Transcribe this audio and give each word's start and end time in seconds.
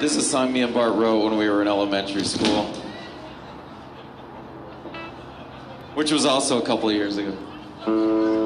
This 0.00 0.16
is 0.16 0.26
a 0.26 0.28
song 0.28 0.52
me 0.52 0.62
and 0.62 0.74
Bart 0.74 0.94
wrote 0.94 1.24
when 1.24 1.38
we 1.38 1.48
were 1.48 1.62
in 1.62 1.68
elementary 1.68 2.24
school, 2.24 2.66
which 5.94 6.12
was 6.12 6.26
also 6.26 6.60
a 6.60 6.66
couple 6.66 6.90
of 6.90 6.94
years 6.94 7.16
ago. 7.16 8.43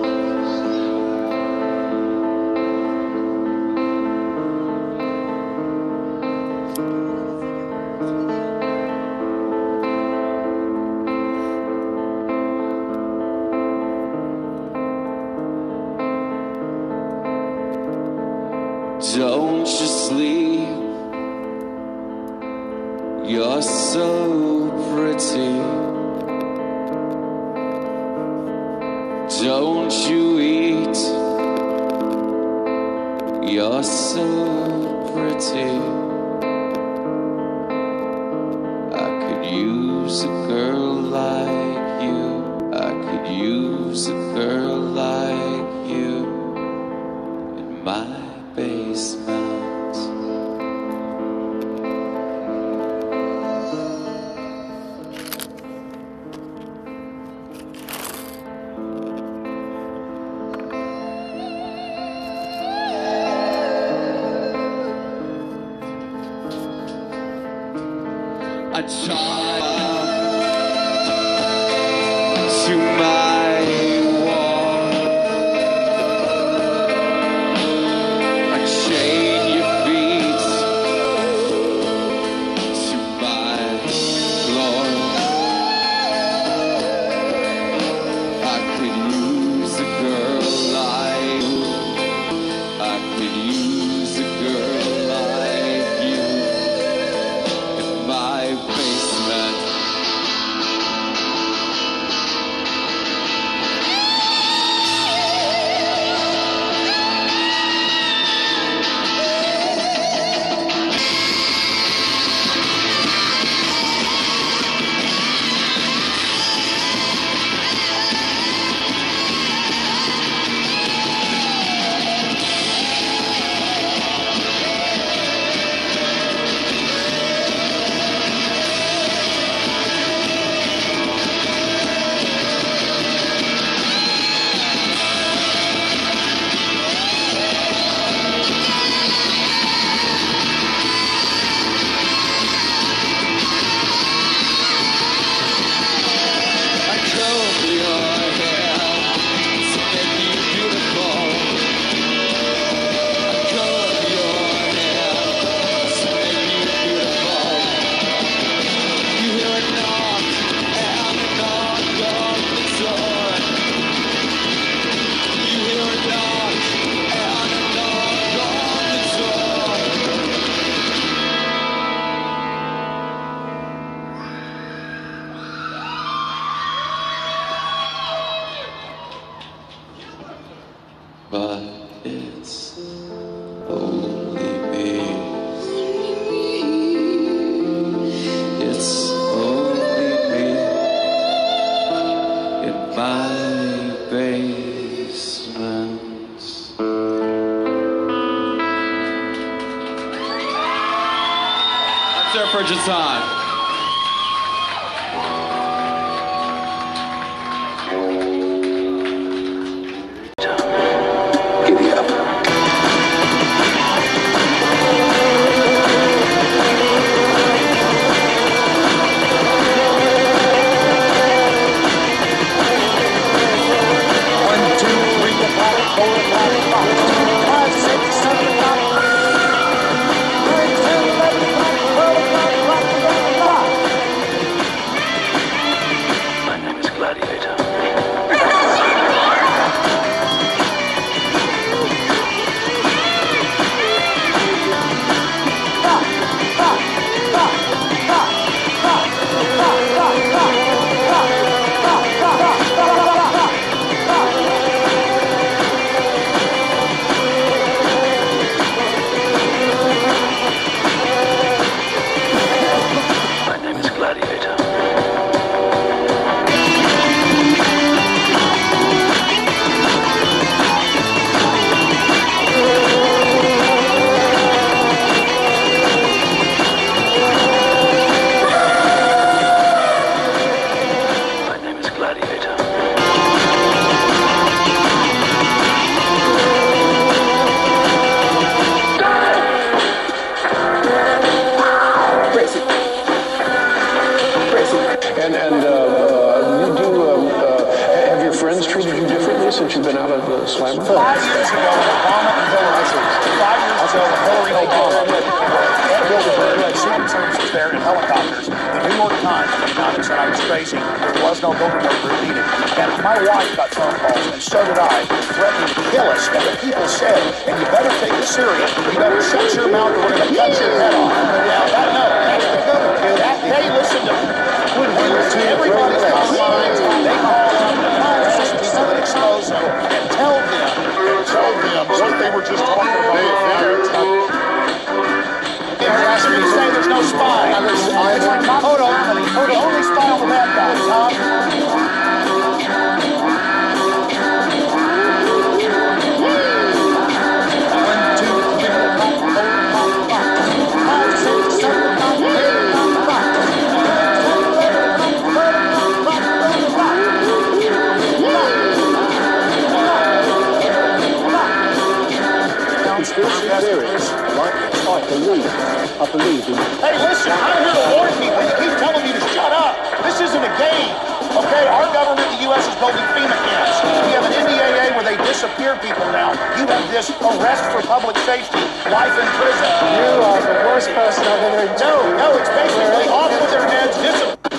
Person 381.49 381.69
I've 381.69 381.81
No, 381.81 381.95
no, 382.17 382.29
it's 382.37 382.53
basically 382.53 383.09
off 383.09 383.33
with 383.33 383.51
their 383.51 383.67
heads. 383.69 383.97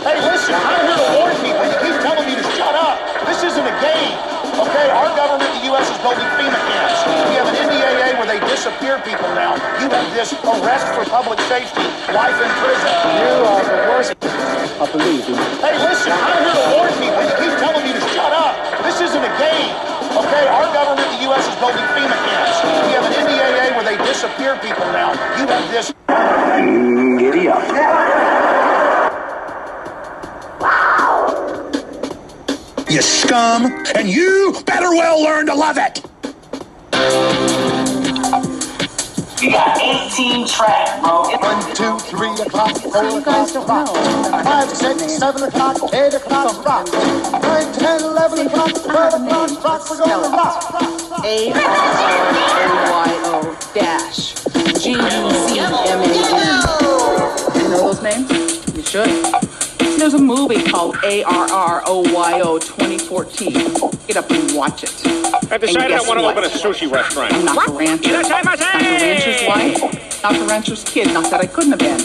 Hey, 0.01 0.17
listen, 0.25 0.55
I'm 0.55 0.85
here 0.87 0.97
to 0.97 1.09
warn 1.19 1.35
people. 1.43 1.63
You 1.69 1.77
keep 1.85 1.97
telling 2.01 2.25
me 2.25 2.33
to 2.33 2.45
shut 2.57 2.73
up. 2.73 2.97
This 3.27 3.43
isn't 3.43 3.67
a 3.67 3.75
game. 3.83 4.15
Okay, 4.59 4.87
our 4.91 5.07
government, 5.15 5.47
the 5.59 5.71
U.S., 5.71 5.87
is 5.87 5.99
building 6.03 6.25
FEMA 6.35 6.59
camps. 6.67 6.99
We 7.29 7.35
have 7.39 7.47
an 7.47 7.55
NDAA 7.55 8.19
where 8.19 8.27
they 8.27 8.39
disappear 8.47 8.99
people 9.05 9.29
now. 9.37 9.55
You 9.79 9.87
have 9.87 10.07
this 10.11 10.33
arrest 10.43 10.87
for 10.97 11.05
public 11.07 11.39
safety, 11.47 11.85
life 12.11 12.35
in 12.35 12.51
prison. 12.59 12.91
You 13.21 13.33
are 13.47 13.63
the 13.63 13.79
worst. 13.87 14.15
I 14.19 14.85
believe 14.91 15.23
in 15.27 15.35
Hey, 15.63 15.75
listen, 15.79 16.11
I'm 16.11 16.43
here 16.43 16.55
to 16.55 16.65
warn 16.75 16.91
people. 16.99 17.21
You 17.23 17.35
keep 17.39 17.55
telling 17.59 17.83
me 17.85 17.91
to 17.95 18.03
shut 18.11 18.31
up. 18.33 18.55
This 18.83 18.99
isn't 18.99 19.23
a 19.23 19.33
game. 19.39 19.71
Okay, 20.09 20.43
our 20.47 20.67
government, 20.73 21.07
the 21.15 21.21
U.S., 21.31 21.43
is 21.45 21.55
building 21.61 21.85
FEMA 21.95 22.17
camps. 22.17 22.55
We 22.87 22.91
have 22.97 23.05
an 23.05 23.13
NDAA 23.13 23.77
where 23.77 23.85
they 23.85 23.97
disappear 24.03 24.57
people 24.59 24.87
now. 24.91 25.13
You 25.39 25.47
have 25.47 25.63
this 25.71 25.93
you 32.99 33.03
scum, 33.03 33.65
and 33.95 34.09
you 34.09 34.53
better 34.65 34.89
well 34.89 35.23
learn 35.23 35.45
to 35.45 35.55
love 35.55 35.77
it. 35.77 36.03
You 39.41 39.51
got 39.51 39.79
18 39.81 40.45
tracks, 40.45 40.99
bro. 40.99 41.23
One, 41.39 41.75
two, 41.75 41.97
three 42.11 42.33
o'clock, 42.45 42.75
four 42.75 43.03
You 43.05 43.23
guys 43.23 43.53
don't 43.53 43.65
five, 43.65 44.69
six, 44.69 45.17
seven 45.17 45.43
o'clock, 45.43 45.93
eight 45.93 46.13
o'clock, 46.13 46.65
rock. 46.65 46.91
Nine, 47.41 47.73
ten, 47.73 48.01
eleven 48.01 48.47
o'clock, 48.47 48.73
twelve 48.83 49.13
o'clock, 49.13 49.63
rock. 49.63 49.89
We're 49.89 49.97
going 49.99 50.23
to 50.23 50.29
rock. 50.35 51.23
A 51.23 51.53
R 51.53 51.61
R 51.61 52.19
O 52.65 52.91
Y 52.91 53.11
O 53.23 53.57
dash 53.73 54.33
G 54.83 54.91
U 54.91 54.99
C 54.99 55.59
M 55.59 55.71
A 55.71 55.87
N. 55.87 56.03
You 57.55 57.69
know 57.69 57.93
those 57.93 58.01
names? 58.03 58.75
You 58.75 58.83
should. 58.83 59.38
There's 59.99 60.13
a 60.13 60.17
movie 60.17 60.63
called 60.63 60.95
A 61.03 61.23
R 61.23 61.51
R 61.51 61.83
O 61.85 61.99
Y 62.13 62.39
O 62.39 62.57
2014. 62.57 63.51
Get 64.07 64.15
up 64.15 64.31
and 64.31 64.55
watch 64.55 64.83
it. 64.83 64.93
I 65.51 65.57
decided 65.57 65.91
I 65.91 65.99
want 66.07 66.19
to 66.19 66.23
what? 66.23 66.37
open 66.37 66.45
a 66.45 66.47
sushi 66.47 66.89
restaurant. 66.89 67.33
I'm 67.33 67.43
not 67.43 67.67
the 67.67 67.73
rancher. 67.73 68.11
Not 68.13 68.23
the 68.23 68.79
rancher's 68.79 69.45
wife. 69.45 70.23
Not 70.23 70.39
the 70.39 70.45
rancher's 70.45 70.85
kid. 70.85 71.13
Not 71.13 71.29
that 71.31 71.41
I 71.41 71.47
couldn't 71.47 71.71
have 71.71 71.79
been. 71.79 71.97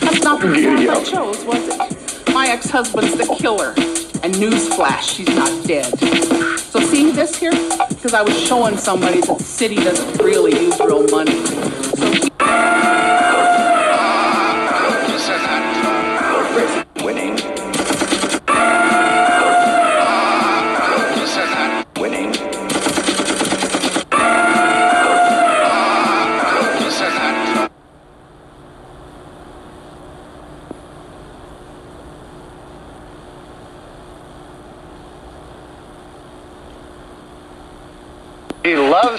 That's 0.00 0.24
not 0.24 0.40
the 0.40 0.48
path 0.48 0.88
I 0.90 1.04
chose, 1.04 1.44
was 1.44 1.68
it? 1.68 2.34
My 2.34 2.48
ex-husband's 2.48 3.16
the 3.16 3.32
killer. 3.36 3.74
And 4.24 4.34
newsflash, 4.34 5.14
she's 5.14 5.28
not 5.28 5.68
dead. 5.68 5.96
So 6.58 6.80
see 6.80 7.12
this 7.12 7.36
here? 7.36 7.52
Because 7.88 8.12
I 8.12 8.22
was 8.22 8.36
showing 8.44 8.76
somebody 8.76 9.20
that 9.20 9.38
the 9.38 9.44
city 9.44 9.76
doesn't 9.76 10.20
really 10.20 10.50
use 10.50 10.80
real 10.80 11.06
money. 11.10 11.55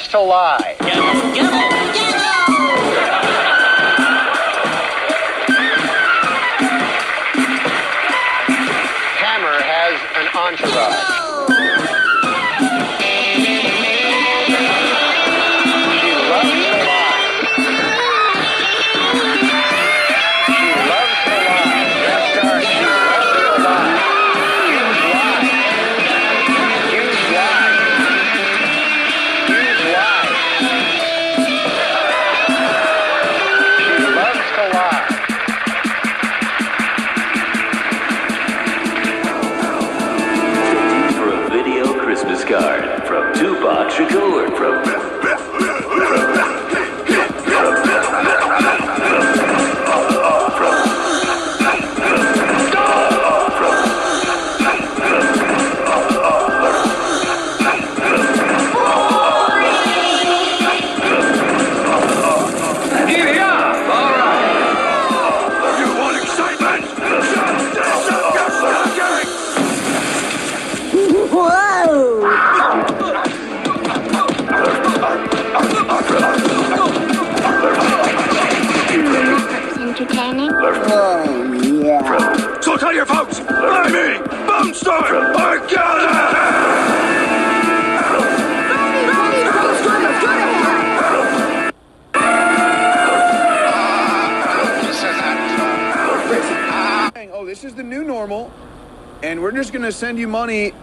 To 0.10 0.20
lie. 0.22 0.67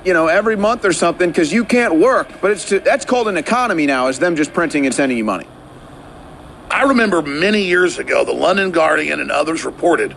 You 0.05 0.13
know, 0.13 0.29
every 0.29 0.57
month 0.57 0.85
or 0.85 0.93
something 0.93 1.29
because 1.29 1.53
you 1.53 1.65
can't 1.65 1.97
work. 1.97 2.29
But 2.41 2.51
it's 2.53 2.67
to, 2.67 2.81
that's 2.81 3.05
called 3.05 3.29
an 3.29 3.37
economy 3.37 3.87
now, 3.87 4.09
is 4.09 4.19
them 4.19 4.37
just 4.37 4.53
printing 4.53 4.87
and 4.87 4.95
sending 4.95 5.19
you 5.19 5.25
money. 5.25 5.47
I 6.71 6.85
remember 6.85 7.23
many 7.23 7.63
years 7.65 7.99
ago, 7.99 8.25
the 8.25 8.33
London 8.33 8.71
Guardian 8.73 9.21
and 9.21 9.31
others 9.31 9.65
reported 9.65 10.15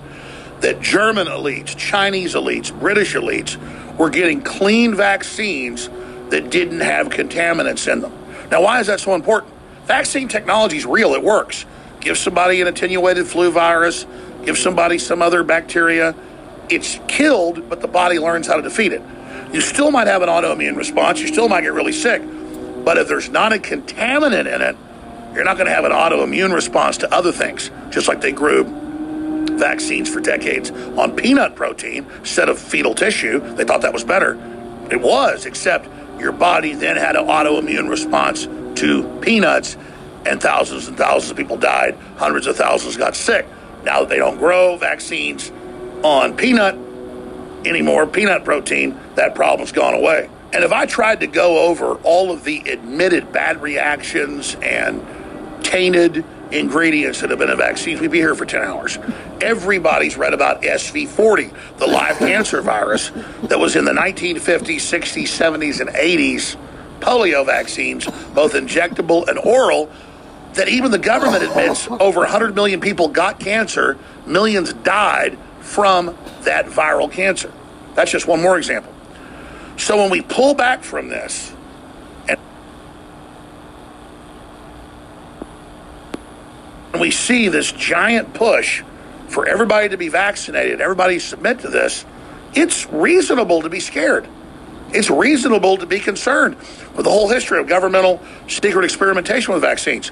that 0.62 0.82
German 0.82 1.28
elites, 1.28 1.78
Chinese 1.78 2.34
elites, 2.34 2.78
British 2.78 3.14
elites 3.14 3.58
were 3.98 4.10
getting 4.10 4.42
clean 4.42 4.96
vaccines 4.96 5.90
that 6.30 6.50
didn't 6.50 6.80
have 6.80 7.10
contaminants 7.10 7.92
in 7.92 8.02
them. 8.02 8.14
Now, 8.50 8.64
why 8.64 8.80
is 8.80 8.88
that 8.88 9.00
so 9.00 9.14
important? 9.14 9.54
Vaccine 9.86 10.28
technology 10.28 10.78
is 10.78 10.86
real, 10.86 11.14
it 11.14 11.24
works. 11.24 11.66
Give 12.00 12.18
somebody 12.18 12.62
an 12.62 12.68
attenuated 12.68 13.28
flu 13.28 13.52
virus, 13.52 14.06
give 14.46 14.58
somebody 14.58 14.98
some 14.98 15.22
other 15.22 15.44
bacteria. 15.44 16.16
It's 16.70 17.00
killed, 17.08 17.70
but 17.70 17.82
the 17.82 17.88
body 17.88 18.20
learns 18.20 18.48
how 18.48 18.56
to 18.56 18.62
defeat 18.62 18.94
it. 18.94 19.02
You 19.58 19.62
still 19.62 19.90
might 19.90 20.06
have 20.06 20.22
an 20.22 20.30
autoimmune 20.30 20.76
response, 20.76 21.20
you 21.20 21.26
still 21.26 21.50
might 21.50 21.62
get 21.62 21.74
really 21.74 21.92
sick, 21.92 22.22
but 22.86 23.00
if 23.00 23.08
there's 23.08 23.30
not 23.30 23.54
a 23.54 23.56
contaminant 23.58 24.46
in 24.54 24.62
it, 24.62 24.78
you're 25.34 25.44
not 25.44 25.58
going 25.58 25.66
to 25.66 25.74
have 25.74 25.84
an 25.84 25.92
autoimmune 25.92 26.54
response 26.54 26.98
to 26.98 27.12
other 27.12 27.32
things, 27.32 27.72
just 27.90 28.08
like 28.08 28.22
they 28.22 28.32
grew 28.32 28.66
vaccines 29.58 30.14
for 30.14 30.20
decades 30.20 30.70
on 30.70 31.16
peanut 31.16 31.56
protein 31.56 32.06
instead 32.20 32.50
of 32.50 32.60
fetal 32.60 32.94
tissue. 32.94 33.40
They 33.56 33.64
thought 33.64 33.82
that 33.82 33.94
was 33.94 34.04
better. 34.04 34.36
It 34.92 35.02
was, 35.02 35.48
except 35.48 35.90
your 36.20 36.34
body 36.34 36.76
then 36.76 36.96
had 36.96 37.16
an 37.16 37.26
autoimmune 37.26 37.90
response 37.90 38.46
to 38.80 39.20
peanuts, 39.22 39.76
and 40.28 40.40
thousands 40.40 40.88
and 40.88 40.96
thousands 40.96 41.32
of 41.32 41.38
people 41.38 41.58
died. 41.58 41.98
Hundreds 42.18 42.46
of 42.46 42.56
thousands 42.58 42.96
got 42.96 43.16
sick. 43.16 43.48
Now 43.84 44.02
that 44.02 44.10
they 44.10 44.18
don't 44.18 44.38
grow 44.38 44.78
vaccines 44.78 45.52
on 46.04 46.38
peanut 46.38 46.78
anymore, 47.66 48.08
peanut 48.08 48.44
protein, 48.44 49.00
that 49.16 49.36
problem's 49.36 49.72
gone 49.72 49.94
away. 49.94 50.30
And 50.54 50.64
if 50.64 50.72
I 50.72 50.86
tried 50.86 51.20
to 51.22 51.28
go 51.28 51.68
over 51.68 51.96
all 52.04 52.32
of 52.32 52.44
the 52.44 52.60
admitted 52.70 53.32
bad 53.32 53.62
reactions 53.62 54.56
and 54.62 55.06
tainted 55.64 56.24
ingredients 56.52 57.22
that 57.22 57.30
have 57.30 57.40
been 57.40 57.50
in 57.50 57.58
vaccines, 57.58 58.00
we'd 58.00 58.12
be 58.12 58.20
here 58.20 58.36
for 58.36 58.46
10 58.46 58.64
hours. 58.64 58.98
Everybody's 59.42 60.16
read 60.18 60.34
about 60.34 60.62
SV40, 60.62 61.78
the 61.78 61.88
live 61.88 62.18
cancer 62.18 62.62
virus 62.62 63.12
that 63.44 63.60
was 63.60 63.76
in 63.76 63.84
the 63.84 63.92
1950s, 63.92 64.78
60s, 64.78 65.24
70s, 65.24 65.82
and 65.82 65.90
80s 65.90 66.56
polio 67.02 67.46
vaccines, 67.46 68.06
both 68.34 68.54
injectable 68.54 69.28
and 69.28 69.38
oral, 69.40 69.92
that 70.54 70.70
even 70.70 70.92
the 70.92 70.98
government 70.98 71.44
admits 71.44 71.88
over 71.88 72.22
100 72.22 72.56
million 72.56 72.80
people 72.80 73.10
got 73.10 73.40
cancer, 73.40 73.98
millions 74.26 74.74
died 74.74 75.38
from 75.68 76.18
that 76.42 76.66
viral 76.66 77.12
cancer. 77.12 77.52
That's 77.94 78.10
just 78.10 78.26
one 78.26 78.42
more 78.42 78.58
example. 78.58 78.94
So 79.76 79.98
when 79.98 80.10
we 80.10 80.22
pull 80.22 80.54
back 80.54 80.82
from 80.82 81.10
this, 81.10 81.54
and 82.28 82.40
we 87.02 87.12
see 87.12 87.50
this 87.50 87.72
giant 87.72 88.34
push 88.34 88.82
for 89.28 89.46
everybody 89.46 89.90
to 89.90 89.98
be 89.98 90.08
vaccinated, 90.08 90.80
everybody 90.82 91.20
submit 91.20 91.60
to 91.60 91.68
this, 91.68 92.06
it's 92.56 92.88
reasonable 92.88 93.62
to 93.62 93.70
be 93.70 93.82
scared. 93.82 94.28
It's 94.90 95.10
reasonable 95.10 95.78
to 95.78 95.86
be 95.86 96.00
concerned 96.00 96.56
with 96.96 97.04
the 97.04 97.12
whole 97.12 97.28
history 97.28 97.60
of 97.60 97.68
governmental 97.68 98.22
secret 98.48 98.86
experimentation 98.86 99.54
with 99.54 99.62
vaccines. 99.62 100.12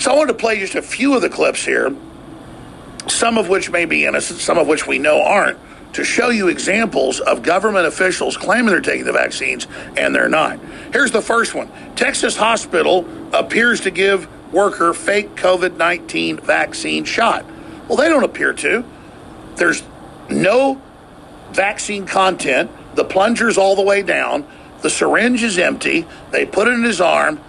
So 0.00 0.12
I 0.12 0.16
wanted 0.16 0.32
to 0.32 0.38
play 0.38 0.58
just 0.58 0.74
a 0.74 0.82
few 0.82 1.14
of 1.14 1.22
the 1.22 1.30
clips 1.30 1.64
here, 1.64 1.94
some 3.08 3.38
of 3.38 3.48
which 3.48 3.70
may 3.70 3.84
be 3.84 4.04
innocent, 4.04 4.40
some 4.40 4.58
of 4.58 4.66
which 4.66 4.86
we 4.86 4.98
know 4.98 5.22
aren't, 5.22 5.58
to 5.92 6.04
show 6.04 6.28
you 6.28 6.48
examples 6.48 7.20
of 7.20 7.42
government 7.42 7.86
officials 7.86 8.36
claiming 8.36 8.66
they're 8.66 8.80
taking 8.80 9.06
the 9.06 9.12
vaccines 9.12 9.66
and 9.96 10.14
they're 10.14 10.28
not. 10.28 10.58
Here's 10.92 11.10
the 11.10 11.22
first 11.22 11.54
one 11.54 11.70
Texas 11.94 12.36
hospital 12.36 13.06
appears 13.32 13.80
to 13.80 13.90
give 13.90 14.28
worker 14.52 14.92
fake 14.92 15.34
COVID 15.36 15.76
19 15.76 16.38
vaccine 16.38 17.04
shot. 17.04 17.44
Well, 17.88 17.96
they 17.96 18.08
don't 18.08 18.24
appear 18.24 18.52
to. 18.52 18.84
There's 19.56 19.82
no 20.28 20.80
vaccine 21.52 22.06
content. 22.06 22.70
The 22.94 23.04
plunger's 23.04 23.56
all 23.56 23.76
the 23.76 23.82
way 23.82 24.02
down. 24.02 24.46
The 24.82 24.90
syringe 24.90 25.42
is 25.42 25.58
empty. 25.58 26.06
They 26.30 26.44
put 26.46 26.68
it 26.68 26.74
in 26.74 26.82
his 26.82 27.00
arm, 27.00 27.40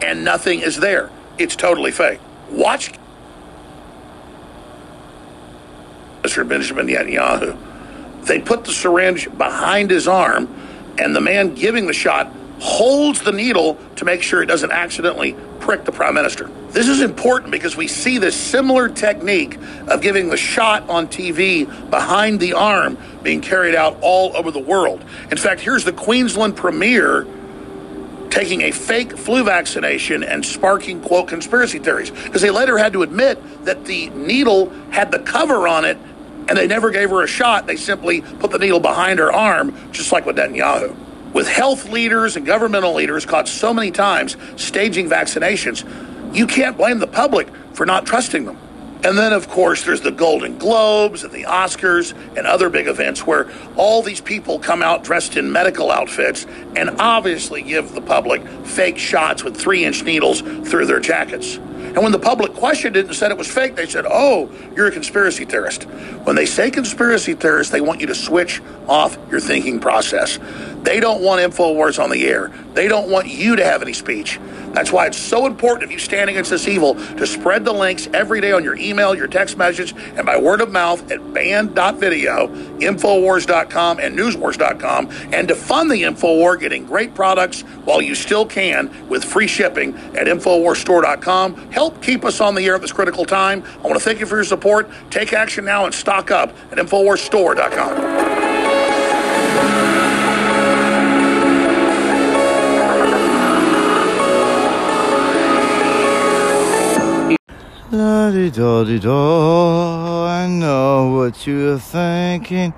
and 0.00 0.24
nothing 0.24 0.60
is 0.60 0.78
there. 0.78 1.10
It's 1.38 1.56
totally 1.56 1.90
fake. 1.90 2.20
Watch 2.50 2.92
Mr. 6.22 6.46
Benjamin 6.46 6.86
Netanyahu. 6.86 7.56
They 8.24 8.40
put 8.40 8.64
the 8.64 8.72
syringe 8.72 9.28
behind 9.36 9.90
his 9.90 10.06
arm, 10.06 10.48
and 10.98 11.14
the 11.14 11.20
man 11.20 11.54
giving 11.54 11.86
the 11.86 11.92
shot 11.92 12.32
holds 12.60 13.22
the 13.22 13.32
needle 13.32 13.76
to 13.96 14.04
make 14.04 14.22
sure 14.22 14.40
it 14.40 14.46
doesn't 14.46 14.70
accidentally 14.70 15.34
prick 15.58 15.84
the 15.84 15.92
prime 15.92 16.14
minister. 16.14 16.48
This 16.70 16.88
is 16.88 17.00
important 17.02 17.50
because 17.50 17.76
we 17.76 17.88
see 17.88 18.18
this 18.18 18.36
similar 18.36 18.88
technique 18.88 19.58
of 19.88 20.00
giving 20.00 20.28
the 20.28 20.36
shot 20.36 20.88
on 20.88 21.08
TV 21.08 21.66
behind 21.90 22.38
the 22.38 22.52
arm 22.54 22.96
being 23.22 23.40
carried 23.40 23.74
out 23.74 23.98
all 24.00 24.36
over 24.36 24.50
the 24.50 24.60
world. 24.60 25.04
In 25.30 25.38
fact, 25.38 25.60
here's 25.60 25.84
the 25.84 25.92
Queensland 25.92 26.56
premier 26.56 27.26
taking 28.30 28.62
a 28.62 28.70
fake 28.70 29.16
flu 29.18 29.44
vaccination 29.44 30.24
and 30.24 30.44
sparking 30.44 31.02
quote 31.02 31.28
conspiracy 31.28 31.78
theories 31.78 32.10
because 32.10 32.40
they 32.40 32.50
later 32.50 32.78
had 32.78 32.92
to 32.94 33.02
admit 33.02 33.38
that 33.64 33.84
the 33.84 34.08
needle 34.10 34.70
had 34.90 35.10
the 35.10 35.18
cover 35.18 35.68
on 35.68 35.84
it 35.84 35.98
and 36.48 36.56
they 36.56 36.66
never 36.66 36.90
gave 36.90 37.10
her 37.10 37.22
a 37.22 37.26
shot. 37.26 37.66
They 37.66 37.76
simply 37.76 38.20
put 38.20 38.50
the 38.50 38.58
needle 38.58 38.80
behind 38.80 39.18
her 39.18 39.32
arm, 39.32 39.74
just 39.92 40.12
like 40.12 40.26
with 40.26 40.36
Netanyahu. 40.36 40.96
With 41.32 41.48
health 41.48 41.88
leaders 41.88 42.36
and 42.36 42.44
governmental 42.44 42.94
leaders 42.94 43.24
caught 43.24 43.48
so 43.48 43.72
many 43.72 43.90
times 43.90 44.36
staging 44.56 45.08
vaccinations, 45.08 45.84
you 46.34 46.46
can't 46.46 46.76
blame 46.76 46.98
the 46.98 47.06
public 47.06 47.48
for 47.72 47.86
not 47.86 48.06
trusting 48.06 48.44
them. 48.44 48.58
And 49.04 49.18
then, 49.18 49.32
of 49.32 49.48
course, 49.48 49.82
there's 49.82 50.02
the 50.02 50.12
Golden 50.12 50.58
Globes 50.58 51.24
and 51.24 51.32
the 51.32 51.42
Oscars 51.42 52.12
and 52.36 52.46
other 52.46 52.68
big 52.68 52.86
events 52.86 53.26
where 53.26 53.50
all 53.76 54.00
these 54.00 54.20
people 54.20 54.60
come 54.60 54.80
out 54.80 55.02
dressed 55.02 55.36
in 55.36 55.50
medical 55.50 55.90
outfits 55.90 56.46
and 56.76 57.00
obviously 57.00 57.62
give 57.62 57.94
the 57.94 58.00
public 58.00 58.46
fake 58.64 58.98
shots 58.98 59.42
with 59.42 59.56
three 59.56 59.84
inch 59.84 60.04
needles 60.04 60.42
through 60.42 60.86
their 60.86 61.00
jackets. 61.00 61.58
And 61.94 62.02
when 62.02 62.12
the 62.12 62.18
public 62.18 62.54
questioned 62.54 62.96
it 62.96 63.06
and 63.06 63.14
said 63.14 63.30
it 63.30 63.36
was 63.36 63.50
fake, 63.50 63.76
they 63.76 63.86
said, 63.86 64.06
Oh, 64.08 64.50
you're 64.74 64.86
a 64.86 64.92
conspiracy 64.92 65.44
theorist. 65.44 65.84
When 66.24 66.36
they 66.36 66.46
say 66.46 66.70
conspiracy 66.70 67.34
theorist, 67.34 67.70
they 67.70 67.82
want 67.82 68.00
you 68.00 68.06
to 68.06 68.14
switch 68.14 68.62
off 68.88 69.18
your 69.30 69.40
thinking 69.40 69.78
process. 69.78 70.38
They 70.82 70.98
don't 70.98 71.22
want 71.22 71.40
InfoWars 71.40 72.02
on 72.02 72.10
the 72.10 72.26
air. 72.26 72.50
They 72.74 72.88
don't 72.88 73.10
want 73.10 73.28
you 73.28 73.56
to 73.56 73.64
have 73.64 73.82
any 73.82 73.92
speech. 73.92 74.40
That's 74.72 74.90
why 74.90 75.06
it's 75.06 75.18
so 75.18 75.46
important 75.46 75.84
if 75.84 75.92
you 75.92 75.98
stand 75.98 76.30
against 76.30 76.50
this 76.50 76.66
evil 76.66 76.94
to 76.94 77.26
spread 77.26 77.64
the 77.64 77.72
links 77.72 78.08
every 78.14 78.40
day 78.40 78.52
on 78.52 78.64
your 78.64 78.76
email, 78.76 79.14
your 79.14 79.28
text 79.28 79.58
message, 79.58 79.94
and 80.16 80.24
by 80.24 80.38
word 80.38 80.60
of 80.60 80.72
mouth 80.72 81.10
at 81.10 81.34
band.video, 81.34 82.48
Infowars.com, 82.78 84.00
and 84.00 84.18
Newswars.com, 84.18 85.10
and 85.32 85.48
to 85.48 85.54
fund 85.54 85.90
the 85.90 86.02
Infowar 86.02 86.58
getting 86.58 86.86
great 86.86 87.14
products 87.14 87.62
while 87.84 88.00
you 88.00 88.14
still 88.14 88.46
can 88.46 89.08
with 89.08 89.24
free 89.24 89.46
shipping 89.46 89.94
at 90.16 90.26
InfoWarsStore.com. 90.26 91.70
Help 91.70 92.02
keep 92.02 92.24
us 92.24 92.40
on 92.40 92.54
the 92.54 92.66
air 92.66 92.76
at 92.76 92.80
this 92.80 92.92
critical 92.92 93.26
time. 93.26 93.62
I 93.84 93.86
want 93.86 93.94
to 93.94 94.00
thank 94.00 94.20
you 94.20 94.26
for 94.26 94.36
your 94.36 94.44
support. 94.44 94.88
Take 95.10 95.32
action 95.32 95.64
now 95.64 95.84
and 95.84 95.94
stock 95.94 96.30
up 96.30 96.50
at 96.72 96.78
InfoWarsStore.com. 96.78 98.81
La 107.94 108.30
di 108.30 108.48
da 108.48 108.84
di 108.84 108.96
I 108.96 110.46
know 110.48 111.12
what 111.14 111.46
you're 111.46 111.78
thinking, 111.78 112.72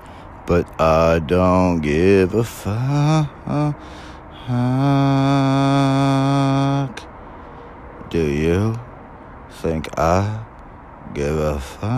but 0.45 0.67
I 0.77 1.19
don't 1.19 1.79
give 1.79 2.33
a 2.33 2.43
fuck. 2.43 3.29
Do 8.09 8.19
you 8.19 8.77
think 9.61 9.87
I 9.97 10.43
give 11.13 11.37
a 11.37 11.61
fuck? 11.61 11.89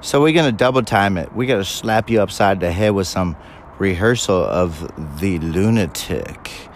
So 0.00 0.22
we're 0.22 0.32
gonna 0.32 0.50
double 0.50 0.82
time 0.82 1.18
it. 1.18 1.36
We 1.36 1.44
gotta 1.44 1.62
slap 1.62 2.08
you 2.08 2.22
upside 2.22 2.60
the 2.60 2.72
head 2.72 2.92
with 2.92 3.06
some 3.06 3.36
rehearsal 3.78 4.44
of 4.44 5.20
the 5.20 5.38
lunatic. 5.40 6.70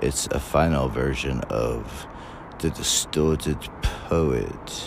It's 0.00 0.28
a 0.28 0.38
final 0.38 0.88
version 0.88 1.40
of 1.50 2.06
the 2.64 2.70
distorted 2.70 3.58
poet, 3.82 4.84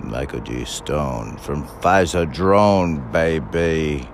Michael 0.00 0.40
G. 0.40 0.64
Stone 0.64 1.36
from 1.36 1.64
Pfizer 1.64 2.26
Drone, 2.34 3.12
baby. 3.12 4.08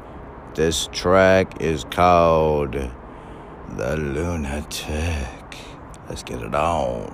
This 0.54 0.90
track 0.92 1.62
is 1.62 1.84
called 1.84 2.74
The 2.74 3.96
Lunatic. 3.96 5.56
Let's 6.10 6.22
get 6.22 6.42
it 6.42 6.54
on. 6.54 7.08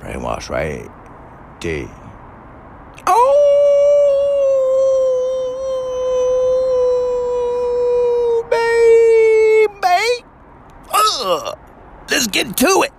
Brainwash, 0.00 0.50
right? 0.50 0.90
D. 1.60 1.86
Oh, 3.06 3.30
baby. 9.70 10.24
Ugh. 10.92 11.56
Let's 12.10 12.26
get 12.26 12.56
to 12.56 12.82
it. 12.82 12.90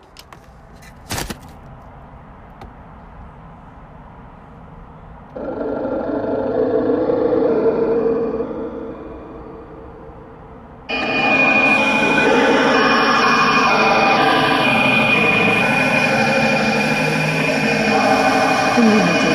community. 18.75 19.33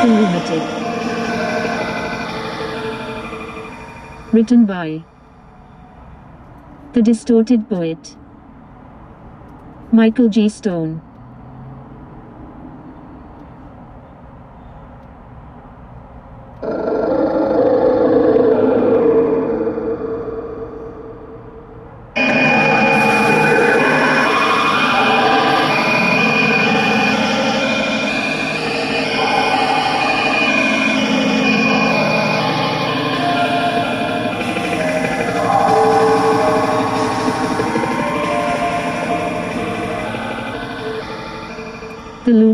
Community. 0.00 0.60
Written 4.32 4.64
by 4.64 5.04
The 6.94 7.02
Distorted 7.02 7.68
Poet 7.68 8.16
Michael 9.92 10.30
G. 10.30 10.48
Stone 10.48 11.02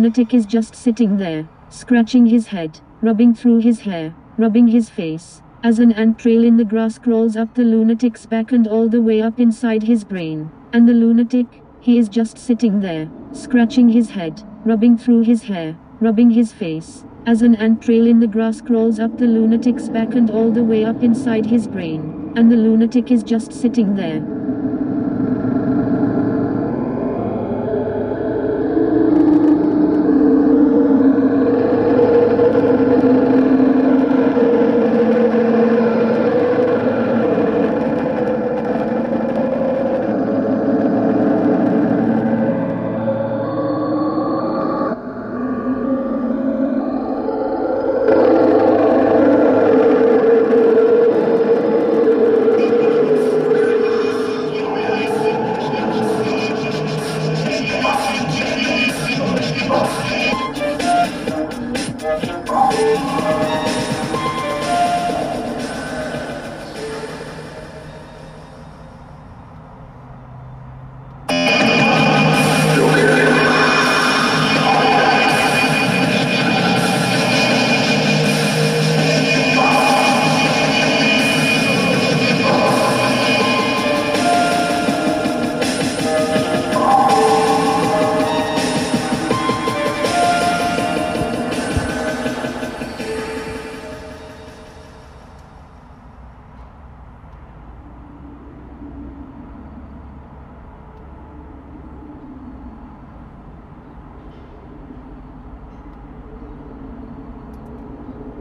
lunatic 0.09 0.33
is 0.33 0.47
just 0.47 0.75
sitting 0.75 1.19
there, 1.19 1.47
scratching 1.69 2.25
his 2.25 2.47
head, 2.47 2.81
rubbing 3.03 3.35
through 3.35 3.59
his 3.59 3.81
hair, 3.81 4.15
rubbing 4.39 4.69
his 4.69 4.89
face, 4.89 5.43
as 5.63 5.79
an 5.81 5.93
ant 5.93 6.19
trail 6.19 6.45
in 6.45 6.57
the 6.57 6.65
grass 6.65 6.99
crawls 6.99 7.37
up 7.37 7.53
the 7.55 7.63
lunatic's 7.63 8.25
back 8.25 8.51
and 8.51 8.67
all 8.67 8.89
the 8.89 9.03
way 9.03 9.21
up 9.21 9.39
inside 9.39 9.83
his 9.83 10.05
brain. 10.05 10.51
And 10.73 10.89
the 10.89 10.95
lunatic, 10.95 11.47
he 11.81 11.99
is 11.99 12.09
just 12.09 12.39
sitting 12.39 12.81
there, 12.81 13.11
scratching 13.33 13.91
his 13.91 14.09
head, 14.09 14.43
rubbing 14.65 14.97
through 14.97 15.25
his 15.25 15.43
hair, 15.43 15.77
rubbing 16.01 16.31
his 16.31 16.55
face, 16.55 17.05
as 17.27 17.43
an 17.43 17.55
ant 17.57 17.83
trail 17.83 18.07
in 18.07 18.19
the 18.19 18.27
grass 18.27 18.63
crawls 18.63 18.99
up 18.99 19.19
the 19.19 19.27
lunatic's 19.27 19.91
back 19.91 20.15
and 20.15 20.31
all 20.31 20.51
the 20.51 20.65
way 20.65 20.87
up 20.87 21.03
inside 21.03 21.45
his 21.45 21.69
brain. 21.69 22.33
And 22.35 22.51
the 22.51 22.57
lunatic 22.57 23.11
is 23.11 23.23
just 23.23 23.53
sitting 23.53 23.95
there, 23.95 24.21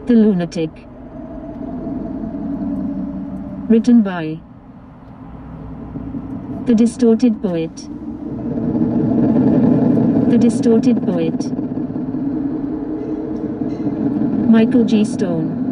The 0.08 0.14
Lunatic. 0.14 0.70
Written 3.70 4.02
by 4.04 4.40
The 6.66 6.74
Distorted 6.74 7.42
Poet. 7.42 7.76
The 10.30 10.38
Distorted 10.38 11.04
Poet. 11.04 11.52
Michael 14.50 14.86
G. 14.86 15.04
Stone. 15.04 15.66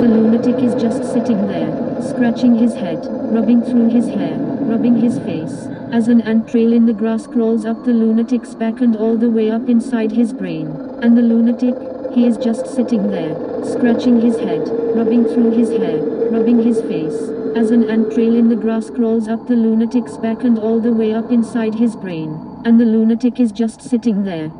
The 0.00 0.06
lunatic 0.08 0.56
is 0.62 0.74
just 0.80 1.04
sitting 1.12 1.46
there, 1.46 1.70
scratching 2.02 2.54
his 2.54 2.74
head, 2.74 3.06
rubbing 3.10 3.62
through 3.62 3.90
his 3.90 4.06
hair, 4.08 4.36
rubbing 4.38 4.96
his 4.96 5.18
face, 5.18 5.68
as 5.92 6.08
an 6.08 6.20
ant 6.22 6.48
trail 6.48 6.72
in 6.72 6.86
the 6.86 6.92
grass 6.92 7.26
crawls 7.26 7.64
up 7.64 7.84
the 7.84 7.92
lunatic's 7.92 8.54
back 8.54 8.80
and 8.80 8.96
all 8.96 9.16
the 9.16 9.30
way 9.30 9.50
up 9.50 9.68
inside 9.68 10.12
his 10.12 10.32
brain. 10.32 10.68
And 11.02 11.18
the 11.18 11.22
lunatic, 11.22 11.74
he 12.14 12.26
is 12.26 12.36
just 12.36 12.66
sitting 12.66 13.10
there, 13.10 13.34
scratching 13.64 14.20
his 14.20 14.38
head, 14.38 14.68
rubbing 14.94 15.24
through 15.24 15.50
his 15.52 15.70
hair, 15.70 15.98
rubbing 16.30 16.62
his 16.62 16.80
face, 16.82 17.30
as 17.56 17.70
an 17.72 17.90
ant 17.90 18.12
trail 18.12 18.36
in 18.36 18.48
the 18.48 18.56
grass 18.56 18.90
crawls 18.90 19.26
up 19.26 19.48
the 19.48 19.56
lunatic's 19.56 20.16
back 20.16 20.44
and 20.44 20.58
all 20.58 20.80
the 20.80 20.92
way 20.92 21.12
up 21.12 21.30
inside 21.30 21.74
his 21.74 21.96
brain. 21.96 22.62
And 22.64 22.80
the 22.80 22.84
lunatic 22.84 23.40
is 23.40 23.50
just 23.50 23.82
sitting 23.82 24.24
there, 24.24 24.52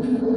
to 0.00 0.31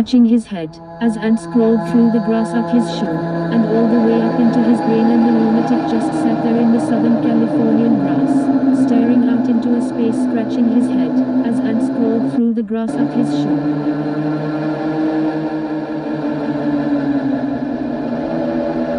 scratching 0.00 0.24
his 0.24 0.46
head, 0.46 0.70
as 1.02 1.18
ants 1.18 1.44
crawled 1.48 1.78
through 1.90 2.10
the 2.10 2.24
grass 2.24 2.54
up 2.54 2.72
his 2.72 2.88
shoe, 2.98 3.04
and 3.52 3.66
all 3.66 3.86
the 3.86 4.00
way 4.00 4.18
up 4.22 4.40
into 4.40 4.58
his 4.60 4.80
brain 4.80 5.04
and 5.04 5.28
the 5.28 5.32
lunatic 5.38 5.90
just 5.92 6.10
sat 6.22 6.42
there 6.42 6.56
in 6.56 6.72
the 6.72 6.80
southern 6.80 7.22
Californian 7.22 8.00
grass, 8.00 8.86
staring 8.86 9.28
out 9.28 9.46
into 9.46 9.76
a 9.76 9.82
space 9.82 10.14
scratching 10.14 10.72
his 10.72 10.88
head, 10.88 11.12
as 11.46 11.60
ants 11.60 11.88
crawled 11.90 12.32
through 12.32 12.54
the 12.54 12.62
grass 12.62 12.88
up 12.92 13.12
his 13.12 13.28
shoe. 13.28 13.60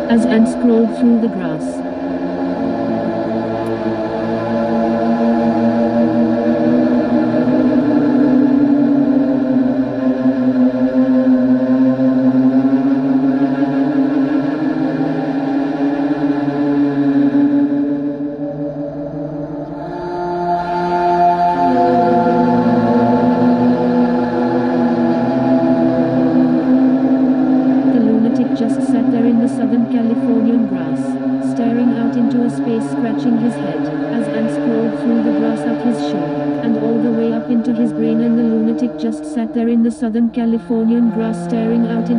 As 0.07 0.23
ants 0.27 0.53
crawled 0.61 0.95
through 0.99 1.21
the 1.21 1.29
grass, 1.29 1.90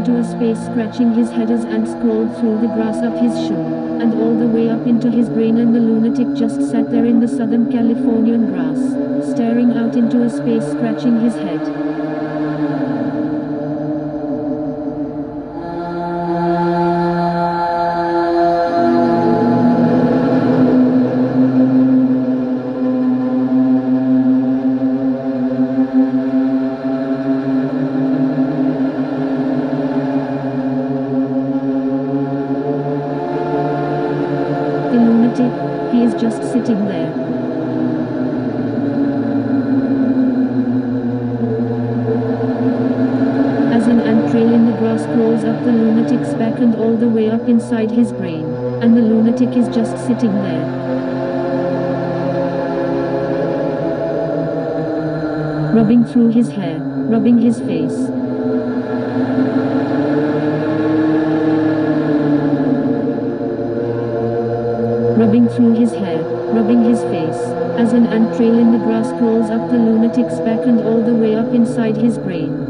into 0.03 0.19
a 0.19 0.25
space 0.25 0.59
scratching 0.67 1.13
his 1.15 1.31
head 1.31 1.49
as 1.49 1.65
ants 1.65 1.93
crawled 2.03 2.37
through 2.39 2.61
the 2.61 2.67
grass 2.75 2.97
up 2.97 3.17
his 3.23 3.33
shoe, 3.47 4.01
and 4.01 4.13
all 4.15 4.37
the 4.37 4.49
way 4.49 4.69
up 4.69 4.85
into 4.85 5.09
his 5.09 5.29
brain 5.29 5.59
and 5.59 5.73
the 5.73 5.79
lunatic 5.79 6.27
just 6.35 6.61
sat 6.73 6.91
there 6.91 7.05
in 7.05 7.21
the 7.21 7.29
southern 7.29 7.71
Californian 7.71 8.51
grass, 8.51 9.31
staring 9.31 9.71
out 9.75 9.95
into 9.95 10.23
a 10.23 10.29
space 10.29 10.69
scratching 10.73 11.21
his 11.21 11.35
head. 11.35 11.82
Sitting 50.07 50.35
there. 50.43 50.67
Rubbing 55.75 56.05
through 56.05 56.31
his 56.31 56.49
hair, 56.51 56.79
rubbing 56.81 57.39
his 57.39 57.61
face. 57.61 58.11
rubbing 65.23 65.49
through 65.49 65.75
his 65.75 65.93
hair, 65.93 66.21
rubbing 66.53 66.83
his 66.83 67.01
face, 67.03 67.43
as 67.79 67.93
an 67.93 68.07
ant 68.07 68.37
trail 68.37 68.59
in 68.59 68.73
the 68.73 68.79
grass 68.79 69.09
crawls 69.19 69.51
up 69.51 69.71
the 69.71 69.79
lunatic's 69.79 70.41
back 70.41 70.67
and 70.67 70.81
all 70.81 71.01
the 71.01 71.15
way 71.15 71.37
up 71.37 71.55
inside 71.55 71.97
his 71.97 72.19
brain. 72.19 72.62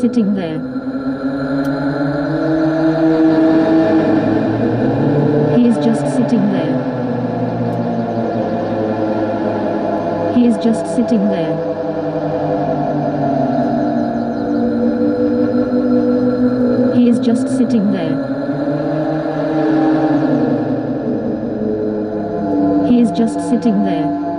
Sitting 0.00 0.34
there. 0.34 0.58
He 5.56 5.66
is 5.66 5.76
just 5.84 6.16
sitting 6.16 6.52
there. 6.52 6.74
He 10.34 10.46
is 10.46 10.56
just 10.64 10.86
sitting 10.96 11.28
there. 11.28 11.54
He 16.94 17.08
is 17.10 17.18
just 17.18 17.48
sitting 17.58 17.92
there. 17.92 18.16
He 22.88 23.00
is 23.00 23.10
just 23.10 23.38
sitting 23.50 23.84
there. 23.84 24.29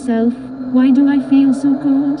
Himself, 0.00 0.32
why 0.72 0.90
do 0.90 1.08
I 1.08 1.20
feel 1.28 1.52
so 1.52 1.76
cold? 1.78 2.20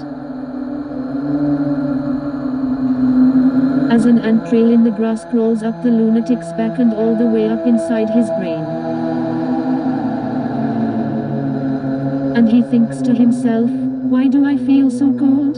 As 3.90 4.04
an 4.04 4.18
ant 4.18 4.46
trail 4.48 4.70
in 4.70 4.84
the 4.84 4.90
grass 4.90 5.24
crawls 5.30 5.62
up 5.62 5.82
the 5.82 5.90
lunatic's 5.90 6.52
back 6.58 6.78
and 6.78 6.92
all 6.92 7.16
the 7.16 7.24
way 7.24 7.48
up 7.48 7.66
inside 7.66 8.10
his 8.10 8.28
brain. 8.38 8.64
And 12.36 12.50
he 12.50 12.60
thinks 12.62 13.00
to 13.00 13.14
himself, 13.14 13.70
why 13.70 14.28
do 14.28 14.44
I 14.44 14.58
feel 14.58 14.90
so 14.90 15.18
cold? 15.18 15.56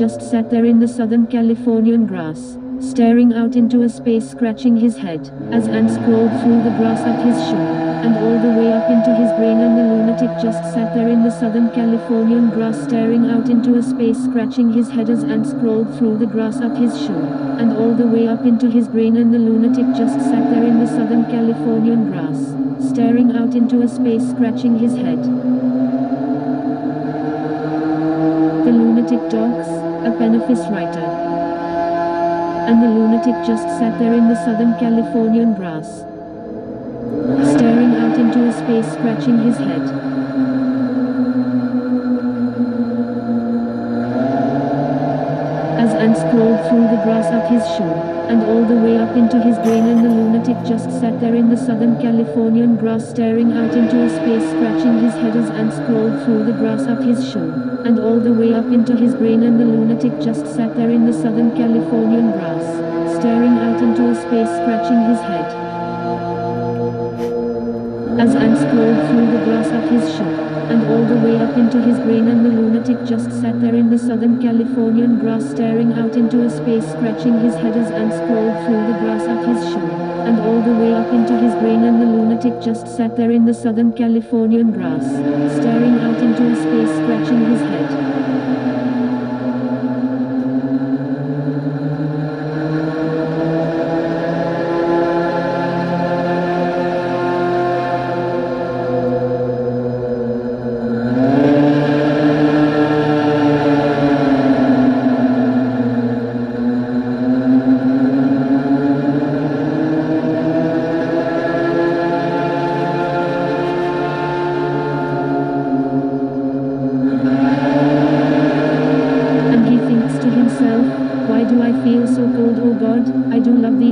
Just 0.00 0.22
sat 0.22 0.48
there 0.48 0.64
in 0.64 0.80
the 0.80 0.88
southern 0.88 1.26
Californian 1.26 2.06
grass, 2.06 2.56
staring 2.80 3.34
out 3.34 3.54
into 3.54 3.82
a 3.82 3.88
space 3.90 4.30
scratching 4.30 4.74
his 4.74 4.96
head, 4.96 5.20
as 5.52 5.68
ants 5.68 5.98
crawled 5.98 6.32
through 6.40 6.62
the 6.62 6.74
grass 6.80 7.00
at 7.00 7.20
his 7.22 7.36
shoe, 7.44 7.68
and 8.04 8.16
all 8.16 8.38
the 8.40 8.54
way 8.58 8.72
up 8.72 8.88
into 8.88 9.12
his 9.14 9.30
brain 9.36 9.58
and 9.60 9.76
the 9.76 9.84
lunatic 9.84 10.30
just 10.40 10.64
sat 10.72 10.94
there 10.94 11.10
in 11.10 11.22
the 11.22 11.30
southern 11.30 11.68
Californian 11.72 12.48
grass 12.48 12.82
staring 12.84 13.28
out 13.28 13.50
into 13.50 13.76
a 13.76 13.82
space 13.82 14.16
scratching 14.24 14.72
his 14.72 14.88
head 14.88 15.10
as 15.10 15.22
ants 15.22 15.52
crawled 15.60 15.94
through 15.98 16.16
the 16.16 16.32
grass 16.34 16.62
at 16.62 16.78
his 16.78 16.98
shoe, 16.98 17.26
and 17.60 17.76
all 17.76 17.94
the 17.94 18.06
way 18.06 18.26
up 18.26 18.46
into 18.46 18.70
his 18.70 18.88
brain 18.88 19.18
and 19.18 19.34
the 19.34 19.38
lunatic 19.38 19.84
just 19.94 20.18
sat 20.18 20.48
there 20.48 20.64
in 20.64 20.80
the 20.80 20.86
southern 20.86 21.26
Californian 21.26 22.10
grass, 22.10 22.56
staring 22.90 23.36
out 23.36 23.54
into 23.54 23.82
a 23.82 23.88
space 23.88 24.30
scratching 24.30 24.78
his 24.78 24.96
head. 24.96 25.69
Lunatic 29.18 29.66
a 30.06 30.10
benefice 30.16 30.60
writer. 30.70 31.06
And 32.68 32.82
the 32.82 32.88
lunatic 32.88 33.34
just 33.44 33.64
sat 33.78 33.98
there 33.98 34.14
in 34.14 34.28
the 34.28 34.36
southern 34.44 34.78
Californian 34.78 35.54
grass, 35.54 36.04
staring 37.56 37.96
out 37.96 38.16
into 38.18 38.46
a 38.46 38.52
space 38.52 38.92
scratching 38.92 39.38
his 39.38 39.56
head. 39.56 40.09
Through 46.70 46.86
the 46.86 47.02
grass 47.02 47.26
up 47.34 47.50
his 47.50 47.66
shoe, 47.74 47.94
and 48.30 48.42
all 48.44 48.64
the 48.64 48.78
way 48.78 48.96
up 48.96 49.16
into 49.16 49.42
his 49.42 49.58
brain 49.58 49.88
and 49.90 50.04
the 50.04 50.08
lunatic 50.08 50.56
just 50.64 50.88
sat 51.00 51.18
there 51.20 51.34
in 51.34 51.50
the 51.50 51.56
southern 51.56 52.00
Californian 52.00 52.76
grass 52.76 53.10
staring 53.10 53.50
out 53.52 53.74
into 53.74 54.00
a 54.00 54.08
space 54.08 54.46
scratching 54.54 55.02
his 55.02 55.14
head 55.14 55.36
as 55.36 55.50
ants 55.50 55.82
crawled 55.86 56.22
through 56.22 56.44
the 56.44 56.52
grass 56.52 56.86
up 56.86 57.02
his 57.02 57.18
shoe, 57.28 57.50
and 57.84 57.98
all 57.98 58.20
the 58.20 58.32
way 58.32 58.54
up 58.54 58.66
into 58.66 58.94
his 58.96 59.16
brain 59.16 59.42
and 59.42 59.58
the 59.58 59.64
lunatic 59.64 60.14
just 60.20 60.46
sat 60.46 60.76
there 60.76 60.90
in 60.90 61.06
the 61.06 61.12
southern 61.12 61.50
Californian 61.56 62.30
grass, 62.38 63.18
staring 63.18 63.58
out 63.66 63.82
into 63.82 64.08
a 64.08 64.14
space 64.14 64.52
scratching 64.62 65.02
his 65.10 65.20
head. 65.26 65.50
as 68.20 68.36
ants 68.36 68.62
crawled 68.70 69.00
through 69.08 69.26
the 69.26 69.44
grass 69.44 69.68
of 69.72 69.90
his 69.90 70.14
shoe, 70.14 70.49
and 70.70 70.86
all 70.86 71.04
the 71.04 71.20
way 71.26 71.36
up 71.36 71.56
into 71.56 71.80
his 71.82 71.98
brain 71.98 72.28
and 72.28 72.46
the 72.46 72.48
lunatic 72.48 72.98
just 73.04 73.30
sat 73.40 73.60
there 73.60 73.74
in 73.74 73.90
the 73.90 73.98
Southern 73.98 74.40
Californian 74.40 75.18
grass 75.18 75.50
staring 75.50 75.92
out 75.94 76.14
into 76.14 76.44
a 76.44 76.50
space 76.50 76.86
scratching 76.92 77.40
his 77.40 77.54
head 77.56 77.76
as 77.76 77.90
ants 77.90 78.18
crawled 78.26 78.56
through 78.64 78.84
the 78.86 78.98
grass 79.02 79.24
of 79.34 79.40
his 79.50 79.72
shoe, 79.72 79.90
and 80.28 80.38
all 80.40 80.62
the 80.62 80.76
way 80.82 80.92
up 80.94 81.12
into 81.12 81.36
his 81.38 81.54
brain 81.56 81.82
and 81.82 82.00
the 82.00 82.06
lunatic 82.06 82.62
just 82.62 82.86
sat 82.86 83.16
there 83.16 83.32
in 83.32 83.44
the 83.46 83.54
Southern 83.54 83.92
Californian 83.92 84.70
grass, 84.70 85.04
staring 85.58 85.98
out 85.98 86.22
into 86.22 86.46
a 86.46 86.56
space 86.56 86.96
scratching 87.02 87.44
his 87.50 87.60
head. 87.60 88.09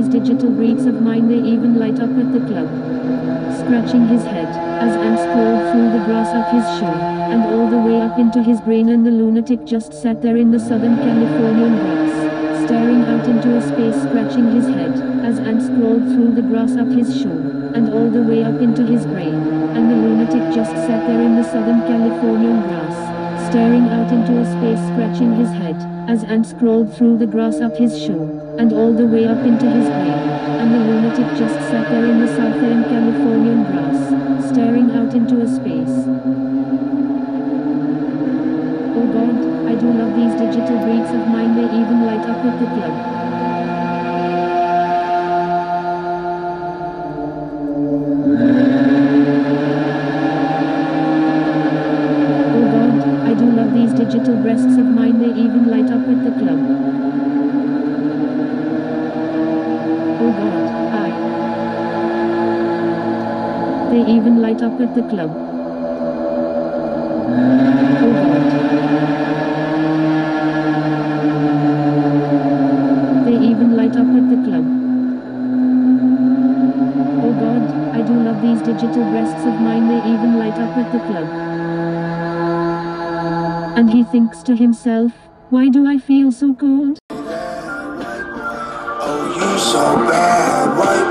Digital 0.09 0.49
breeds 0.49 0.85
of 0.85 1.01
mine, 1.01 1.29
they 1.29 1.37
even 1.37 1.79
light 1.79 1.99
up 1.99 2.09
at 2.09 2.33
the 2.33 2.41
club. 2.49 2.67
Scratching 3.61 4.07
his 4.07 4.23
head, 4.23 4.49
as 4.81 4.95
ants 4.97 5.23
crawled 5.23 5.71
through 5.71 5.89
the 5.93 6.05
grass 6.05 6.33
of 6.33 6.45
his 6.49 6.65
shoe, 6.79 6.99
and 7.29 7.43
all 7.53 7.69
the 7.69 7.77
way 7.77 8.01
up 8.01 8.17
into 8.17 8.41
his 8.41 8.59
brain, 8.61 8.89
and 8.89 9.05
the 9.05 9.11
lunatic 9.11 9.65
just 9.65 9.93
sat 9.93 10.21
there 10.21 10.37
in 10.37 10.51
the 10.51 10.59
Southern 10.59 10.97
Californian 10.97 11.77
grass, 11.77 12.65
staring 12.65 13.03
out 13.03 13.27
into 13.27 13.55
a 13.55 13.61
space, 13.61 14.01
scratching 14.01 14.51
his 14.51 14.67
head, 14.67 14.93
as 15.23 15.37
ants 15.39 15.67
crawled 15.67 16.03
through 16.09 16.33
the 16.33 16.41
grass 16.41 16.73
of 16.75 16.89
his 16.89 17.13
shoe, 17.21 17.71
and 17.75 17.93
all 17.93 18.09
the 18.09 18.23
way 18.23 18.43
up 18.43 18.59
into 18.59 18.83
his 18.85 19.05
brain, 19.05 19.35
and 19.77 19.91
the 19.91 19.95
lunatic 19.95 20.41
just 20.53 20.73
sat 20.87 21.05
there 21.05 21.21
in 21.21 21.35
the 21.35 21.43
Southern 21.43 21.81
Californian 21.81 22.61
grass, 22.67 23.49
staring 23.51 23.87
out 23.89 24.11
into 24.11 24.39
a 24.39 24.45
space 24.57 24.81
scratching 24.89 25.35
his 25.35 25.49
head, 25.49 25.77
as 26.09 26.23
ants 26.23 26.53
crawled 26.53 26.95
through 26.97 27.17
the 27.17 27.27
grass 27.27 27.57
of 27.59 27.77
his 27.77 27.93
shoe, 28.01 28.48
and 28.59 28.73
all 28.73 28.91
the 28.91 29.05
way 29.07 29.25
up 29.25 29.39
into 29.45 29.65
his 29.65 29.87
brain, 29.87 30.19
and 30.59 30.75
the 30.75 30.79
lunatic 30.79 31.27
just 31.39 31.55
sat 31.71 31.89
there 31.89 32.03
in 32.03 32.19
the 32.19 32.27
Southern 32.27 32.83
Californian 32.83 33.63
grass, 33.63 34.49
staring 34.51 34.91
out 34.91 35.13
into 35.13 35.39
a 35.39 35.47
space. 35.47 35.95
Oh 38.99 39.07
God, 39.15 39.35
I 39.65 39.75
do 39.79 39.87
love 39.95 40.13
these 40.13 40.35
digital 40.35 40.77
breeds 40.83 41.09
of 41.09 41.25
mine, 41.29 41.55
they 41.55 41.71
even 41.71 42.05
light 42.05 42.27
up 42.27 42.43
at 42.43 42.59
the 42.59 42.65
club. 42.75 43.28
Up 64.69 64.81
at 64.81 64.93
the 64.95 65.01
club. 65.03 65.31
They 73.25 73.37
even 73.49 73.75
light 73.75 73.95
up 73.95 74.07
at 74.19 74.29
the 74.29 74.37
club. 74.45 74.65
Oh 77.23 77.33
God, 77.43 77.63
I 77.95 78.01
do 78.01 78.13
love 78.13 78.41
these 78.41 78.61
digital 78.61 79.03
breasts 79.11 79.45
of 79.45 79.59
mine, 79.59 79.87
they 79.87 80.01
even 80.09 80.37
light 80.37 80.59
up 80.59 80.77
at 80.77 80.91
the 80.91 80.99
club. 81.07 81.27
And 83.77 83.89
he 83.91 84.03
thinks 84.03 84.43
to 84.43 84.55
himself, 84.55 85.11
why 85.49 85.69
do 85.69 85.87
I 85.87 85.97
feel 85.97 86.31
so 86.31 86.53
cold? 86.53 86.99
Oh, 89.01 89.33
you 89.35 89.57
so 89.57 89.95
bad, 90.07 91.08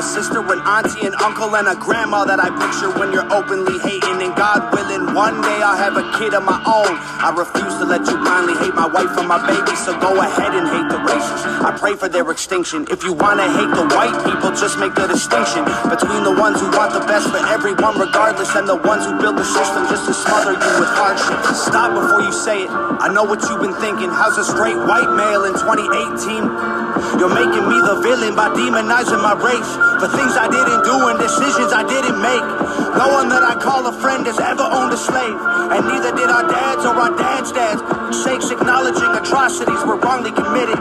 a 0.00 0.02
sister, 0.02 0.40
an 0.40 0.60
auntie, 0.64 1.06
an 1.06 1.14
uncle, 1.20 1.54
and 1.56 1.68
a 1.68 1.76
grandma 1.76 2.24
that 2.24 2.40
I 2.40 2.48
picture 2.48 2.88
when 2.98 3.12
you're 3.12 3.28
openly 3.30 3.76
hating. 3.84 4.24
And 4.24 4.34
God 4.34 4.72
willing, 4.72 5.12
one 5.14 5.36
day 5.42 5.60
I'll 5.60 5.76
have 5.76 5.96
a 6.00 6.06
kid 6.16 6.32
of 6.32 6.42
my 6.42 6.56
own. 6.64 6.92
I 7.20 7.28
refuse 7.36 7.69
to 7.80 7.88
let 7.88 8.04
you 8.04 8.16
blindly 8.20 8.52
hate 8.60 8.76
my 8.76 8.84
wife 8.84 9.08
and 9.16 9.24
my 9.24 9.40
baby, 9.48 9.72
so 9.72 9.96
go 10.04 10.12
ahead 10.20 10.52
and 10.52 10.68
hate 10.68 10.88
the 10.92 11.00
races. 11.00 11.40
I 11.64 11.72
pray 11.72 11.96
for 11.96 12.12
their 12.12 12.28
extinction. 12.28 12.84
If 12.92 13.00
you 13.00 13.16
wanna 13.16 13.48
hate 13.48 13.72
the 13.72 13.88
white 13.96 14.12
people, 14.20 14.52
just 14.52 14.76
make 14.76 14.92
the 14.92 15.08
distinction 15.08 15.64
between 15.88 16.20
the 16.28 16.36
ones 16.36 16.60
who 16.60 16.68
want 16.76 16.92
the 16.92 17.00
best 17.08 17.32
for 17.32 17.40
everyone, 17.40 17.96
regardless, 17.96 18.52
and 18.52 18.68
the 18.68 18.76
ones 18.76 19.08
who 19.08 19.16
build 19.16 19.40
the 19.40 19.48
system 19.48 19.88
just 19.88 20.04
to 20.04 20.12
smother 20.12 20.52
you 20.52 20.72
with 20.76 20.92
hardship. 20.92 21.40
Stop 21.56 21.96
before 21.96 22.20
you 22.20 22.32
say 22.36 22.68
it. 22.68 22.70
I 22.70 23.08
know 23.16 23.24
what 23.24 23.40
you've 23.48 23.64
been 23.64 23.76
thinking. 23.80 24.12
How's 24.12 24.36
a 24.36 24.44
straight 24.44 24.76
white 24.76 25.16
male 25.16 25.48
in 25.48 25.56
2018? 25.56 27.16
You're 27.16 27.32
making 27.32 27.64
me 27.64 27.80
the 27.80 27.96
villain 28.04 28.36
by 28.36 28.52
demonizing 28.52 29.24
my 29.24 29.32
race 29.40 29.72
for 30.04 30.08
things 30.12 30.36
I 30.36 30.52
didn't 30.52 30.84
do 30.84 30.96
and 31.08 31.16
decisions 31.16 31.72
I 31.72 31.80
didn't 31.88 32.20
make. 32.20 32.44
No 32.96 33.08
one 33.14 33.28
that 33.30 33.40
I 33.40 33.54
call 33.56 33.86
a 33.86 33.94
friend 34.04 34.26
has 34.26 34.36
ever 34.40 34.66
owned 34.66 34.92
a 34.92 35.00
slave, 35.00 35.38
and 35.70 35.80
neither 35.86 36.10
did 36.12 36.28
our 36.28 36.44
dads 36.44 36.84
or 36.84 36.92
our 36.92 37.14
dads' 37.16 37.52
dads. 37.52 37.69
Sakes 38.24 38.50
acknowledging 38.50 39.10
atrocities 39.14 39.82
were 39.86 39.96
wrongly 39.96 40.32
committed 40.32 40.78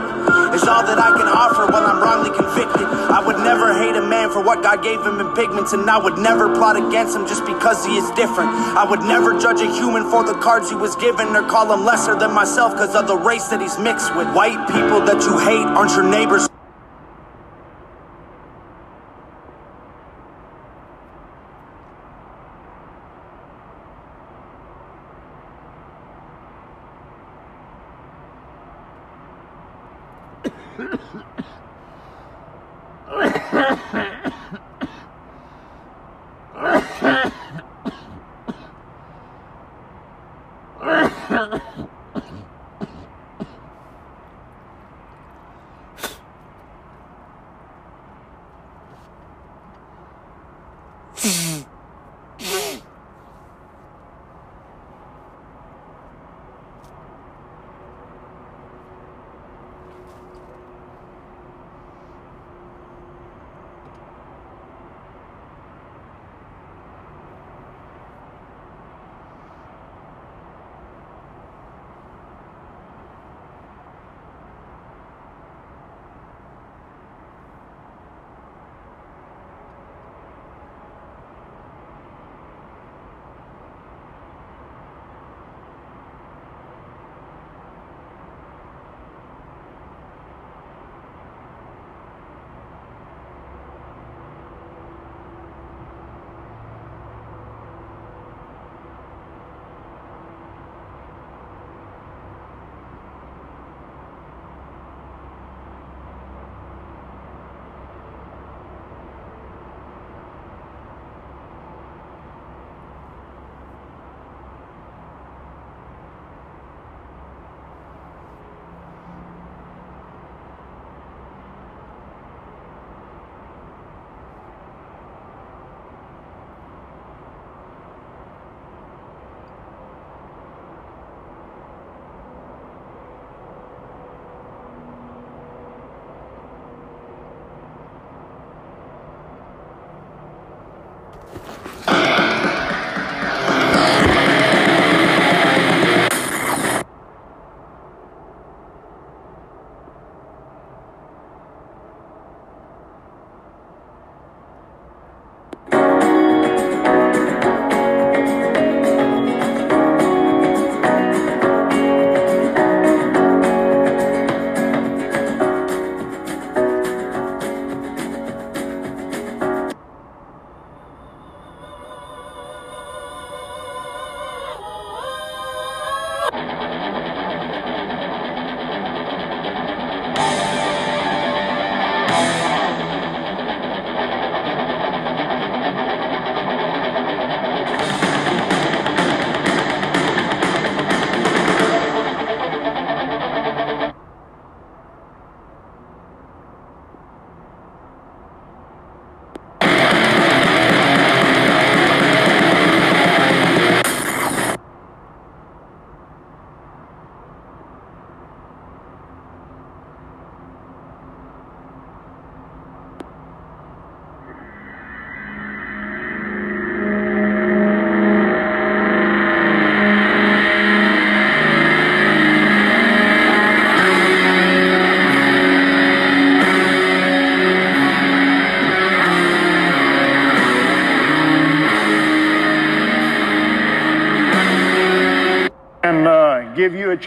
is 0.54 0.68
all 0.68 0.84
that 0.84 0.98
I 0.98 1.14
can 1.14 1.30
offer 1.30 1.70
while 1.72 1.86
I'm 1.86 2.02
wrongly 2.02 2.34
convicted. 2.34 2.84
I 2.84 3.22
would 3.24 3.38
never 3.38 3.74
hate 3.78 3.96
a 3.96 4.02
man 4.02 4.30
for 4.30 4.44
what 4.44 4.64
God 4.64 4.84
gave 4.84 5.00
him 5.06 5.20
in 5.20 5.34
pigments, 5.34 5.74
and 5.74 5.88
I 5.90 5.98
would 5.98 6.18
never 6.18 6.54
plot 6.54 6.76
against 6.76 7.16
him 7.16 7.28
just 7.28 7.46
because 7.46 7.86
he 7.86 7.98
is 7.98 8.10
different. 8.12 8.50
I 8.76 8.86
would 8.90 9.02
never 9.02 9.40
judge 9.40 9.62
a 9.62 9.70
human 9.72 10.10
for 10.10 10.24
the 10.24 10.34
cards 10.34 10.70
he 10.70 10.76
was 10.76 10.96
given 10.98 11.36
or 11.36 11.44
call 11.48 11.72
him 11.72 11.86
lesser 11.86 12.18
than 12.18 12.34
myself 12.34 12.74
because 12.74 12.96
of 12.96 13.08
the 13.08 13.18
race 13.18 13.48
that 13.50 13.62
he's 13.62 13.78
mixed 13.80 14.16
with. 14.16 14.28
White 14.34 14.60
people 14.68 15.00
that 15.06 15.22
you 15.24 15.38
hate 15.40 15.68
aren't 15.78 15.94
your 15.94 16.10
neighbors. 16.10 16.50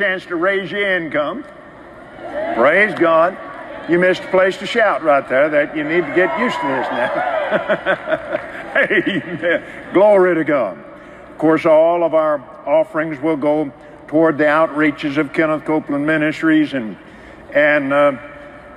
Chance 0.03 0.27
to 0.27 0.35
raise 0.35 0.69
your 0.69 0.97
income. 0.97 1.45
Praise 2.57 2.93
God. 2.99 3.39
You 3.89 4.01
missed 4.01 4.25
a 4.25 4.27
place 4.29 4.57
to 4.57 4.67
shout 4.67 5.05
right 5.05 5.29
there 5.29 5.49
that 5.51 5.77
you 5.77 5.85
need 5.85 6.05
to 6.05 6.15
get 6.17 6.37
used 6.41 6.57
to 6.57 6.67
this 6.67 6.89
now. 6.91 7.13
Amen. 8.91 9.93
Glory 9.93 10.35
to 10.35 10.43
God. 10.43 10.77
Of 11.31 11.39
course, 11.39 11.67
all 11.67 12.03
of 12.03 12.15
our 12.15 12.41
offerings 12.67 13.21
will 13.21 13.37
go 13.37 13.73
toward 14.09 14.39
the 14.39 14.45
outreaches 14.45 15.19
of 15.19 15.33
Kenneth 15.33 15.65
Copeland 15.65 16.05
Ministries 16.05 16.75
and 16.75 16.97
and 17.55 17.93
uh, 17.93 18.17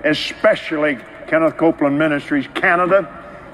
especially 0.04 1.00
Kenneth 1.26 1.58
Copeland 1.58 1.98
Ministries 1.98 2.48
Canada, 2.54 3.10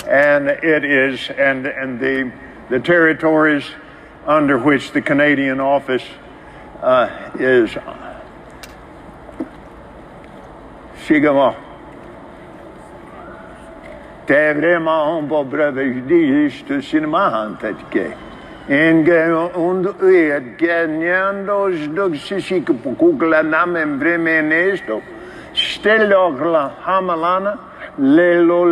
and 0.09 0.49
it 0.49 0.83
is 0.83 1.29
and 1.29 1.65
and 1.65 2.01
the 2.01 2.33
the 2.69 2.81
territories 2.81 3.63
under 4.25 4.57
which 4.57 4.91
the 4.91 5.01
Canadian 5.01 5.61
office 5.61 6.03
uh, 6.83 7.07
is. 7.39 7.77
Sigama. 10.95 11.53
Det 14.27 14.53
vraiment 14.53 15.29
på 15.29 15.43
bröder 15.43 15.83
just 16.09 16.89
sinemahan 16.89 17.57
tetke. 17.61 18.13
En 18.67 19.05
und 19.55 19.83
dog 21.95 22.17
sisik. 22.17 22.69
Stellogla 25.53 26.71
hamalana 26.81 27.57
lelo 27.97 28.65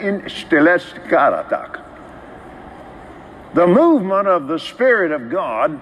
in 0.00 0.22
stilest 0.26 0.98
karatak. 1.08 1.78
The 3.54 3.66
movement 3.66 4.28
of 4.28 4.48
the 4.48 4.58
Spirit 4.58 5.12
of 5.12 5.30
God 5.30 5.78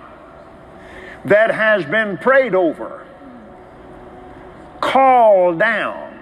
that 1.25 1.51
has 1.51 1.85
been 1.85 2.19
prayed 2.19 2.55
over 2.55 3.05
called 4.95 5.59
down, 5.59 6.15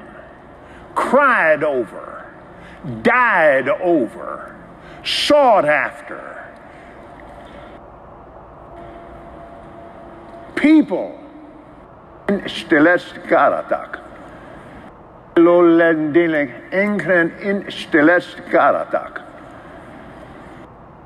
cried 0.94 1.62
over, 1.62 2.32
died 3.02 3.68
over, 3.68 4.56
sought 5.04 5.64
after. 5.64 6.28
People 10.54 11.18
in 17.40 17.70
stilest 17.70 18.36
karatak. 18.36 19.21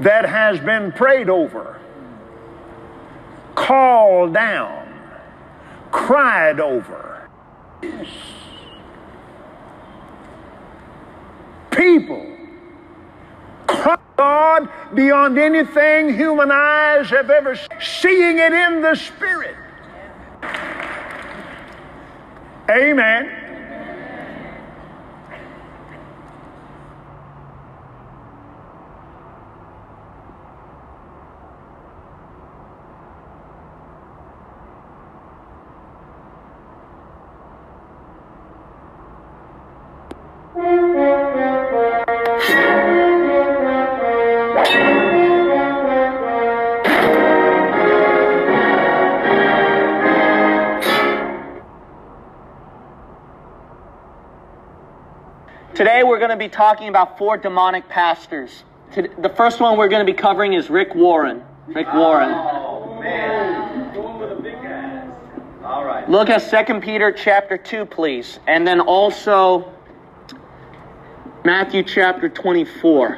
that 0.00 0.24
has 0.24 0.60
been 0.60 0.92
prayed 0.92 1.28
over, 1.28 1.80
called 3.54 4.34
down, 4.34 4.86
cried 5.90 6.60
over. 6.60 7.28
People 11.70 12.26
cry 13.66 13.96
God 14.16 14.68
beyond 14.94 15.38
anything 15.38 16.12
human 16.12 16.50
eyes 16.50 17.08
have 17.10 17.30
ever 17.30 17.54
seen, 17.54 17.68
seeing 17.80 18.38
it 18.38 18.52
in 18.52 18.82
the 18.82 18.94
Spirit. 18.96 19.54
Amen. 22.68 23.47
Going 56.28 56.38
to 56.38 56.44
be 56.44 56.50
talking 56.50 56.88
about 56.88 57.16
four 57.16 57.38
demonic 57.38 57.88
pastors. 57.88 58.62
The 58.94 59.32
first 59.34 59.60
one 59.60 59.78
we're 59.78 59.88
going 59.88 60.06
to 60.06 60.12
be 60.12 60.16
covering 60.16 60.52
is 60.52 60.68
Rick 60.68 60.94
Warren. 60.94 61.42
Rick 61.68 61.86
Warren. 61.94 62.30
All 65.64 65.84
right. 65.84 66.08
Look 66.08 66.28
at 66.28 66.66
2 66.66 66.80
Peter 66.80 67.12
chapter 67.12 67.56
2, 67.56 67.86
please. 67.86 68.40
And 68.46 68.66
then 68.66 68.80
also 68.80 69.72
Matthew 71.44 71.82
chapter 71.82 72.28
24. 72.28 73.16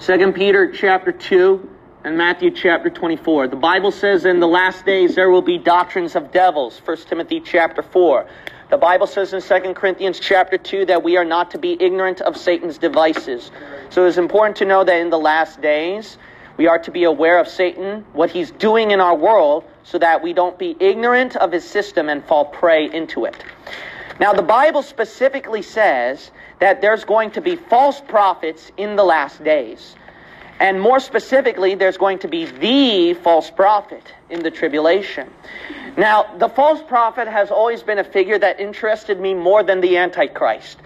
2 0.00 0.32
Peter 0.32 0.72
chapter 0.72 1.12
2 1.12 1.70
and 2.04 2.16
Matthew 2.16 2.50
chapter 2.52 2.88
24. 2.88 3.48
The 3.48 3.56
Bible 3.56 3.90
says 3.90 4.24
in 4.24 4.40
the 4.40 4.48
last 4.48 4.86
days 4.86 5.14
there 5.14 5.28
will 5.30 5.42
be 5.42 5.58
doctrines 5.58 6.16
of 6.16 6.32
devils. 6.32 6.80
1 6.82 6.96
Timothy 7.06 7.40
chapter 7.40 7.82
4. 7.82 8.26
The 8.70 8.78
Bible 8.78 9.08
says 9.08 9.32
in 9.32 9.42
2 9.42 9.74
Corinthians 9.74 10.20
chapter 10.20 10.56
2 10.56 10.86
that 10.86 11.02
we 11.02 11.16
are 11.16 11.24
not 11.24 11.50
to 11.50 11.58
be 11.58 11.76
ignorant 11.82 12.20
of 12.20 12.36
Satan's 12.36 12.78
devices. 12.78 13.50
So 13.88 14.06
it's 14.06 14.16
important 14.16 14.58
to 14.58 14.64
know 14.64 14.84
that 14.84 14.96
in 14.96 15.10
the 15.10 15.18
last 15.18 15.60
days 15.60 16.16
we 16.56 16.68
are 16.68 16.78
to 16.78 16.92
be 16.92 17.02
aware 17.02 17.40
of 17.40 17.48
Satan, 17.48 18.04
what 18.12 18.30
he's 18.30 18.52
doing 18.52 18.92
in 18.92 19.00
our 19.00 19.16
world, 19.16 19.64
so 19.82 19.98
that 19.98 20.22
we 20.22 20.32
don't 20.32 20.56
be 20.56 20.76
ignorant 20.78 21.34
of 21.34 21.50
his 21.50 21.64
system 21.64 22.08
and 22.08 22.24
fall 22.24 22.44
prey 22.44 22.88
into 22.88 23.24
it. 23.24 23.42
Now, 24.20 24.34
the 24.34 24.42
Bible 24.42 24.84
specifically 24.84 25.62
says 25.62 26.30
that 26.60 26.80
there's 26.80 27.04
going 27.04 27.32
to 27.32 27.40
be 27.40 27.56
false 27.56 28.00
prophets 28.00 28.70
in 28.76 28.94
the 28.94 29.02
last 29.02 29.42
days. 29.42 29.96
And 30.60 30.78
more 30.78 31.00
specifically, 31.00 31.74
there's 31.74 31.96
going 31.96 32.18
to 32.18 32.28
be 32.28 32.44
the 32.44 33.14
false 33.14 33.50
prophet 33.50 34.12
in 34.28 34.42
the 34.42 34.50
tribulation. 34.50 35.30
Now, 35.96 36.36
the 36.36 36.50
false 36.50 36.82
prophet 36.82 37.26
has 37.26 37.50
always 37.50 37.82
been 37.82 37.98
a 37.98 38.04
figure 38.04 38.38
that 38.38 38.60
interested 38.60 39.18
me 39.18 39.32
more 39.32 39.62
than 39.62 39.80
the 39.80 39.96
Antichrist. 39.96 40.78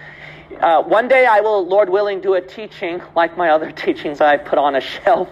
Uh, 0.60 0.82
one 0.82 1.08
day 1.08 1.26
I 1.26 1.40
will, 1.40 1.66
Lord 1.66 1.90
willing, 1.90 2.20
do 2.20 2.34
a 2.34 2.40
teaching 2.40 3.02
like 3.16 3.36
my 3.36 3.50
other 3.50 3.72
teachings 3.84 4.20
I 4.20 4.36
put 4.36 4.58
on 4.58 4.76
a 4.76 4.80
shelf. 4.80 5.28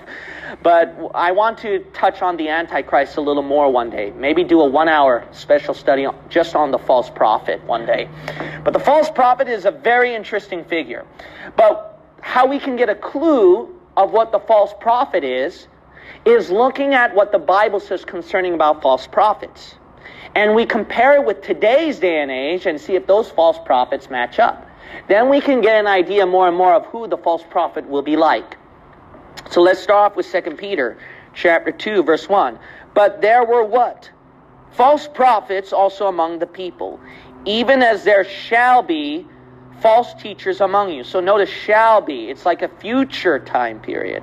But 0.61 0.97
I 1.15 1.31
want 1.33 1.59
to 1.59 1.79
touch 1.95 2.21
on 2.21 2.37
the 2.37 2.49
Antichrist 2.49 3.17
a 3.17 3.21
little 3.21 3.45
more 3.45 3.71
one 3.73 3.91
day. 3.91 4.11
Maybe 4.11 4.43
do 4.43 4.61
a 4.61 4.67
one 4.67 4.89
hour 4.89 5.27
special 5.31 5.73
study 5.73 6.07
just 6.29 6.57
on 6.57 6.73
the 6.73 6.79
false 6.79 7.09
prophet 7.09 7.63
one 7.65 7.87
day. 7.87 8.09
But 8.65 8.73
the 8.73 8.81
false 8.81 9.09
prophet 9.09 9.49
is 9.49 9.65
a 9.67 9.71
very 9.71 10.15
interesting 10.15 10.65
figure. 10.65 11.07
But 11.57 12.01
how 12.21 12.47
we 12.47 12.59
can 12.59 12.77
get 12.77 12.89
a 12.89 12.95
clue 12.95 13.79
of 13.97 14.13
what 14.13 14.33
the 14.33 14.39
false 14.41 14.73
prophet 14.81 15.25
is, 15.25 15.69
is 16.25 16.51
looking 16.51 16.95
at 16.95 17.15
what 17.15 17.33
the 17.33 17.39
Bible 17.39 17.81
says 17.81 18.05
concerning 18.05 18.55
about 18.55 18.83
false 18.83 19.07
prophets. 19.07 19.75
And 20.35 20.55
we 20.55 20.67
compare 20.67 21.17
it 21.17 21.25
with 21.25 21.43
today's 21.43 21.99
day 21.99 22.21
and 22.21 22.31
age 22.31 22.67
and 22.67 22.81
see 22.81 22.95
if 22.95 23.07
those 23.07 23.31
false 23.31 23.59
prophets 23.65 24.09
match 24.09 24.39
up. 24.39 24.67
Then 25.09 25.29
we 25.29 25.41
can 25.41 25.61
get 25.61 25.79
an 25.79 25.87
idea 25.87 26.27
more 26.27 26.49
and 26.49 26.57
more 26.57 26.75
of 26.75 26.87
who 26.87 27.07
the 27.07 27.17
false 27.17 27.43
prophet 27.51 27.87
will 27.89 28.03
be 28.03 28.17
like. 28.17 28.57
So 29.51 29.61
let's 29.61 29.81
start 29.81 30.13
off 30.13 30.17
with 30.17 30.31
2 30.31 30.57
Peter 30.57 30.97
chapter 31.35 31.73
2 31.73 32.03
verse 32.03 32.29
1. 32.29 32.59
But 32.95 33.21
there 33.21 33.45
were 33.45 33.65
what? 33.65 34.11
False 34.73 35.07
prophets 35.07 35.73
also 35.73 36.07
among 36.07 36.39
the 36.39 36.47
people, 36.47 36.99
even 37.45 37.83
as 37.83 38.05
there 38.05 38.25
shall 38.25 38.83
be 38.83 39.27
false 39.83 40.15
teachers 40.15 40.61
among 40.61 40.93
you. 40.93 41.05
So 41.05 41.21
notice 41.21 41.51
shall 41.51 42.01
be. 42.01 42.31
It's 42.31 42.47
like 42.47 42.63
a 42.63 42.69
future 42.69 43.39
time 43.39 43.81
period. 43.81 44.23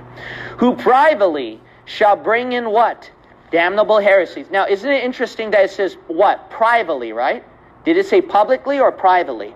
Who 0.57 0.76
privately 0.76 1.60
shall 1.86 2.16
bring 2.16 2.53
in 2.53 2.72
what? 2.72 3.12
Damnable 3.51 3.99
heresies. 3.99 4.49
Now, 4.49 4.66
isn't 4.68 4.89
it 4.89 5.03
interesting 5.03 5.51
that 5.51 5.66
it 5.66 5.72
says 5.72 5.97
what? 6.07 6.49
Privately, 6.49 7.12
right? 7.12 7.43
Did 7.84 7.97
it 7.97 8.05
say 8.05 8.22
publicly 8.22 8.80
or 8.80 8.91
privately? 8.91 9.53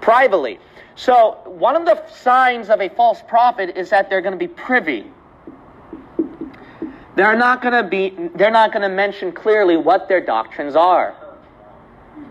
Privately. 0.00 0.58
So, 0.96 1.38
one 1.44 1.76
of 1.76 1.84
the 1.84 2.04
signs 2.08 2.70
of 2.70 2.80
a 2.80 2.88
false 2.88 3.22
prophet 3.28 3.76
is 3.76 3.90
that 3.90 4.10
they're 4.10 4.20
going 4.20 4.32
to 4.32 4.38
be 4.38 4.48
privy. 4.48 5.06
they're 7.14 7.36
not 7.36 7.62
going 7.62 7.74
to 7.82 7.88
be 7.88 8.10
they're 8.34 8.50
not 8.50 8.72
going 8.72 8.82
to 8.82 8.88
mention 8.88 9.32
clearly 9.32 9.76
what 9.76 10.08
their 10.08 10.20
doctrines 10.20 10.74
are. 10.76 11.14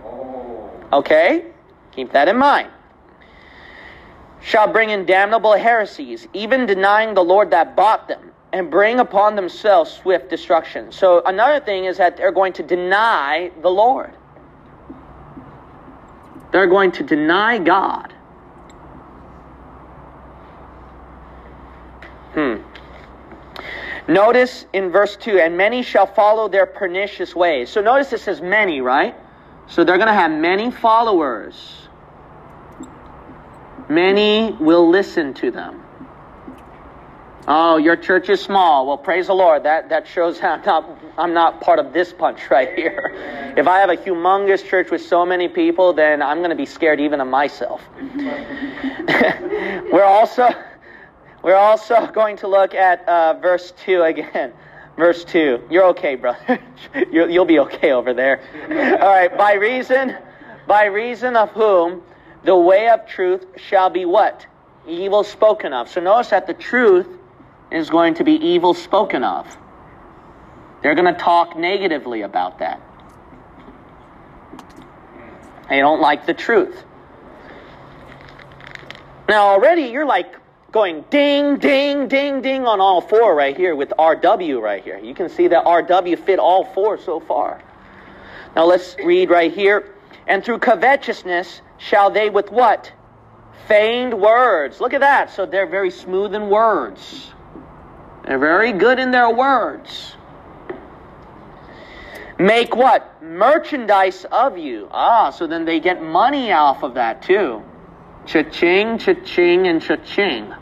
Oh. 0.03 0.69
Okay? 0.91 1.45
Keep 1.91 2.11
that 2.11 2.27
in 2.27 2.37
mind. 2.37 2.69
Shall 4.41 4.71
bring 4.71 4.91
in 4.91 5.05
damnable 5.05 5.53
heresies, 5.53 6.27
even 6.33 6.65
denying 6.65 7.13
the 7.13 7.23
Lord 7.23 7.51
that 7.51 7.75
bought 7.75 8.07
them, 8.07 8.31
and 8.53 8.71
bring 8.71 8.99
upon 8.99 9.35
themselves 9.35 9.91
swift 9.91 10.29
destruction. 10.29 10.91
So 10.91 11.21
another 11.25 11.59
thing 11.59 11.85
is 11.85 11.97
that 11.97 12.17
they're 12.17 12.31
going 12.31 12.53
to 12.53 12.63
deny 12.63 13.51
the 13.61 13.69
Lord. 13.69 14.13
They're 16.51 16.67
going 16.67 16.91
to 16.93 17.03
deny 17.03 17.57
God. 17.57 18.13
Hmm. 22.33 22.57
Notice 24.07 24.65
in 24.71 24.89
verse 24.89 25.17
2, 25.17 25.39
and 25.39 25.57
many 25.57 25.81
shall 25.83 26.05
follow 26.05 26.47
their 26.47 26.65
pernicious 26.65 27.35
ways. 27.35 27.69
So 27.69 27.81
notice 27.81 28.13
it 28.13 28.21
says 28.21 28.41
many, 28.41 28.79
right? 28.79 29.15
So 29.67 29.83
they're 29.83 29.97
going 29.97 30.07
to 30.07 30.13
have 30.13 30.31
many 30.31 30.71
followers. 30.71 31.86
Many 33.89 34.51
will 34.59 34.89
listen 34.89 35.33
to 35.35 35.51
them. 35.51 35.83
Oh, 37.49 37.77
your 37.77 37.95
church 37.95 38.27
is 38.27 38.41
small. 38.41 38.85
Well, 38.85 38.97
praise 38.97 39.27
the 39.27 39.33
Lord. 39.33 39.63
That 39.63 39.87
that 39.89 40.05
shows 40.05 40.43
I'm 40.43 40.61
not 40.65 40.99
I'm 41.17 41.33
not 41.33 41.61
part 41.61 41.79
of 41.79 41.93
this 41.93 42.11
punch 42.11 42.41
right 42.51 42.75
here. 42.75 43.53
If 43.55 43.67
I 43.67 43.79
have 43.79 43.89
a 43.89 43.95
humongous 43.95 44.65
church 44.65 44.91
with 44.91 45.01
so 45.01 45.25
many 45.25 45.47
people, 45.47 45.93
then 45.93 46.21
I'm 46.21 46.39
going 46.39 46.49
to 46.49 46.57
be 46.57 46.65
scared 46.65 46.99
even 46.99 47.21
of 47.21 47.27
myself. 47.29 47.81
we're 49.91 50.03
also 50.03 50.49
we're 51.41 51.55
also 51.55 52.07
going 52.07 52.35
to 52.37 52.49
look 52.49 52.73
at 52.73 53.07
uh, 53.07 53.35
verse 53.35 53.71
two 53.85 54.01
again. 54.01 54.53
Verse 54.97 55.23
two. 55.23 55.61
You're 55.69 55.85
okay, 55.89 56.15
brother. 56.15 56.59
you'll, 57.11 57.29
you'll 57.29 57.45
be 57.45 57.59
okay 57.59 57.91
over 57.91 58.15
there. 58.15 58.41
All 58.99 59.09
right. 59.09 59.37
By 59.37 59.53
reason, 59.53 60.17
by 60.65 60.85
reason 60.85 61.35
of 61.35 61.51
whom 61.51 62.01
the 62.47 62.55
way 62.55 62.87
of 62.87 63.05
truth 63.05 63.45
shall 63.57 63.89
be 63.89 64.05
what 64.05 64.47
evil 64.87 65.25
spoken 65.25 65.73
of. 65.73 65.89
So 65.89 65.99
notice 65.99 66.29
that 66.29 66.47
the 66.47 66.53
truth 66.53 67.07
is 67.69 67.89
going 67.89 68.13
to 68.15 68.23
be 68.23 68.31
evil 68.31 68.73
spoken 68.73 69.21
of. 69.21 69.45
They're 70.81 70.95
going 70.95 71.13
to 71.13 71.19
talk 71.19 71.57
negatively 71.57 72.21
about 72.21 72.59
that. 72.59 72.81
They 75.67 75.79
don't 75.79 75.99
like 75.99 76.25
the 76.25 76.33
truth. 76.33 76.85
Now, 79.27 79.47
already 79.47 79.83
you're 79.83 80.05
like 80.05 80.33
going 80.71 81.03
ding, 81.09 81.57
ding, 81.57 82.07
ding, 82.07 82.41
ding 82.41 82.65
on 82.65 82.79
all 82.79 83.01
four 83.01 83.35
right 83.35 83.57
here 83.57 83.75
with 83.75 83.89
RW 83.99 84.61
right 84.61 84.81
here. 84.81 84.97
You 84.97 85.13
can 85.13 85.27
see 85.27 85.49
that 85.49 85.65
RW 85.65 86.17
fit 86.25 86.39
all 86.39 86.63
four 86.63 86.97
so 86.97 87.19
far. 87.19 87.61
Now, 88.55 88.63
let's 88.63 88.95
read 89.03 89.29
right 89.29 89.53
here. 89.53 89.96
And 90.27 90.43
through 90.43 90.59
covetousness 90.59 91.61
shall 91.77 92.11
they 92.11 92.29
with 92.29 92.51
what? 92.51 92.91
Feigned 93.67 94.13
words. 94.19 94.79
Look 94.79 94.93
at 94.93 95.01
that. 95.01 95.31
So 95.31 95.45
they're 95.45 95.67
very 95.67 95.91
smooth 95.91 96.35
in 96.35 96.49
words. 96.49 97.31
They're 98.25 98.39
very 98.39 98.73
good 98.73 98.99
in 98.99 99.11
their 99.11 99.29
words. 99.29 100.15
Make 102.39 102.75
what? 102.75 103.23
Merchandise 103.23 104.25
of 104.31 104.57
you. 104.57 104.89
Ah, 104.91 105.31
so 105.31 105.47
then 105.47 105.65
they 105.65 105.79
get 105.79 106.03
money 106.03 106.51
off 106.51 106.83
of 106.83 106.93
that 106.95 107.21
too. 107.23 107.63
Cha-ching, 108.25 108.99
cha-ching, 108.99 109.67
and 109.67 109.81
cha-ching. 109.81 110.53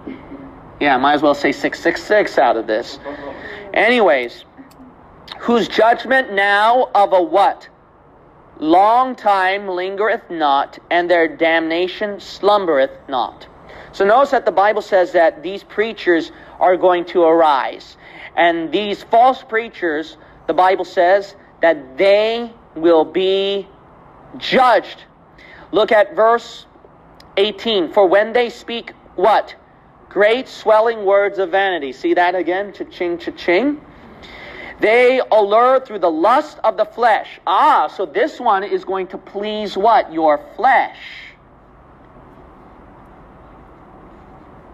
Yeah, 0.80 0.98
might 0.98 1.14
as 1.14 1.22
well 1.22 1.34
say 1.34 1.52
666 1.52 2.38
out 2.38 2.56
of 2.56 2.68
this. 2.68 3.00
Anyways, 3.74 4.46
whose 5.40 5.68
judgment 5.68 6.34
now 6.34 6.90
of 6.94 7.12
a 7.14 7.22
what? 7.22 7.68
Long 8.60 9.16
time 9.16 9.68
lingereth 9.68 10.30
not, 10.30 10.80
and 10.90 11.10
their 11.10 11.28
damnation 11.28 12.20
slumbereth 12.20 13.10
not. 13.10 13.48
So 13.92 14.06
notice 14.06 14.32
that 14.32 14.46
the 14.46 14.52
Bible 14.52 14.82
says 14.82 15.14
that 15.14 15.44
these 15.44 15.64
preachers 15.64 16.32
are 16.60 16.78
going 16.78 17.06
to 17.06 17.24
arise. 17.24 17.98
And 18.36 18.72
these 18.72 19.04
false 19.04 19.44
preachers, 19.44 20.18
the 20.48 20.54
Bible 20.54 20.86
says 20.86 21.36
that 21.62 21.98
they 21.98 22.52
will 22.76 23.06
be 23.06 23.68
judged. 24.38 25.04
Look 25.72 25.92
at 25.92 26.16
verse 26.16 26.66
18. 27.38 27.94
For 27.94 28.08
when 28.08 28.34
they 28.34 28.50
speak 28.50 28.92
what? 29.16 29.56
Great 30.10 30.48
swelling 30.48 31.06
words 31.06 31.40
of 31.40 31.52
vanity. 31.52 31.92
See 31.92 32.14
that 32.14 32.36
again? 32.36 32.74
Cha-ching, 32.74 33.18
cha-ching. 33.18 33.82
They 34.80 35.22
allure 35.32 35.80
through 35.80 36.00
the 36.00 36.12
lust 36.12 36.60
of 36.64 36.78
the 36.78 36.86
flesh. 36.86 37.40
Ah, 37.48 37.88
so 37.88 38.06
this 38.06 38.40
one 38.40 38.64
is 38.64 38.84
going 38.84 39.08
to 39.08 39.18
please 39.18 39.78
what? 39.78 40.12
Your 40.12 40.40
flesh. 40.56 40.98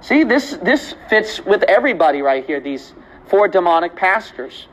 See, 0.02 0.24
this, 0.24 0.58
this 0.64 0.96
fits 1.10 1.40
with 1.46 1.64
everybody 1.64 2.22
right 2.24 2.44
here, 2.46 2.60
these 2.60 2.94
four 3.28 3.48
demonic 3.48 3.96
pastors. 3.96 4.68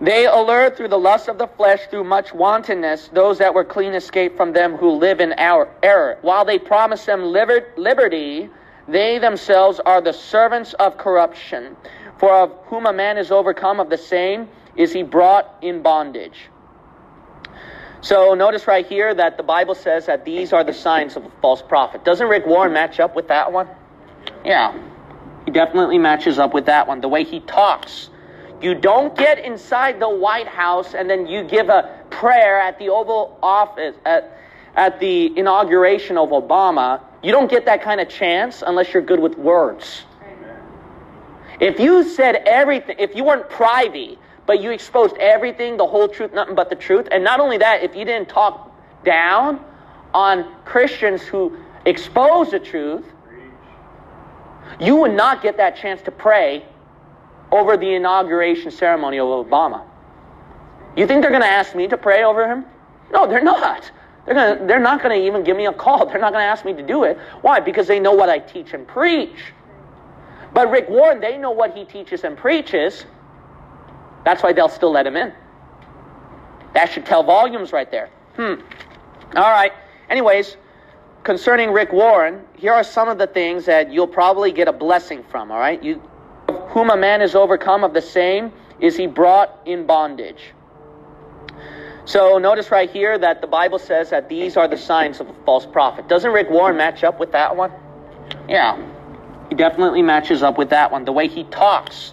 They 0.00 0.26
allure 0.26 0.70
through 0.70 0.88
the 0.88 0.98
lust 0.98 1.28
of 1.28 1.38
the 1.38 1.48
flesh, 1.48 1.80
through 1.90 2.04
much 2.04 2.32
wantonness, 2.32 3.08
those 3.12 3.38
that 3.38 3.52
were 3.52 3.64
clean 3.64 3.94
escape 3.94 4.36
from 4.36 4.52
them 4.52 4.76
who 4.76 4.90
live 4.90 5.20
in 5.20 5.32
our 5.32 5.68
error. 5.82 6.18
While 6.22 6.44
they 6.44 6.60
promise 6.60 7.04
them 7.04 7.22
liber- 7.24 7.72
liberty, 7.76 8.48
they 8.86 9.18
themselves 9.18 9.80
are 9.80 10.00
the 10.00 10.12
servants 10.12 10.74
of 10.74 10.96
corruption. 10.96 11.76
For 12.18 12.32
of 12.32 12.52
whom 12.66 12.86
a 12.86 12.92
man 12.92 13.16
is 13.16 13.30
overcome, 13.30 13.80
of 13.80 13.90
the 13.90 13.98
same 13.98 14.48
is 14.76 14.92
he 14.92 15.02
brought 15.02 15.56
in 15.62 15.82
bondage. 15.82 16.48
So 18.00 18.34
notice 18.34 18.66
right 18.66 18.86
here 18.86 19.12
that 19.12 19.36
the 19.36 19.42
Bible 19.42 19.74
says 19.74 20.06
that 20.06 20.24
these 20.24 20.52
are 20.52 20.62
the 20.62 20.72
signs 20.72 21.16
of 21.16 21.24
a 21.24 21.30
false 21.42 21.62
prophet. 21.62 22.04
Doesn't 22.04 22.28
Rick 22.28 22.46
Warren 22.46 22.72
match 22.72 23.00
up 23.00 23.16
with 23.16 23.28
that 23.28 23.52
one? 23.52 23.68
Yeah, 24.44 24.72
he 25.44 25.50
definitely 25.50 25.98
matches 25.98 26.38
up 26.38 26.54
with 26.54 26.66
that 26.66 26.86
one. 26.86 27.00
The 27.00 27.08
way 27.08 27.24
he 27.24 27.40
talks. 27.40 28.10
You 28.60 28.74
don't 28.74 29.16
get 29.16 29.38
inside 29.38 30.00
the 30.00 30.08
White 30.08 30.48
House 30.48 30.94
and 30.94 31.08
then 31.08 31.26
you 31.26 31.44
give 31.44 31.68
a 31.68 32.04
prayer 32.10 32.60
at 32.60 32.78
the 32.78 32.88
Oval 32.88 33.38
Office, 33.42 33.94
at, 34.04 34.36
at 34.74 35.00
the 35.00 35.36
inauguration 35.36 36.16
of 36.18 36.30
Obama. 36.30 37.00
You 37.22 37.32
don't 37.32 37.50
get 37.50 37.66
that 37.66 37.82
kind 37.82 38.00
of 38.00 38.08
chance 38.08 38.62
unless 38.66 38.92
you're 38.92 39.02
good 39.02 39.20
with 39.20 39.36
words. 39.36 40.04
If 41.60 41.80
you 41.80 42.04
said 42.04 42.42
everything, 42.46 42.96
if 42.98 43.14
you 43.14 43.24
weren't 43.24 43.48
privy, 43.48 44.18
but 44.46 44.62
you 44.62 44.70
exposed 44.70 45.16
everything, 45.18 45.76
the 45.76 45.86
whole 45.86 46.08
truth, 46.08 46.32
nothing 46.32 46.54
but 46.54 46.70
the 46.70 46.76
truth, 46.76 47.08
and 47.10 47.22
not 47.22 47.40
only 47.40 47.58
that, 47.58 47.82
if 47.82 47.94
you 47.94 48.04
didn't 48.04 48.28
talk 48.28 48.72
down 49.04 49.64
on 50.14 50.54
Christians 50.64 51.22
who 51.22 51.56
expose 51.84 52.50
the 52.50 52.60
truth, 52.60 53.04
you 54.80 54.96
would 54.96 55.12
not 55.12 55.42
get 55.42 55.56
that 55.56 55.76
chance 55.76 56.00
to 56.02 56.10
pray 56.10 56.64
over 57.50 57.76
the 57.76 57.94
inauguration 57.94 58.70
ceremony 58.70 59.18
of 59.18 59.26
Obama. 59.26 59.82
You 60.96 61.06
think 61.06 61.22
they're 61.22 61.30
going 61.30 61.42
to 61.42 61.48
ask 61.48 61.74
me 61.74 61.88
to 61.88 61.96
pray 61.96 62.24
over 62.24 62.46
him? 62.46 62.64
No, 63.12 63.26
they're 63.26 63.42
not. 63.42 63.90
They're, 64.24 64.34
gonna, 64.34 64.66
they're 64.66 64.80
not 64.80 65.02
going 65.02 65.18
to 65.18 65.26
even 65.26 65.42
give 65.44 65.56
me 65.56 65.66
a 65.66 65.72
call. 65.72 66.06
They're 66.06 66.20
not 66.20 66.32
going 66.32 66.42
to 66.42 66.48
ask 66.48 66.64
me 66.64 66.74
to 66.74 66.82
do 66.82 67.04
it. 67.04 67.18
Why? 67.40 67.60
Because 67.60 67.86
they 67.86 67.98
know 67.98 68.12
what 68.12 68.28
I 68.28 68.38
teach 68.38 68.74
and 68.74 68.86
preach. 68.86 69.52
But 70.52 70.70
Rick 70.70 70.88
Warren, 70.88 71.20
they 71.20 71.36
know 71.38 71.50
what 71.50 71.76
he 71.76 71.84
teaches 71.84 72.24
and 72.24 72.36
preaches. 72.36 73.04
That's 74.24 74.42
why 74.42 74.52
they'll 74.52 74.68
still 74.68 74.90
let 74.90 75.06
him 75.06 75.16
in. 75.16 75.32
That 76.74 76.90
should 76.90 77.06
tell 77.06 77.22
volumes 77.22 77.72
right 77.72 77.90
there. 77.90 78.10
Hmm. 78.36 78.54
All 79.36 79.50
right. 79.50 79.72
Anyways, 80.10 80.56
concerning 81.22 81.70
Rick 81.70 81.92
Warren, 81.92 82.44
here 82.56 82.72
are 82.72 82.84
some 82.84 83.08
of 83.08 83.18
the 83.18 83.26
things 83.26 83.66
that 83.66 83.92
you'll 83.92 84.06
probably 84.06 84.52
get 84.52 84.68
a 84.68 84.72
blessing 84.72 85.24
from, 85.30 85.50
all 85.50 85.58
right? 85.58 85.82
You 85.82 86.02
whom 86.70 86.90
a 86.90 86.96
man 86.96 87.22
is 87.22 87.34
overcome 87.34 87.84
of 87.84 87.94
the 87.94 88.02
same 88.02 88.52
is 88.80 88.96
he 88.96 89.06
brought 89.06 89.58
in 89.66 89.86
bondage. 89.86 90.52
So 92.04 92.38
notice 92.38 92.70
right 92.70 92.90
here 92.90 93.18
that 93.18 93.40
the 93.40 93.46
Bible 93.46 93.78
says 93.78 94.10
that 94.10 94.28
these 94.28 94.56
are 94.56 94.66
the 94.66 94.78
signs 94.78 95.20
of 95.20 95.28
a 95.28 95.34
false 95.44 95.66
prophet. 95.66 96.08
Doesn't 96.08 96.32
Rick 96.32 96.48
Warren 96.48 96.76
match 96.76 97.04
up 97.04 97.20
with 97.20 97.32
that 97.32 97.54
one? 97.54 97.70
Yeah. 98.48 98.82
He 99.48 99.54
definitely 99.54 100.02
matches 100.02 100.42
up 100.42 100.58
with 100.58 100.70
that 100.70 100.90
one. 100.92 101.04
The 101.04 101.12
way 101.12 101.28
he 101.28 101.44
talks. 101.44 102.12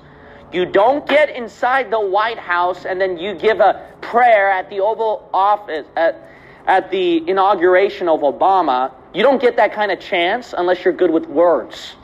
You 0.51 0.65
don't 0.65 1.07
get 1.07 1.29
inside 1.29 1.91
the 1.91 1.99
White 1.99 2.37
House 2.37 2.85
and 2.85 2.99
then 3.01 3.17
you 3.17 3.35
give 3.35 3.59
a 3.59 3.91
prayer 4.01 4.49
at 4.49 4.69
the 4.69 4.79
Oval 4.79 5.29
Office, 5.33 5.85
at, 5.95 6.29
at 6.67 6.91
the 6.91 7.27
inauguration 7.27 8.07
of 8.07 8.21
Obama. 8.21 8.93
You 9.13 9.23
don't 9.23 9.41
get 9.41 9.57
that 9.57 9.73
kind 9.73 9.91
of 9.91 9.99
chance 9.99 10.53
unless 10.57 10.85
you're 10.85 10.93
good 10.93 11.11
with 11.11 11.25
words. 11.25 11.95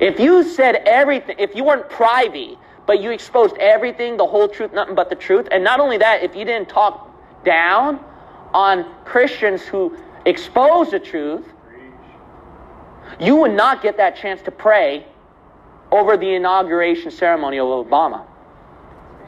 If 0.00 0.18
you 0.18 0.44
said 0.44 0.76
everything, 0.86 1.36
if 1.38 1.54
you 1.54 1.64
weren't 1.64 1.88
privy, 1.88 2.58
but 2.86 3.00
you 3.00 3.10
exposed 3.10 3.56
everything, 3.58 4.16
the 4.16 4.26
whole 4.26 4.48
truth, 4.48 4.72
nothing 4.72 4.94
but 4.94 5.08
the 5.08 5.16
truth, 5.16 5.48
and 5.50 5.64
not 5.64 5.80
only 5.80 5.98
that, 5.98 6.22
if 6.22 6.34
you 6.34 6.44
didn't 6.44 6.68
talk 6.68 7.10
down 7.44 8.04
on 8.52 8.84
Christians 9.04 9.62
who 9.62 9.96
expose 10.26 10.90
the 10.90 11.00
truth, 11.00 11.53
you 13.20 13.36
would 13.36 13.52
not 13.52 13.82
get 13.82 13.96
that 13.96 14.16
chance 14.16 14.42
to 14.42 14.50
pray 14.50 15.06
over 15.90 16.16
the 16.16 16.34
inauguration 16.34 17.10
ceremony 17.10 17.58
of 17.58 17.66
Obama. 17.66 18.26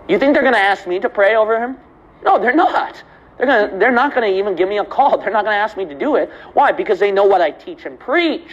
You 0.08 0.18
think 0.18 0.34
they're 0.34 0.42
going 0.42 0.54
to 0.54 0.60
ask 0.60 0.86
me 0.86 0.98
to 1.00 1.08
pray 1.08 1.36
over 1.36 1.58
him? 1.60 1.76
No, 2.24 2.38
they're 2.38 2.54
not. 2.54 3.02
They're, 3.38 3.46
gonna, 3.46 3.78
they're 3.78 3.92
not 3.92 4.14
going 4.14 4.30
to 4.30 4.38
even 4.38 4.56
give 4.56 4.68
me 4.68 4.78
a 4.78 4.84
call. 4.84 5.18
They're 5.18 5.30
not 5.30 5.44
going 5.44 5.54
to 5.54 5.60
ask 5.60 5.76
me 5.76 5.84
to 5.84 5.94
do 5.94 6.16
it. 6.16 6.30
Why? 6.54 6.72
Because 6.72 6.98
they 6.98 7.12
know 7.12 7.24
what 7.24 7.40
I 7.40 7.50
teach 7.50 7.84
and 7.84 7.98
preach. 7.98 8.50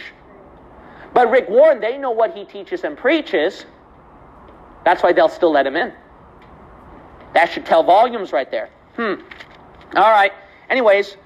But 1.12 1.30
Rick 1.30 1.48
Warren, 1.48 1.80
they 1.80 1.96
know 1.96 2.10
what 2.10 2.36
he 2.36 2.44
teaches 2.44 2.84
and 2.84 2.96
preaches. 2.96 3.66
That's 4.84 5.02
why 5.02 5.12
they'll 5.12 5.28
still 5.28 5.52
let 5.52 5.66
him 5.66 5.76
in. 5.76 5.92
That 7.34 7.50
should 7.50 7.64
tell 7.64 7.82
volumes 7.82 8.32
right 8.32 8.50
there. 8.50 8.68
Hmm. 8.96 9.14
All 9.96 10.10
right. 10.10 10.32
Anyways, 10.68 11.16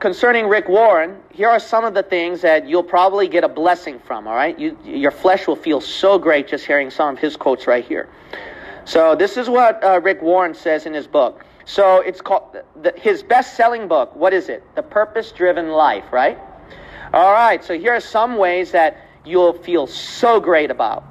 concerning 0.00 0.48
Rick 0.48 0.68
Warren, 0.68 1.16
here 1.30 1.48
are 1.48 1.60
some 1.60 1.84
of 1.84 1.94
the 1.94 2.02
things 2.02 2.40
that 2.40 2.66
you'll 2.66 2.82
probably 2.82 3.28
get 3.28 3.44
a 3.44 3.48
blessing 3.48 4.00
from, 4.00 4.26
all 4.26 4.34
right? 4.34 4.58
You, 4.58 4.76
your 4.84 5.10
flesh 5.10 5.46
will 5.46 5.56
feel 5.56 5.80
so 5.80 6.18
great 6.18 6.48
just 6.48 6.66
hearing 6.66 6.90
some 6.90 7.14
of 7.14 7.20
his 7.20 7.36
quotes 7.36 7.66
right 7.66 7.84
here. 7.84 8.08
So, 8.86 9.14
this 9.14 9.36
is 9.36 9.48
what 9.48 9.84
uh, 9.84 10.00
Rick 10.02 10.22
Warren 10.22 10.54
says 10.54 10.86
in 10.86 10.94
his 10.94 11.06
book. 11.06 11.44
So, 11.66 12.00
it's 12.00 12.22
called 12.22 12.56
the, 12.82 12.92
his 12.96 13.22
best 13.22 13.56
selling 13.56 13.86
book. 13.88 14.16
What 14.16 14.32
is 14.32 14.48
it? 14.48 14.64
The 14.74 14.82
Purpose 14.82 15.30
Driven 15.32 15.68
Life, 15.68 16.10
right? 16.10 16.38
All 17.12 17.32
right. 17.32 17.62
So, 17.62 17.78
here 17.78 17.92
are 17.92 18.00
some 18.00 18.38
ways 18.38 18.72
that 18.72 18.96
you'll 19.24 19.52
feel 19.52 19.86
so 19.86 20.40
great 20.40 20.70
about. 20.70 21.04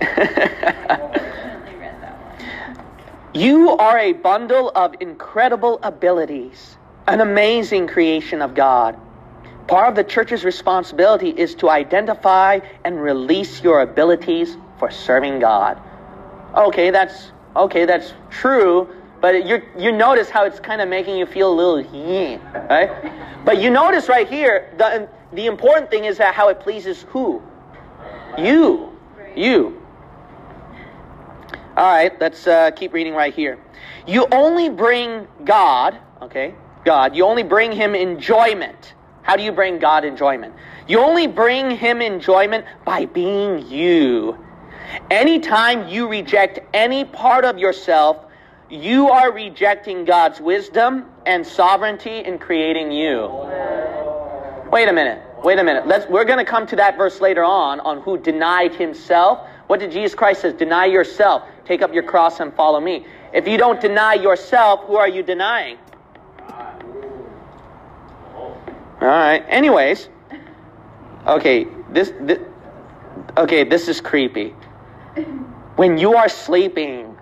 you 3.34 3.70
are 3.70 3.98
a 3.98 4.12
bundle 4.12 4.70
of 4.74 4.94
incredible 5.00 5.80
abilities, 5.82 6.75
an 7.06 7.20
amazing 7.20 7.86
creation 7.86 8.42
of 8.42 8.54
God. 8.54 8.98
Part 9.68 9.88
of 9.88 9.94
the 9.96 10.04
church's 10.04 10.44
responsibility 10.44 11.30
is 11.30 11.54
to 11.56 11.70
identify 11.70 12.60
and 12.84 13.00
release 13.00 13.62
your 13.62 13.80
abilities 13.80 14.56
for 14.78 14.90
serving 14.90 15.40
God. 15.40 15.80
Okay, 16.54 16.90
that's 16.90 17.32
okay, 17.54 17.84
that's 17.84 18.12
true, 18.30 18.88
but 19.20 19.46
you 19.46 19.62
you 19.76 19.92
notice 19.92 20.30
how 20.30 20.44
it's 20.44 20.60
kind 20.60 20.80
of 20.80 20.88
making 20.88 21.16
you 21.16 21.26
feel 21.26 21.52
a 21.52 21.54
little 21.54 21.80
yeah, 21.80 22.66
right? 22.68 23.44
But 23.44 23.60
you 23.60 23.70
notice 23.70 24.08
right 24.08 24.28
here, 24.28 24.72
the 24.78 25.08
the 25.32 25.46
important 25.46 25.90
thing 25.90 26.04
is 26.04 26.18
that 26.18 26.34
how 26.34 26.48
it 26.48 26.60
pleases 26.60 27.02
who? 27.08 27.42
You. 28.38 28.92
You. 29.34 29.82
All 31.76 31.84
right, 31.84 32.18
let's 32.20 32.46
uh, 32.46 32.70
keep 32.70 32.94
reading 32.94 33.14
right 33.14 33.34
here. 33.34 33.58
You 34.06 34.26
only 34.32 34.70
bring 34.70 35.26
God, 35.44 35.98
okay, 36.22 36.54
God, 36.86 37.16
you 37.16 37.24
only 37.24 37.42
bring 37.42 37.72
Him 37.72 37.96
enjoyment. 37.96 38.94
How 39.22 39.34
do 39.34 39.42
you 39.42 39.50
bring 39.50 39.80
God 39.80 40.04
enjoyment? 40.04 40.54
You 40.86 41.00
only 41.00 41.26
bring 41.26 41.72
Him 41.72 42.00
enjoyment 42.00 42.64
by 42.84 43.06
being 43.06 43.68
you. 43.68 44.38
Anytime 45.10 45.88
you 45.88 46.06
reject 46.06 46.60
any 46.72 47.04
part 47.04 47.44
of 47.44 47.58
yourself, 47.58 48.24
you 48.70 49.08
are 49.08 49.32
rejecting 49.32 50.04
God's 50.04 50.40
wisdom 50.40 51.06
and 51.26 51.44
sovereignty 51.44 52.20
in 52.20 52.38
creating 52.38 52.92
you. 52.92 53.26
Wait 54.70 54.88
a 54.88 54.92
minute. 54.92 55.20
Wait 55.42 55.58
a 55.58 55.64
minute. 55.64 55.88
Let's, 55.88 56.08
we're 56.08 56.24
going 56.24 56.38
to 56.38 56.44
come 56.44 56.68
to 56.68 56.76
that 56.76 56.96
verse 56.96 57.20
later 57.20 57.42
on 57.42 57.80
on 57.80 58.00
who 58.00 58.16
denied 58.16 58.76
himself. 58.76 59.44
What 59.66 59.80
did 59.80 59.90
Jesus 59.90 60.14
Christ 60.14 60.42
says? 60.42 60.54
Deny 60.54 60.86
yourself. 60.86 61.42
Take 61.64 61.82
up 61.82 61.92
your 61.92 62.04
cross 62.04 62.38
and 62.38 62.54
follow 62.54 62.80
me. 62.80 63.06
If 63.34 63.48
you 63.48 63.58
don't 63.58 63.80
deny 63.80 64.14
yourself, 64.14 64.84
who 64.84 64.94
are 64.94 65.08
you 65.08 65.24
denying? 65.24 65.78
All 69.06 69.18
right. 69.18 69.44
Anyways, 69.48 70.08
okay, 71.26 71.66
this, 71.90 72.12
this 72.20 72.40
okay, 73.36 73.64
this 73.64 73.88
is 73.88 74.00
creepy. 74.00 74.54
When 75.76 75.98
you 75.98 76.14
are 76.14 76.28
sleeping, 76.28 77.16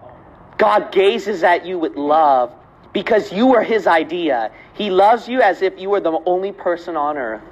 God 0.57 0.93
gazes 0.93 1.43
at 1.43 1.67
you 1.67 1.79
with 1.79 1.97
love 1.97 2.53
because 2.93 3.33
you 3.33 3.47
were 3.47 3.63
his 3.63 3.87
idea. 3.87 4.51
He 4.73 4.89
loves 4.89 5.29
you 5.29 5.43
as 5.43 5.61
if 5.61 5.79
you 5.79 5.91
were 5.91 6.01
the 6.01 6.19
only 6.27 6.53
person 6.53 6.97
on 6.97 7.19
earth. 7.19 7.43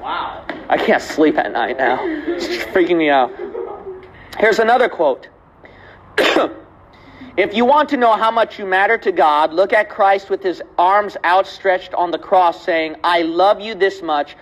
Wow. 0.00 0.44
I 0.68 0.76
can't 0.76 1.02
sleep 1.02 1.38
at 1.38 1.52
night 1.52 1.78
now. 1.78 2.00
It's 2.04 2.46
freaking 2.64 2.96
me 2.96 3.08
out. 3.08 3.32
Here's 4.38 4.58
another 4.58 4.88
quote. 4.88 5.28
if 7.36 7.54
you 7.54 7.64
want 7.64 7.88
to 7.90 7.96
know 7.96 8.14
how 8.14 8.30
much 8.30 8.58
you 8.58 8.66
matter 8.66 8.98
to 8.98 9.12
God, 9.12 9.54
look 9.54 9.72
at 9.72 9.88
Christ 9.88 10.28
with 10.28 10.42
his 10.42 10.60
arms 10.76 11.16
outstretched 11.24 11.94
on 11.94 12.10
the 12.10 12.18
cross 12.18 12.62
saying, 12.62 12.96
I 13.02 13.22
love 13.22 13.60
you 13.60 13.74
this 13.74 14.02
much. 14.02 14.36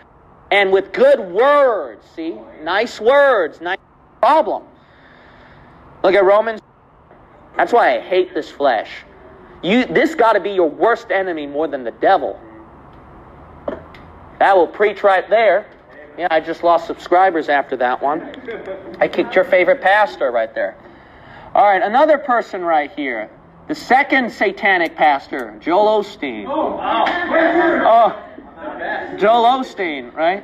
And 0.51 0.73
with 0.73 0.93
good 0.93 1.21
words, 1.21 2.05
see? 2.17 2.37
Nice 2.63 3.01
words, 3.01 3.61
nice 3.61 3.79
problem. 4.21 4.65
Look 6.03 6.15
at 6.15 6.25
Romans. 6.25 6.61
That's 7.57 7.73
why 7.73 7.97
I 7.97 8.01
hate 8.01 8.35
this 8.35 8.51
flesh. 8.51 8.91
You, 9.63 9.85
this 9.85 10.15
got 10.15 10.33
to 10.33 10.41
be 10.41 10.51
your 10.51 10.69
worst 10.69 11.11
enemy 11.11 11.47
more 11.47 11.69
than 11.69 11.85
the 11.85 11.91
devil. 11.93 12.41
That 14.41 14.57
will 14.57 14.67
preach 14.67 15.05
right 15.05 15.29
there. 15.29 15.67
Yeah, 16.19 16.29
I 16.31 16.41
just 16.41 16.65
lost 16.65 16.87
subscribers 16.87 17.49
after 17.49 17.77
that 17.77 18.03
one. 18.03 18.21
I 18.99 19.07
kicked 19.07 19.35
your 19.35 19.45
favorite 19.45 19.81
pastor 19.81 20.33
right 20.33 20.53
there. 20.55 20.77
All 21.61 21.67
right, 21.67 21.83
another 21.83 22.17
person 22.17 22.63
right 22.63 22.91
here. 22.91 23.29
The 23.69 23.75
second 23.75 24.33
satanic 24.33 24.97
pastor, 24.97 25.59
Joel 25.61 26.03
Osteen. 26.03 26.47
Oh, 26.49 26.75
wow. 26.75 27.05
Oh, 27.87 29.17
Joel 29.19 29.45
Osteen, 29.45 30.11
right? 30.15 30.43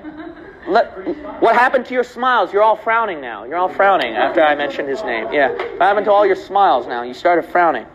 Let, 0.69 1.41
what 1.41 1.55
happened 1.55 1.87
to 1.87 1.95
your 1.95 2.05
smiles? 2.05 2.53
You're 2.53 2.63
all 2.63 2.77
frowning 2.77 3.23
now. 3.23 3.45
You're 3.45 3.57
all 3.57 3.71
frowning 3.71 4.15
after 4.15 4.43
I 4.43 4.57
mentioned 4.57 4.91
his 4.91 5.03
name. 5.05 5.33
Yeah. 5.33 5.53
What 5.53 5.81
happened 5.81 6.05
to 6.05 6.13
all 6.13 6.27
your 6.27 6.37
smiles 6.37 6.87
now? 6.87 7.03
You 7.03 7.15
started 7.15 7.51
frowning. 7.51 7.87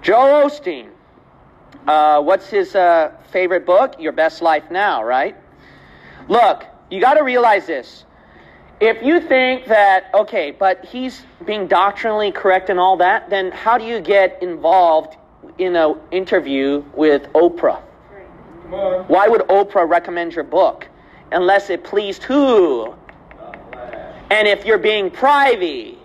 Joel 0.00 0.48
Osteen. 0.48 0.88
Uh, 1.86 2.22
what's 2.22 2.48
his 2.48 2.74
uh, 2.74 3.12
favorite 3.32 3.66
book? 3.66 3.96
Your 3.98 4.12
Best 4.12 4.40
Life 4.40 4.70
Now, 4.70 5.04
right? 5.04 5.36
Look, 6.26 6.64
you 6.90 7.02
got 7.02 7.18
to 7.18 7.22
realize 7.22 7.66
this. 7.66 8.05
If 8.80 9.02
you 9.02 9.20
think 9.20 9.66
that, 9.66 10.10
okay, 10.12 10.50
but 10.50 10.84
he's 10.84 11.22
being 11.46 11.66
doctrinally 11.66 12.30
correct 12.30 12.68
and 12.68 12.78
all 12.78 12.98
that, 12.98 13.30
then 13.30 13.50
how 13.50 13.78
do 13.78 13.84
you 13.84 14.00
get 14.00 14.42
involved 14.42 15.16
in 15.56 15.76
an 15.76 15.96
interview 16.10 16.84
with 16.94 17.22
Oprah? 17.32 17.80
Why 19.08 19.28
would 19.28 19.42
Oprah 19.42 19.88
recommend 19.88 20.34
your 20.34 20.44
book? 20.44 20.88
Unless 21.32 21.70
it 21.70 21.84
pleased 21.84 22.22
who? 22.22 22.94
And 24.30 24.46
if 24.46 24.66
you're 24.66 24.78
being 24.78 25.10
privy 25.10 25.98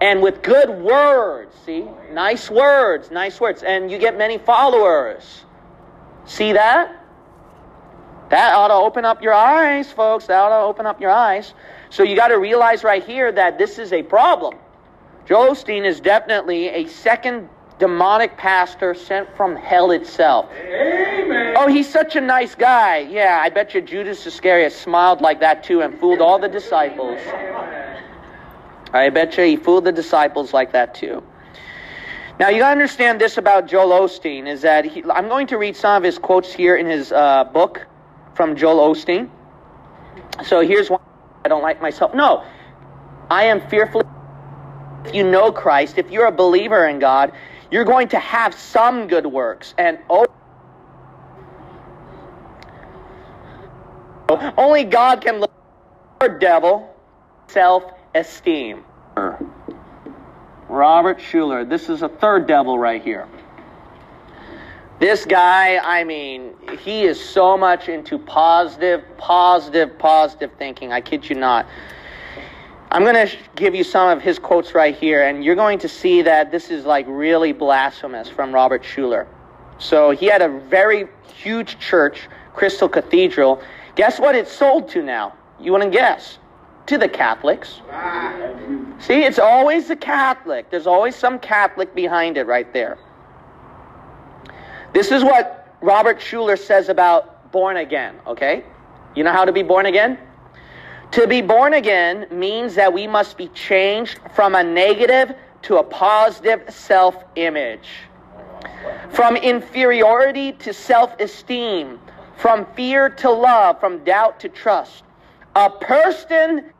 and 0.00 0.20
with 0.20 0.42
good 0.42 0.68
words, 0.68 1.54
see? 1.64 1.86
Nice 2.10 2.50
words, 2.50 3.10
nice 3.12 3.40
words, 3.40 3.62
and 3.62 3.90
you 3.90 3.98
get 3.98 4.18
many 4.18 4.38
followers. 4.38 5.44
See 6.24 6.52
that? 6.54 7.01
That 8.32 8.54
ought 8.54 8.68
to 8.68 8.74
open 8.74 9.04
up 9.04 9.22
your 9.22 9.34
eyes, 9.34 9.92
folks. 9.92 10.28
That 10.28 10.38
ought 10.38 10.48
to 10.48 10.64
open 10.64 10.86
up 10.86 11.02
your 11.02 11.10
eyes. 11.10 11.52
So 11.90 12.02
you 12.02 12.16
got 12.16 12.28
to 12.28 12.38
realize 12.38 12.82
right 12.82 13.04
here 13.04 13.30
that 13.30 13.58
this 13.58 13.78
is 13.78 13.92
a 13.92 14.02
problem. 14.02 14.54
Joel 15.26 15.50
Osteen 15.50 15.84
is 15.84 16.00
definitely 16.00 16.68
a 16.68 16.86
second 16.86 17.50
demonic 17.78 18.38
pastor 18.38 18.94
sent 18.94 19.28
from 19.36 19.54
hell 19.54 19.90
itself. 19.90 20.48
Amen. 20.50 21.56
Oh, 21.58 21.68
he's 21.68 21.86
such 21.86 22.16
a 22.16 22.22
nice 22.22 22.54
guy. 22.54 23.00
Yeah, 23.00 23.38
I 23.42 23.50
bet 23.50 23.74
you 23.74 23.82
Judas 23.82 24.26
Iscariot 24.26 24.72
smiled 24.72 25.20
like 25.20 25.40
that 25.40 25.62
too 25.62 25.82
and 25.82 26.00
fooled 26.00 26.22
all 26.22 26.38
the 26.38 26.48
disciples. 26.48 27.20
I 28.94 29.10
bet 29.10 29.36
you 29.36 29.44
he 29.44 29.56
fooled 29.56 29.84
the 29.84 29.92
disciples 29.92 30.54
like 30.54 30.72
that 30.72 30.94
too. 30.94 31.22
Now 32.40 32.48
you 32.48 32.60
gotta 32.60 32.72
understand 32.72 33.20
this 33.20 33.36
about 33.36 33.66
Joel 33.66 33.90
Osteen 33.90 34.46
is 34.46 34.62
that 34.62 34.86
he, 34.86 35.04
I'm 35.12 35.28
going 35.28 35.48
to 35.48 35.58
read 35.58 35.76
some 35.76 35.98
of 35.98 36.02
his 36.02 36.18
quotes 36.18 36.50
here 36.50 36.76
in 36.76 36.86
his 36.86 37.12
uh, 37.12 37.44
book 37.44 37.86
from 38.34 38.56
Joel 38.56 38.94
Osteen. 38.94 39.30
So 40.44 40.60
here's 40.60 40.90
one. 40.90 41.00
I 41.44 41.48
don't 41.48 41.62
like 41.62 41.80
myself. 41.82 42.14
No, 42.14 42.44
I 43.30 43.44
am 43.44 43.60
fearfully. 43.68 44.04
If 45.04 45.14
you 45.14 45.28
know 45.28 45.50
Christ, 45.50 45.98
if 45.98 46.10
you're 46.10 46.26
a 46.26 46.32
believer 46.32 46.86
in 46.86 46.98
God, 46.98 47.32
you're 47.70 47.84
going 47.84 48.08
to 48.08 48.18
have 48.18 48.54
some 48.54 49.08
good 49.08 49.26
works. 49.26 49.74
And 49.76 49.98
oh, 50.08 50.26
only 54.56 54.84
God 54.84 55.20
can 55.20 55.40
look 55.40 55.50
for 56.20 56.28
devil 56.38 56.94
self-esteem. 57.48 58.84
Robert 60.68 61.18
Schuller. 61.18 61.68
This 61.68 61.88
is 61.90 62.02
a 62.02 62.08
third 62.08 62.46
devil 62.46 62.78
right 62.78 63.02
here. 63.02 63.28
This 65.02 65.24
guy, 65.24 65.78
I 65.78 66.04
mean, 66.04 66.54
he 66.78 67.02
is 67.02 67.20
so 67.20 67.58
much 67.58 67.88
into 67.88 68.20
positive, 68.20 69.02
positive, 69.18 69.98
positive 69.98 70.52
thinking. 70.58 70.92
I 70.92 71.00
kid 71.00 71.28
you 71.28 71.34
not. 71.34 71.66
I'm 72.92 73.02
going 73.02 73.26
to 73.26 73.36
give 73.56 73.74
you 73.74 73.82
some 73.82 74.16
of 74.16 74.22
his 74.22 74.38
quotes 74.38 74.76
right 74.76 74.94
here, 74.94 75.26
and 75.26 75.44
you're 75.44 75.56
going 75.56 75.80
to 75.80 75.88
see 75.88 76.22
that 76.22 76.52
this 76.52 76.70
is 76.70 76.84
like 76.84 77.04
really 77.08 77.50
blasphemous 77.52 78.28
from 78.28 78.54
Robert 78.54 78.84
Schuller. 78.84 79.26
So 79.78 80.12
he 80.12 80.26
had 80.26 80.40
a 80.40 80.48
very 80.48 81.08
huge 81.34 81.80
church, 81.80 82.28
Crystal 82.54 82.88
Cathedral. 82.88 83.60
Guess 83.96 84.20
what 84.20 84.36
it's 84.36 84.52
sold 84.52 84.88
to 84.90 85.02
now? 85.02 85.34
You 85.58 85.72
want 85.72 85.82
to 85.82 85.90
guess? 85.90 86.38
to 86.86 86.98
the 86.98 87.08
Catholics. 87.08 87.80
Ah. 87.90 88.40
See, 88.98 89.22
it's 89.24 89.38
always 89.38 89.88
the 89.88 89.96
Catholic. 89.96 90.70
There's 90.70 90.86
always 90.86 91.16
some 91.16 91.38
Catholic 91.38 91.92
behind 91.94 92.36
it 92.36 92.46
right 92.46 92.72
there. 92.72 92.98
This 94.92 95.10
is 95.10 95.24
what 95.24 95.74
Robert 95.80 96.18
Schuller 96.18 96.58
says 96.58 96.88
about 96.88 97.50
born 97.50 97.78
again, 97.78 98.14
okay? 98.26 98.64
You 99.14 99.24
know 99.24 99.32
how 99.32 99.44
to 99.44 99.52
be 99.52 99.62
born 99.62 99.86
again? 99.86 100.18
To 101.12 101.26
be 101.26 101.40
born 101.42 101.74
again 101.74 102.26
means 102.30 102.74
that 102.74 102.92
we 102.92 103.06
must 103.06 103.36
be 103.36 103.48
changed 103.48 104.18
from 104.34 104.54
a 104.54 104.62
negative 104.62 105.34
to 105.62 105.76
a 105.76 105.82
positive 105.82 106.62
self 106.68 107.24
image, 107.36 107.88
from 109.10 109.36
inferiority 109.36 110.52
to 110.52 110.72
self 110.72 111.18
esteem, 111.20 111.98
from 112.36 112.66
fear 112.74 113.08
to 113.08 113.30
love, 113.30 113.80
from 113.80 114.04
doubt 114.04 114.40
to 114.40 114.48
trust. 114.48 115.04
A 115.54 115.68
person 115.68 116.70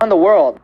on 0.00 0.08
the 0.08 0.16
world. 0.16 0.60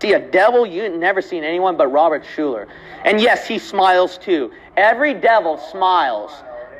See, 0.00 0.14
a 0.14 0.18
devil, 0.18 0.64
you've 0.66 0.94
never 0.94 1.20
seen 1.20 1.44
anyone 1.44 1.76
but 1.76 1.88
Robert 1.88 2.24
Schuller. 2.24 2.66
And 3.04 3.20
yes, 3.20 3.46
he 3.46 3.58
smiles 3.58 4.16
too. 4.16 4.50
Every 4.76 5.12
devil 5.12 5.58
smiles. 5.58 6.32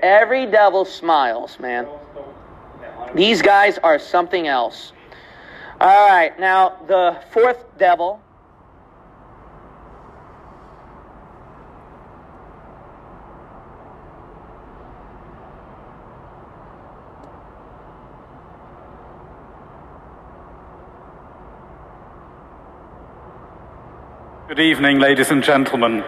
Every 0.03 0.47
devil 0.47 0.87
smiles, 0.87 1.59
man. 1.61 1.87
These 3.15 3.43
guys 3.43 3.79
are 3.79 3.99
something 3.99 4.47
else. 4.47 4.93
All 5.81 6.09
right, 6.09 6.39
now 6.39 6.77
the 6.87 7.21
fourth 7.31 7.65
devil. 7.79 8.23
Good 24.51 24.59
evening, 24.59 24.99
ladies 24.99 25.31
and 25.31 25.45
gentlemen. 25.45 26.03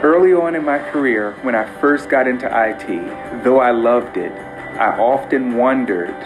Early 0.00 0.32
on 0.32 0.54
in 0.54 0.64
my 0.64 0.78
career, 0.78 1.32
when 1.42 1.56
I 1.56 1.64
first 1.80 2.08
got 2.08 2.28
into 2.28 2.46
IT, 2.46 3.42
though 3.42 3.58
I 3.58 3.72
loved 3.72 4.16
it, 4.16 4.30
I 4.30 4.96
often 4.96 5.56
wondered. 5.56 6.25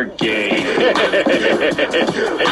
Are 0.00 0.04
gay. 0.06 0.50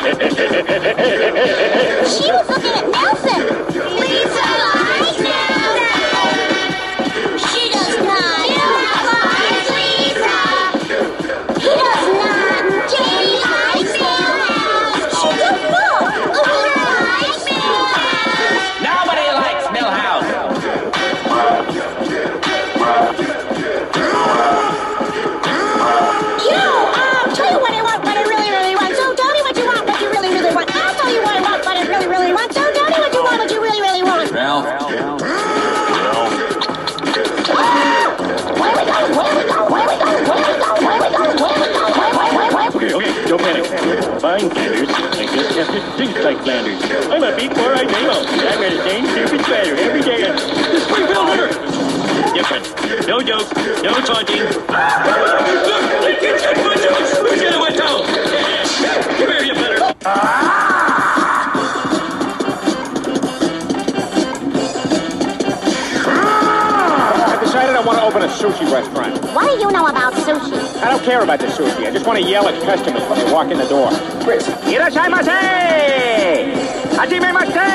sushi 68.38 68.70
restaurant. 68.70 69.18
What 69.34 69.46
do 69.50 69.58
you 69.58 69.70
know 69.72 69.86
about 69.86 70.12
sushi? 70.14 70.54
I 70.80 70.90
don't 70.90 71.02
care 71.02 71.22
about 71.22 71.40
the 71.40 71.46
sushi. 71.46 71.86
I 71.86 71.90
just 71.90 72.06
want 72.06 72.22
to 72.22 72.24
yell 72.24 72.46
at 72.46 72.54
customers 72.62 73.02
when 73.10 73.18
they 73.18 73.32
walk 73.32 73.50
in 73.50 73.58
the 73.58 73.66
door. 73.66 73.90
Chris. 74.22 74.46
Irashaimase! 74.70 76.54
Hajimemase! 76.94 77.66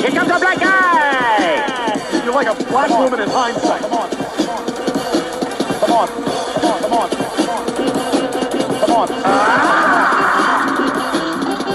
Here 0.00 0.10
comes 0.10 0.30
a 0.30 0.38
black 0.38 0.60
guy! 0.60 2.22
You're 2.24 2.34
like 2.34 2.46
a 2.46 2.54
black 2.70 2.90
woman 2.90 3.18
in 3.18 3.28
hindsight. 3.28 3.82
Come 3.82 3.94
on. 3.94 4.10
Come 5.80 5.90
on. 5.90 6.08
Come 6.54 6.64
on. 6.70 6.78
Come 6.80 6.92
on. 6.92 7.08
Come 8.78 8.92
on. 8.92 9.08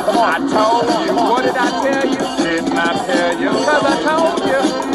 Come 0.05 0.17
on. 0.17 0.29
I 0.31 0.39
told 0.55 0.87
you. 1.05 1.15
What 1.15 1.41
did 1.43 1.57
I 1.57 1.69
tell 1.83 2.05
you? 2.07 2.23
Didn't 2.45 2.77
I 2.77 3.05
tell 3.05 3.41
you? 3.41 3.49
Cause 3.49 3.83
I 3.83 3.95
told 4.03 4.39
you. 4.47 4.94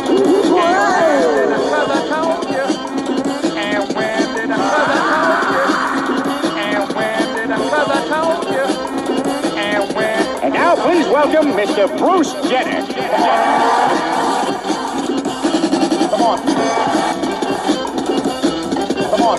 Mr. 11.20 11.86
Bruce 11.98 12.32
Jenner. 12.48 12.80
Come 16.08 16.22
on. 16.22 16.38
Come 19.10 19.22
on. 19.22 19.38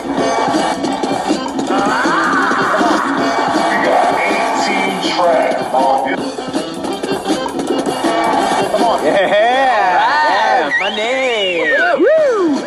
Come 8.69 8.83
on. 8.83 9.03
Yeah, 9.03 9.27
yeah, 10.29 10.69
money. 10.79 11.61
Woo! 12.03 12.61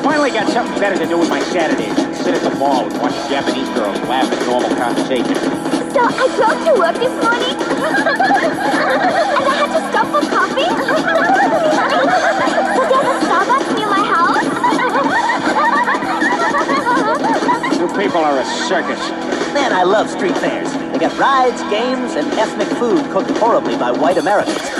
Finally 0.00 0.30
got 0.30 0.48
something 0.52 0.78
better 0.80 0.96
to 0.96 1.06
do 1.06 1.18
with 1.18 1.28
my 1.28 1.40
Saturdays 1.40 2.03
sit 2.24 2.34
at 2.34 2.50
the 2.50 2.56
mall 2.58 2.86
and 2.86 3.02
watch 3.02 3.12
Japanese 3.28 3.68
girls 3.76 4.00
laugh 4.08 4.32
at 4.32 4.46
normal 4.46 4.74
conversation. 4.76 5.34
So 5.92 6.00
I 6.00 6.24
drove 6.40 6.64
to 6.64 6.72
work 6.80 6.96
this 6.96 7.12
morning, 7.20 7.52
and 9.36 9.44
I 9.44 9.52
had 9.60 9.68
to 9.76 9.80
stop 9.92 10.08
for 10.08 10.24
coffee. 10.32 10.64
so 12.72 12.80
there's 12.88 13.12
a 13.12 13.28
Starbucks 13.28 13.68
near 13.76 13.88
my 13.92 14.00
house. 14.08 14.40
You 17.84 17.88
people 17.88 18.24
are 18.24 18.38
a 18.38 18.44
circus. 18.44 19.10
Man, 19.52 19.72
I 19.74 19.82
love 19.82 20.08
street 20.08 20.36
fairs. 20.38 20.72
They 20.92 20.98
got 20.98 21.18
rides, 21.18 21.60
games, 21.64 22.14
and 22.14 22.26
ethnic 22.38 22.68
food 22.78 23.04
cooked 23.10 23.30
horribly 23.36 23.76
by 23.76 23.90
white 23.90 24.16
Americans. 24.16 24.73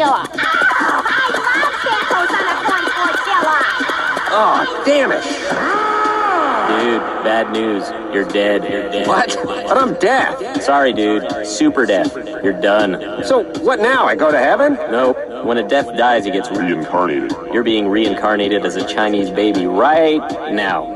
A. 0.00 0.24
Oh, 0.24 1.02
I 1.04 1.28
love 1.36 1.76
tacos 1.84 2.32
on 2.32 2.44
a 2.48 2.56
corn 2.64 2.84
tortilla. 2.92 3.56
Oh, 4.34 4.82
damn 4.86 5.12
it. 5.12 5.22
Dude, 6.82 7.02
bad 7.22 7.52
news. 7.52 7.90
You're 8.14 8.24
dead. 8.24 8.62
You're 8.64 8.90
dead. 8.90 9.06
What? 9.06 9.36
But 9.44 9.76
I'm 9.76 9.94
dead. 9.94 10.62
Sorry, 10.62 10.92
dude. 10.92 11.46
Super 11.46 11.86
death. 11.86 12.16
You're 12.42 12.58
done. 12.60 13.24
So, 13.24 13.44
what 13.60 13.80
now? 13.80 14.06
I 14.06 14.16
go 14.16 14.30
to 14.32 14.38
heaven? 14.38 14.74
Nope. 14.90 15.18
When 15.44 15.58
a 15.58 15.68
death 15.68 15.94
dies, 15.96 16.24
he 16.24 16.30
gets 16.30 16.50
reincarnated. 16.50 17.32
You're 17.52 17.62
being 17.62 17.88
reincarnated 17.88 18.64
as 18.64 18.76
a 18.76 18.86
Chinese 18.86 19.30
baby 19.30 19.66
right 19.66 20.20
now. 20.52 20.92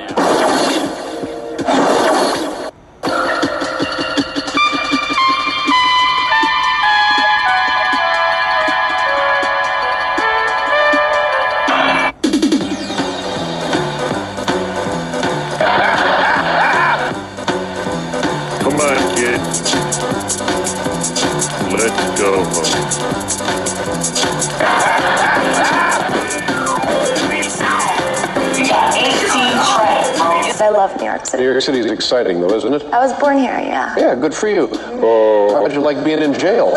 City. 31.66 31.80
New 31.80 31.86
York 31.86 32.00
City 32.00 32.06
is 32.06 32.14
exciting, 32.14 32.40
though, 32.40 32.54
isn't 32.54 32.74
it? 32.74 32.84
I 32.92 33.00
was 33.00 33.12
born 33.18 33.38
here, 33.38 33.58
yeah. 33.58 33.94
Yeah, 33.98 34.14
good 34.14 34.32
for 34.32 34.48
you. 34.48 34.68
Oh. 34.72 35.52
How'd 35.54 35.72
you 35.72 35.80
like 35.80 36.04
being 36.04 36.22
in 36.22 36.32
jail? 36.32 36.74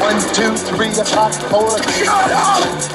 One, 0.00 0.18
two, 0.34 0.56
three 0.56 0.88
o'clock, 0.90 1.32
four 1.50 1.66
o'clock. 1.66 1.88
Shut 1.94 2.30
up! 2.32 2.85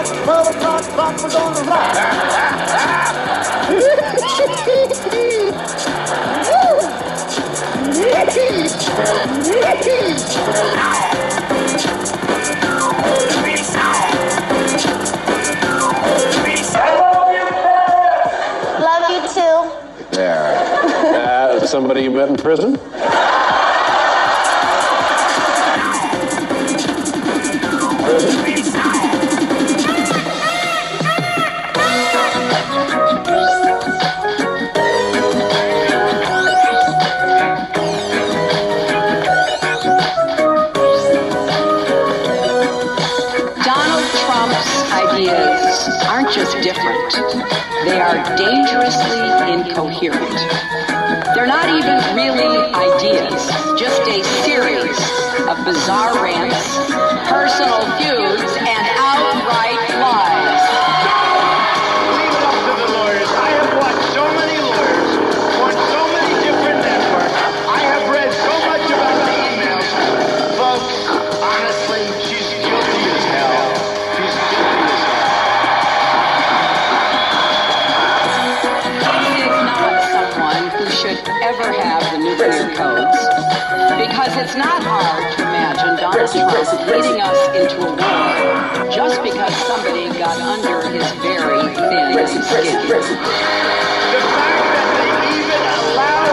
Eleven 0.00 0.22
o'clock, 0.22 0.24
twelve 0.24 0.48
o'clock, 0.48 0.82
clock 0.94 1.22
was 1.22 1.34
on 1.34 1.54
the 1.54 1.62
rock. 1.62 1.94
Love 18.80 19.10
you 19.10 19.20
too. 19.34 20.16
There. 20.16 20.56
Uh, 21.14 21.66
somebody 21.66 22.02
you 22.02 22.10
met 22.10 22.28
in 22.30 22.36
prison? 22.36 22.78
Dangerously 48.36 49.20
incoherent. 49.52 50.36
They're 51.34 51.46
not 51.46 51.68
even 51.68 51.96
really 52.14 52.58
ideas, 52.74 53.46
just 53.78 54.02
a 54.08 54.22
series 54.44 54.98
of 55.48 55.64
bizarre 55.64 56.22
rants, 56.22 56.90
personal 57.28 57.80
feuds, 57.98 58.59
it's 84.50 84.58
not 84.58 84.82
hard 84.82 85.30
to 85.38 85.42
imagine 85.46 85.94
Donald 85.94 86.26
Trump 86.26 86.50
leading 86.90 87.22
us 87.22 87.38
into 87.54 87.86
a 87.86 87.94
war 87.94 88.90
just 88.90 89.22
because 89.22 89.54
somebody 89.62 90.10
got 90.18 90.42
under 90.42 90.90
his 90.90 91.06
very 91.22 91.70
thin 91.70 92.26
skin. 92.26 92.82
The 92.90 92.98
fact 94.34 94.66
that 94.74 94.90
they 94.98 95.38
even 95.38 95.62
allow 95.70 96.29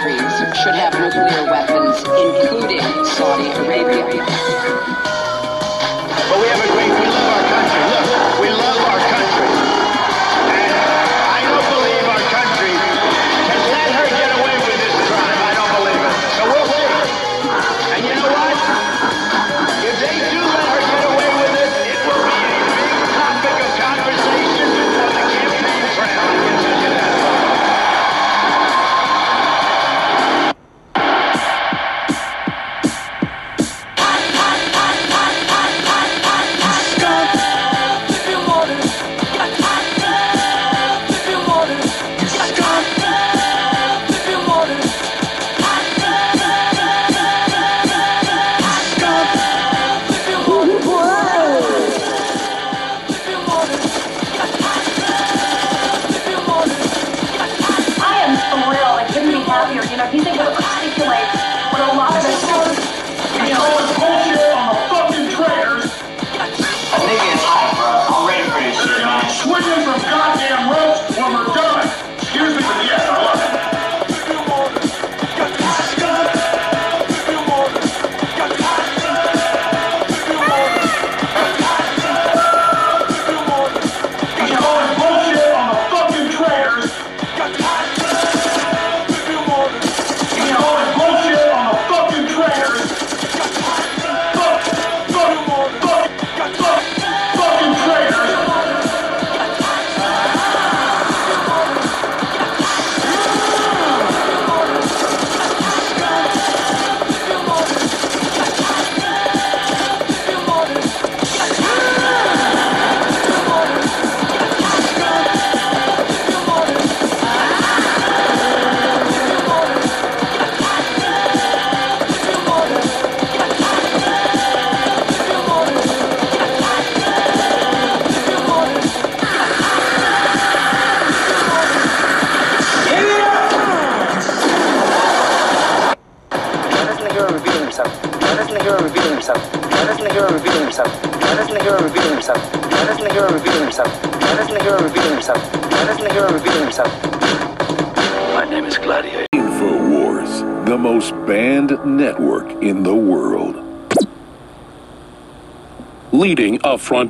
countries 0.00 0.56
should 0.62 0.74
have 0.74 0.94
nuclear 0.94 1.44
weapons, 1.50 1.98
including 2.00 2.80
Saudi 3.04 3.50
Arabia. 3.52 4.24
But 6.28 6.40
we 6.40 6.46
have 6.48 6.64
a 6.64 6.72
great, 6.72 6.88
we 6.88 7.06
love 7.06 7.28
our 7.28 7.44
country. 7.52 7.82
Look, 7.92 8.40
we 8.40 8.48
love 8.48 8.80
our 8.88 8.98
country. 9.10 9.29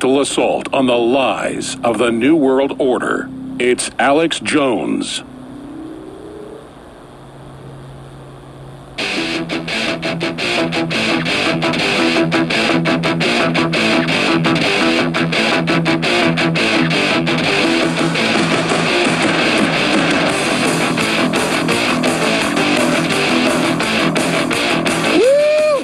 Frontal 0.01 0.21
assault 0.21 0.73
on 0.73 0.87
the 0.87 0.97
lies 0.97 1.77
of 1.83 1.99
the 1.99 2.09
New 2.09 2.35
World 2.35 2.75
Order, 2.79 3.29
it's 3.59 3.91
Alex 3.99 4.39
Jones. 4.39 5.21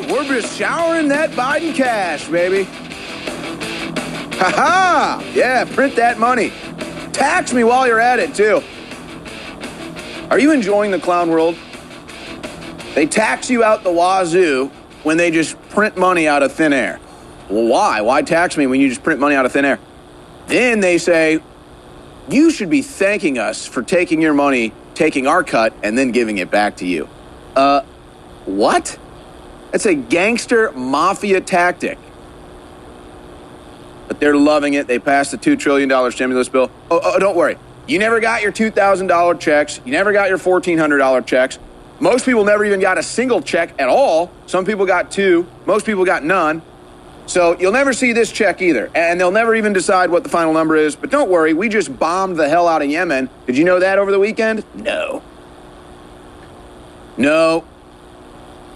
We're 0.09 0.41
just 0.41 0.57
showering 0.57 1.07
that 1.09 1.29
Biden 1.35 1.75
cash, 1.75 2.27
baby. 2.29 2.67
Ha 4.37 4.51
ha! 4.55 5.31
Yeah, 5.33 5.65
print 5.65 5.95
that 5.95 6.19
money. 6.19 6.51
Tax 7.11 7.53
me 7.53 7.63
while 7.63 7.87
you're 7.87 7.99
at 7.99 8.19
it, 8.19 8.35
too. 8.35 8.61
Are 10.29 10.37
you 10.37 10.51
enjoying 10.51 10.91
the 10.91 10.99
clown 10.99 11.29
world? 11.29 11.55
They 12.93 13.07
tax 13.07 13.49
you 13.49 13.63
out 13.63 13.83
the 13.83 13.91
wazoo 13.91 14.67
when 15.03 15.17
they 15.17 15.31
just 15.31 15.59
print 15.69 15.97
money 15.97 16.27
out 16.27 16.43
of 16.43 16.51
thin 16.51 16.73
air. 16.73 16.99
Well, 17.49 17.65
why? 17.65 18.01
Why 18.01 18.21
tax 18.21 18.57
me 18.57 18.67
when 18.67 18.79
you 18.81 18.89
just 18.89 19.03
print 19.03 19.19
money 19.19 19.35
out 19.35 19.45
of 19.45 19.53
thin 19.53 19.65
air? 19.65 19.79
Then 20.47 20.81
they 20.81 20.97
say, 20.97 21.41
you 22.29 22.51
should 22.51 22.69
be 22.69 22.81
thanking 22.81 23.37
us 23.37 23.65
for 23.65 23.81
taking 23.81 24.21
your 24.21 24.33
money, 24.33 24.73
taking 24.95 25.27
our 25.27 25.43
cut, 25.43 25.73
and 25.81 25.97
then 25.97 26.11
giving 26.11 26.37
it 26.37 26.51
back 26.51 26.77
to 26.77 26.85
you. 26.85 27.07
Uh, 27.55 27.81
what? 28.45 28.99
That's 29.71 29.85
a 29.85 29.95
gangster 29.95 30.71
mafia 30.73 31.41
tactic. 31.41 31.97
But 34.07 34.19
they're 34.19 34.35
loving 34.35 34.73
it. 34.73 34.87
They 34.87 34.99
passed 34.99 35.31
the 35.31 35.37
$2 35.37 35.59
trillion 35.59 36.11
stimulus 36.11 36.49
bill. 36.49 36.71
Oh, 36.89 37.01
oh, 37.03 37.19
don't 37.19 37.35
worry. 37.35 37.57
You 37.87 37.99
never 37.99 38.19
got 38.19 38.41
your 38.41 38.51
$2,000 38.51 39.39
checks. 39.39 39.79
You 39.85 39.91
never 39.91 40.11
got 40.11 40.29
your 40.29 40.37
$1,400 40.37 41.25
checks. 41.25 41.59
Most 41.99 42.25
people 42.25 42.45
never 42.45 42.63
even 42.63 42.79
got 42.79 42.97
a 42.97 43.03
single 43.03 43.41
check 43.41 43.73
at 43.79 43.89
all. 43.89 44.31
Some 44.45 44.65
people 44.65 44.85
got 44.85 45.09
two. 45.09 45.47
Most 45.65 45.85
people 45.85 46.05
got 46.05 46.23
none. 46.23 46.61
So 47.25 47.57
you'll 47.59 47.73
never 47.73 47.91
see 47.93 48.13
this 48.13 48.31
check 48.31 48.61
either. 48.61 48.89
And 48.93 49.19
they'll 49.19 49.31
never 49.31 49.55
even 49.55 49.73
decide 49.73 50.09
what 50.09 50.23
the 50.23 50.29
final 50.29 50.53
number 50.53 50.75
is. 50.75 50.95
But 50.95 51.09
don't 51.09 51.29
worry, 51.29 51.53
we 51.53 51.69
just 51.69 51.97
bombed 51.97 52.37
the 52.37 52.47
hell 52.47 52.67
out 52.67 52.81
of 52.81 52.89
Yemen. 52.89 53.29
Did 53.45 53.57
you 53.57 53.63
know 53.63 53.79
that 53.79 53.99
over 53.99 54.11
the 54.11 54.19
weekend? 54.19 54.63
No. 54.75 55.23
No. 57.17 57.65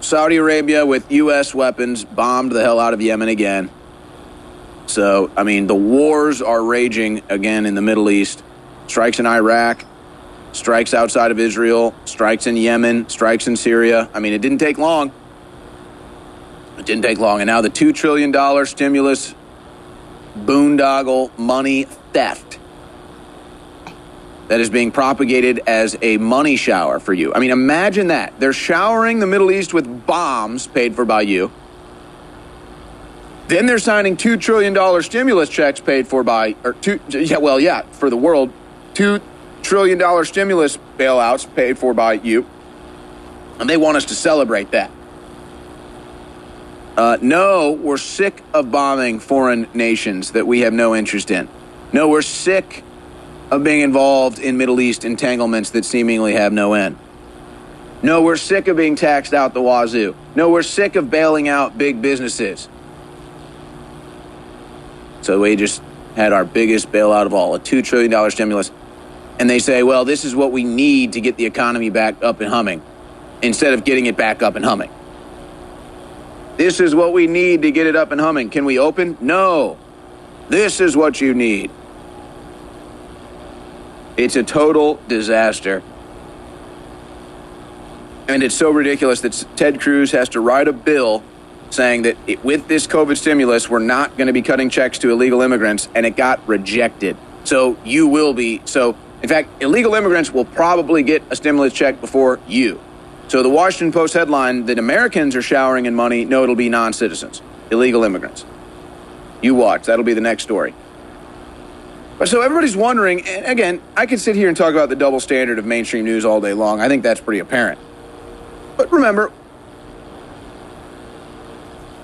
Saudi 0.01 0.37
Arabia 0.37 0.85
with 0.85 1.11
U.S. 1.11 1.53
weapons 1.53 2.03
bombed 2.03 2.51
the 2.51 2.61
hell 2.61 2.79
out 2.79 2.93
of 2.93 3.01
Yemen 3.01 3.29
again. 3.29 3.69
So, 4.91 5.31
I 5.37 5.43
mean, 5.43 5.67
the 5.67 5.75
wars 5.75 6.41
are 6.41 6.61
raging 6.61 7.23
again 7.29 7.65
in 7.65 7.75
the 7.75 7.81
Middle 7.81 8.09
East. 8.09 8.43
Strikes 8.87 9.19
in 9.19 9.25
Iraq, 9.25 9.85
strikes 10.51 10.93
outside 10.93 11.31
of 11.31 11.39
Israel, 11.39 11.95
strikes 12.03 12.45
in 12.45 12.57
Yemen, 12.57 13.07
strikes 13.07 13.47
in 13.47 13.55
Syria. 13.55 14.09
I 14.13 14.19
mean, 14.19 14.33
it 14.33 14.41
didn't 14.41 14.57
take 14.57 14.77
long. 14.77 15.13
It 16.77 16.85
didn't 16.85 17.03
take 17.03 17.19
long. 17.19 17.39
And 17.39 17.47
now 17.47 17.61
the 17.61 17.69
$2 17.69 17.95
trillion 17.95 18.65
stimulus 18.65 19.33
boondoggle 20.37 21.37
money 21.37 21.85
theft 22.11 22.59
that 24.49 24.59
is 24.59 24.69
being 24.69 24.91
propagated 24.91 25.61
as 25.67 25.97
a 26.01 26.17
money 26.17 26.57
shower 26.57 26.99
for 26.99 27.13
you. 27.13 27.33
I 27.33 27.39
mean, 27.39 27.51
imagine 27.51 28.07
that. 28.07 28.37
They're 28.41 28.51
showering 28.51 29.19
the 29.19 29.27
Middle 29.27 29.51
East 29.51 29.73
with 29.73 30.05
bombs 30.05 30.67
paid 30.67 30.95
for 30.95 31.05
by 31.05 31.21
you. 31.21 31.49
Then 33.51 33.65
they're 33.65 33.79
signing 33.79 34.15
$2 34.15 34.39
trillion 34.39 35.03
stimulus 35.03 35.49
checks 35.49 35.81
paid 35.81 36.07
for 36.07 36.23
by, 36.23 36.55
or 36.63 36.71
two, 36.71 37.01
yeah, 37.09 37.35
well, 37.35 37.59
yeah, 37.59 37.81
for 37.81 38.09
the 38.09 38.15
world. 38.15 38.49
$2 38.93 39.21
trillion 39.61 40.23
stimulus 40.23 40.77
bailouts 40.97 41.53
paid 41.53 41.77
for 41.77 41.93
by 41.93 42.13
you. 42.13 42.47
And 43.59 43.69
they 43.69 43.75
want 43.75 43.97
us 43.97 44.05
to 44.05 44.15
celebrate 44.15 44.71
that. 44.71 44.89
Uh, 46.95 47.17
no, 47.21 47.73
we're 47.73 47.97
sick 47.97 48.41
of 48.53 48.71
bombing 48.71 49.19
foreign 49.19 49.67
nations 49.73 50.31
that 50.31 50.47
we 50.47 50.61
have 50.61 50.71
no 50.71 50.95
interest 50.95 51.29
in. 51.29 51.49
No, 51.91 52.07
we're 52.07 52.21
sick 52.21 52.85
of 53.51 53.65
being 53.65 53.81
involved 53.81 54.39
in 54.39 54.55
Middle 54.55 54.79
East 54.79 55.03
entanglements 55.03 55.71
that 55.71 55.83
seemingly 55.83 56.35
have 56.35 56.53
no 56.53 56.71
end. 56.71 56.97
No, 58.01 58.21
we're 58.21 58.37
sick 58.37 58.69
of 58.69 58.77
being 58.77 58.95
taxed 58.95 59.33
out 59.33 59.53
the 59.53 59.61
wazoo. 59.61 60.15
No, 60.35 60.49
we're 60.49 60.63
sick 60.63 60.95
of 60.95 61.11
bailing 61.11 61.49
out 61.49 61.77
big 61.77 62.01
businesses. 62.01 62.69
So 65.21 65.39
we 65.39 65.55
just 65.55 65.81
had 66.15 66.33
our 66.33 66.45
biggest 66.45 66.91
bailout 66.91 67.25
of 67.25 67.33
all, 67.33 67.55
a 67.55 67.59
$2 67.59 67.83
trillion 67.83 68.31
stimulus. 68.31 68.71
And 69.39 69.49
they 69.49 69.59
say, 69.59 69.81
well, 69.83 70.05
this 70.05 70.25
is 70.25 70.35
what 70.35 70.51
we 70.51 70.63
need 70.63 71.13
to 71.13 71.21
get 71.21 71.37
the 71.37 71.45
economy 71.45 71.89
back 71.89 72.21
up 72.23 72.41
and 72.41 72.49
humming, 72.49 72.81
instead 73.41 73.73
of 73.73 73.83
getting 73.83 74.05
it 74.05 74.17
back 74.17 74.43
up 74.43 74.55
and 74.55 74.65
humming. 74.65 74.91
This 76.57 76.79
is 76.79 76.93
what 76.93 77.13
we 77.13 77.27
need 77.27 77.63
to 77.63 77.71
get 77.71 77.87
it 77.87 77.95
up 77.95 78.11
and 78.11 78.21
humming. 78.21 78.49
Can 78.49 78.65
we 78.65 78.77
open? 78.77 79.17
No. 79.19 79.77
This 80.49 80.81
is 80.81 80.97
what 80.97 81.21
you 81.21 81.33
need. 81.33 81.71
It's 84.17 84.35
a 84.35 84.43
total 84.43 84.99
disaster. 85.07 85.81
And 88.27 88.43
it's 88.43 88.53
so 88.53 88.69
ridiculous 88.69 89.21
that 89.21 89.45
Ted 89.55 89.81
Cruz 89.81 90.11
has 90.11 90.29
to 90.29 90.39
write 90.39 90.67
a 90.67 90.73
bill 90.73 91.23
saying 91.71 92.03
that 92.03 92.17
it, 92.27 92.43
with 92.43 92.67
this 92.67 92.85
COVID 92.85 93.17
stimulus, 93.17 93.69
we're 93.69 93.79
not 93.79 94.17
going 94.17 94.27
to 94.27 94.33
be 94.33 94.41
cutting 94.41 94.69
checks 94.69 94.99
to 94.99 95.11
illegal 95.11 95.41
immigrants, 95.41 95.89
and 95.95 96.05
it 96.05 96.15
got 96.15 96.45
rejected. 96.47 97.17
So 97.43 97.77
you 97.83 98.07
will 98.07 98.33
be. 98.33 98.61
So, 98.65 98.95
in 99.23 99.29
fact, 99.29 99.61
illegal 99.61 99.95
immigrants 99.95 100.31
will 100.31 100.45
probably 100.45 101.03
get 101.03 101.23
a 101.29 101.35
stimulus 101.35 101.73
check 101.73 102.01
before 102.01 102.39
you. 102.47 102.79
So 103.27 103.41
the 103.41 103.49
Washington 103.49 103.93
Post 103.93 104.13
headline 104.13 104.65
that 104.65 104.77
Americans 104.77 105.35
are 105.35 105.41
showering 105.41 105.85
in 105.85 105.95
money, 105.95 106.25
no, 106.25 106.43
it'll 106.43 106.55
be 106.55 106.69
non 106.69 106.91
citizens, 106.93 107.41
illegal 107.71 108.03
immigrants. 108.03 108.45
You 109.41 109.55
watch, 109.55 109.85
that'll 109.85 110.05
be 110.05 110.13
the 110.13 110.21
next 110.21 110.43
story. 110.43 110.73
So 112.25 112.41
everybody's 112.41 112.75
wondering, 112.75 113.25
and 113.25 113.45
again, 113.47 113.81
I 113.97 114.05
could 114.05 114.19
sit 114.19 114.35
here 114.35 114.47
and 114.47 114.55
talk 114.55 114.73
about 114.73 114.89
the 114.89 114.95
double 114.95 115.19
standard 115.19 115.57
of 115.57 115.65
mainstream 115.65 116.05
news 116.05 116.23
all 116.23 116.39
day 116.39 116.53
long. 116.53 116.79
I 116.79 116.87
think 116.87 117.01
that's 117.01 117.19
pretty 117.19 117.39
apparent. 117.39 117.79
But 118.77 118.91
remember, 118.91 119.31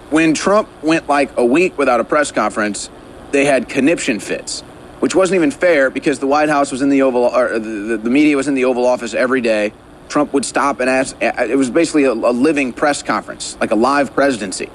when 0.10 0.34
Trump 0.34 0.70
went 0.84 1.08
like 1.08 1.36
a 1.38 1.45
week 1.45 1.78
without 1.78 1.99
a 1.99 2.03
press 2.03 2.32
conference, 2.32 2.89
they 3.32 3.45
had 3.45 3.68
conniption 3.68 4.20
fits, 4.20 4.62
which 4.99 5.14
wasn't 5.16 5.36
even 5.36 5.51
fair 5.51 5.89
because 5.89 6.20
the 6.20 6.28
White 6.28 6.49
House 6.49 6.72
was 6.72 6.82
in 6.82 6.89
the 6.89 7.01
Oval, 7.01 7.24
or 7.24 7.53
uh, 7.53 7.60
the, 7.60 7.99
the 8.01 8.10
media 8.10 8.38
was 8.38 8.47
in 8.47 8.53
the 8.53 8.66
Oval 8.66 8.86
Office 8.86 9.14
every 9.14 9.41
day. 9.41 9.74
Trump 10.08 10.32
would 10.34 10.45
stop 10.45 10.80
and 10.80 10.89
ask. 10.89 11.16
It 11.20 11.58
was 11.58 11.70
basically 11.70 12.05
a, 12.05 12.14
a 12.14 12.14
living 12.14 12.72
press 12.72 13.03
conference, 13.03 13.58
like 13.60 13.72
a 13.72 13.76
live 13.76 14.14
presidency. 14.14 14.70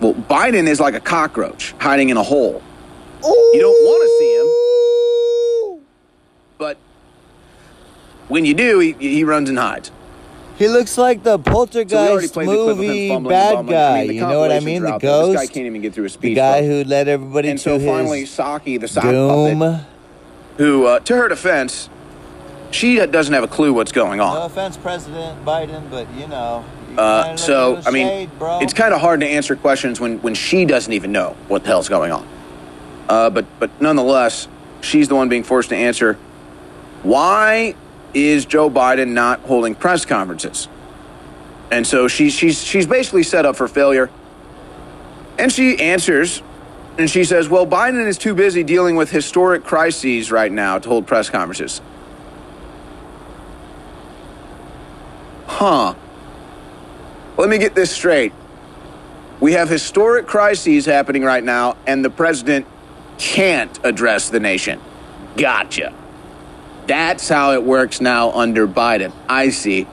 Well, 0.00 0.14
Biden 0.14 0.66
is 0.66 0.80
like 0.80 0.94
a 0.94 1.00
cockroach 1.00 1.72
hiding 1.78 2.08
in 2.08 2.16
a 2.16 2.22
hole. 2.22 2.62
You 3.22 3.60
don't 3.60 3.84
want 3.84 4.02
to 4.04 4.08
see 4.18 4.34
him, 5.78 5.86
but 6.56 6.78
when 8.28 8.44
you 8.44 8.54
do, 8.54 8.78
he, 8.78 8.92
he 8.92 9.24
runs 9.24 9.48
and 9.48 9.58
hides. 9.58 9.90
He 10.58 10.66
looks 10.66 10.98
like 10.98 11.22
the 11.22 11.38
poltergeist 11.38 12.34
played 12.34 12.48
the 12.48 12.52
clip 12.52 12.68
of 12.70 12.80
him 12.80 13.22
movie 13.22 13.28
bad 13.28 13.66
guy. 13.68 13.98
I 13.98 14.00
mean, 14.00 14.08
the 14.08 14.14
you 14.14 14.20
know 14.22 14.40
what 14.40 14.50
I 14.50 14.58
mean? 14.58 14.82
The 14.82 14.98
ghost. 14.98 15.32
This 15.32 15.48
guy 15.48 15.54
can't 15.54 15.66
even 15.66 15.80
get 15.80 15.94
through 15.94 16.06
a 16.06 16.08
speech. 16.08 16.30
The 16.30 16.34
guy 16.34 16.66
who 16.66 16.82
led 16.82 17.06
everybody 17.06 17.50
and 17.50 17.58
to 17.60 17.62
so 17.62 17.78
his 17.78 17.88
finally, 17.88 18.24
Psaki, 18.24 18.80
the 18.80 18.88
sock 18.88 19.04
doom. 19.04 19.60
puppet, 19.60 19.86
who, 20.56 20.86
uh, 20.86 20.98
to 21.00 21.16
her 21.16 21.28
defense, 21.28 21.88
she 22.72 22.96
doesn't 22.96 23.32
have 23.32 23.44
a 23.44 23.48
clue 23.48 23.72
what's 23.72 23.92
going 23.92 24.20
on. 24.20 24.34
No 24.34 24.42
offense, 24.46 24.76
President 24.76 25.44
Biden, 25.44 25.88
but 25.90 26.12
you 26.14 26.26
know. 26.26 26.64
you 26.90 26.98
Uh, 26.98 27.36
so, 27.36 27.80
I 27.86 27.92
mean, 27.92 28.08
shade, 28.08 28.30
it's 28.40 28.74
kind 28.74 28.92
of 28.92 29.00
hard 29.00 29.20
to 29.20 29.26
answer 29.26 29.54
questions 29.54 30.00
when, 30.00 30.20
when 30.22 30.34
she 30.34 30.64
doesn't 30.64 30.92
even 30.92 31.12
know 31.12 31.36
what 31.46 31.62
the 31.62 31.68
hell's 31.68 31.88
going 31.88 32.10
on. 32.10 32.28
Uh, 33.08 33.30
but, 33.30 33.46
but 33.60 33.80
nonetheless, 33.80 34.48
she's 34.80 35.06
the 35.06 35.14
one 35.14 35.28
being 35.28 35.44
forced 35.44 35.68
to 35.68 35.76
answer 35.76 36.14
why 37.04 37.76
is 38.14 38.44
Joe 38.46 38.70
Biden 38.70 39.08
not 39.08 39.40
holding 39.40 39.74
press 39.74 40.04
conferences? 40.04 40.68
And 41.70 41.86
so 41.86 42.08
she's, 42.08 42.32
she's, 42.32 42.62
she's 42.62 42.86
basically 42.86 43.22
set 43.22 43.44
up 43.44 43.56
for 43.56 43.68
failure. 43.68 44.10
And 45.38 45.52
she 45.52 45.78
answers, 45.78 46.42
and 46.98 47.08
she 47.08 47.24
says, 47.24 47.48
Well, 47.48 47.66
Biden 47.66 48.06
is 48.06 48.18
too 48.18 48.34
busy 48.34 48.64
dealing 48.64 48.96
with 48.96 49.10
historic 49.10 49.64
crises 49.64 50.32
right 50.32 50.50
now 50.50 50.78
to 50.78 50.88
hold 50.88 51.06
press 51.06 51.30
conferences. 51.30 51.80
Huh. 55.46 55.94
Let 57.36 57.48
me 57.48 57.58
get 57.58 57.74
this 57.74 57.90
straight. 57.90 58.32
We 59.40 59.52
have 59.52 59.68
historic 59.68 60.26
crises 60.26 60.86
happening 60.86 61.22
right 61.22 61.44
now, 61.44 61.76
and 61.86 62.04
the 62.04 62.10
president 62.10 62.66
can't 63.18 63.78
address 63.84 64.30
the 64.30 64.40
nation. 64.40 64.80
Gotcha. 65.36 65.94
That's 66.88 67.28
how 67.28 67.52
it 67.52 67.62
works 67.62 68.00
now 68.00 68.32
under 68.32 68.66
Biden. 68.66 69.12
I 69.28 69.50
see. 69.50 69.86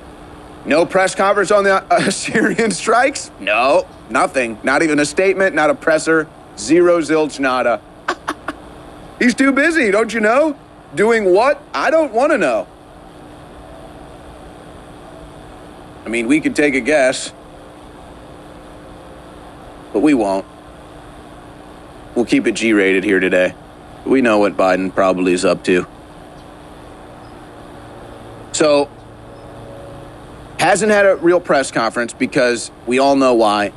No 0.66 0.86
press 0.86 1.14
conference 1.14 1.52
on 1.52 1.66
the 1.66 1.84
uh, 1.84 2.10
Syrian 2.10 2.72
strikes? 2.72 3.32
No, 3.38 3.86
nothing. 4.10 4.58
Not 4.64 4.82
even 4.82 5.00
a 5.00 5.06
statement, 5.06 5.54
not 5.54 5.70
a 5.70 5.76
presser. 5.76 6.28
Zero 6.58 7.00
zilch 7.02 7.38
nada. 7.38 7.82
He's 9.20 9.36
too 9.36 9.52
busy, 9.52 9.92
don't 9.92 10.14
you 10.14 10.22
know? 10.22 10.58
Doing 10.96 11.26
what? 11.34 11.62
I 11.74 11.92
don't 11.92 12.14
want 12.14 12.32
to 12.32 12.38
know. 12.38 12.66
I 16.06 16.08
mean, 16.08 16.28
we 16.28 16.40
could 16.40 16.56
take 16.56 16.76
a 16.76 16.80
guess, 16.80 17.34
but 19.92 20.00
we 20.00 20.14
won't. 20.14 20.46
We'll 22.16 22.26
keep 22.26 22.48
it 22.48 22.54
G 22.54 22.72
rated 22.72 23.04
here 23.04 23.20
today. 23.20 23.54
We 24.06 24.22
know 24.22 24.40
what 24.40 24.56
Biden 24.56 24.96
probably 24.96 25.34
is 25.34 25.44
up 25.44 25.62
to. 25.66 25.86
So, 28.56 28.90
hasn't 30.58 30.90
had 30.90 31.06
a 31.06 31.18
real 31.18 31.42
press 31.42 31.72
conference 31.72 32.14
because 32.14 32.72
we 32.86 33.00
all 33.00 33.18
know 33.18 33.34
why. 33.34 33.74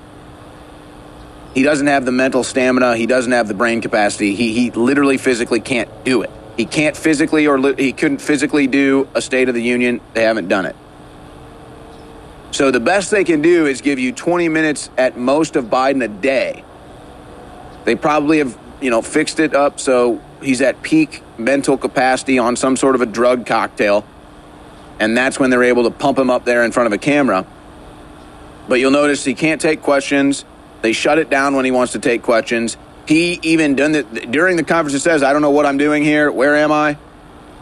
He 1.52 1.64
doesn't 1.64 1.88
have 1.88 2.04
the 2.04 2.12
mental 2.12 2.44
stamina. 2.44 2.96
He 2.96 3.06
doesn't 3.06 3.32
have 3.32 3.48
the 3.48 3.54
brain 3.54 3.80
capacity. 3.80 4.36
He, 4.36 4.52
he 4.52 4.70
literally 4.70 5.18
physically 5.18 5.58
can't 5.58 5.90
do 6.04 6.22
it. 6.22 6.30
He 6.56 6.64
can't 6.64 6.96
physically, 6.96 7.48
or 7.48 7.58
li- 7.58 7.74
he 7.76 7.92
couldn't 7.92 8.18
physically 8.18 8.68
do 8.68 9.08
a 9.16 9.20
State 9.20 9.48
of 9.48 9.56
the 9.56 9.62
Union. 9.64 10.00
They 10.14 10.22
haven't 10.22 10.46
done 10.46 10.64
it. 10.64 10.76
So 12.52 12.70
the 12.70 12.78
best 12.78 13.10
they 13.10 13.24
can 13.24 13.42
do 13.42 13.66
is 13.66 13.80
give 13.80 13.98
you 13.98 14.12
20 14.12 14.48
minutes 14.48 14.90
at 14.96 15.18
most 15.18 15.56
of 15.56 15.64
Biden 15.64 16.04
a 16.04 16.08
day. 16.08 16.62
They 17.84 17.96
probably 17.96 18.38
have, 18.38 18.56
you 18.80 18.90
know, 18.90 19.02
fixed 19.02 19.40
it 19.40 19.56
up 19.56 19.80
so 19.80 20.22
he's 20.40 20.60
at 20.60 20.82
peak 20.82 21.24
mental 21.36 21.76
capacity 21.76 22.38
on 22.38 22.54
some 22.54 22.76
sort 22.76 22.94
of 22.94 23.00
a 23.00 23.06
drug 23.06 23.44
cocktail. 23.44 24.04
And 25.00 25.16
that's 25.16 25.38
when 25.38 25.50
they're 25.50 25.64
able 25.64 25.84
to 25.84 25.90
pump 25.90 26.18
him 26.18 26.30
up 26.30 26.44
there 26.44 26.64
in 26.64 26.72
front 26.72 26.86
of 26.86 26.92
a 26.92 26.98
camera. 26.98 27.46
But 28.68 28.80
you'll 28.80 28.90
notice 28.90 29.24
he 29.24 29.34
can't 29.34 29.60
take 29.60 29.80
questions. 29.82 30.44
They 30.82 30.92
shut 30.92 31.18
it 31.18 31.30
down 31.30 31.56
when 31.56 31.64
he 31.64 31.70
wants 31.70 31.92
to 31.92 31.98
take 31.98 32.22
questions. 32.22 32.76
He 33.06 33.38
even 33.42 33.74
done 33.74 33.94
it 33.94 34.30
during 34.30 34.56
the 34.56 34.64
conference. 34.64 34.94
It 34.94 35.00
says, 35.00 35.22
"I 35.22 35.32
don't 35.32 35.42
know 35.42 35.50
what 35.50 35.66
I'm 35.66 35.78
doing 35.78 36.04
here. 36.04 36.30
Where 36.30 36.56
am 36.56 36.70
I? 36.70 36.98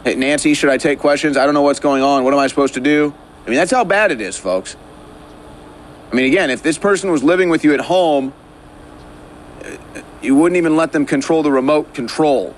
Hey, 0.03 0.15
Nancy, 0.15 0.53
should 0.53 0.69
I 0.69 0.77
take 0.77 0.99
questions? 0.99 1.37
I 1.37 1.45
don't 1.45 1.53
know 1.53 1.61
what's 1.61 1.79
going 1.79 2.03
on. 2.03 2.23
What 2.23 2.33
am 2.33 2.39
I 2.39 2.47
supposed 2.47 2.73
to 2.73 2.81
do?" 2.81 3.13
I 3.45 3.49
mean, 3.49 3.57
that's 3.57 3.71
how 3.71 3.85
bad 3.85 4.11
it 4.11 4.19
is, 4.19 4.35
folks. 4.35 4.75
I 6.11 6.15
mean, 6.15 6.25
again, 6.25 6.49
if 6.49 6.63
this 6.63 6.77
person 6.77 7.11
was 7.11 7.23
living 7.23 7.49
with 7.49 7.63
you 7.63 7.73
at 7.73 7.81
home, 7.81 8.33
you 10.21 10.35
wouldn't 10.35 10.57
even 10.57 10.75
let 10.75 10.91
them 10.91 11.05
control 11.05 11.43
the 11.43 11.51
remote 11.51 11.93
control 11.93 12.53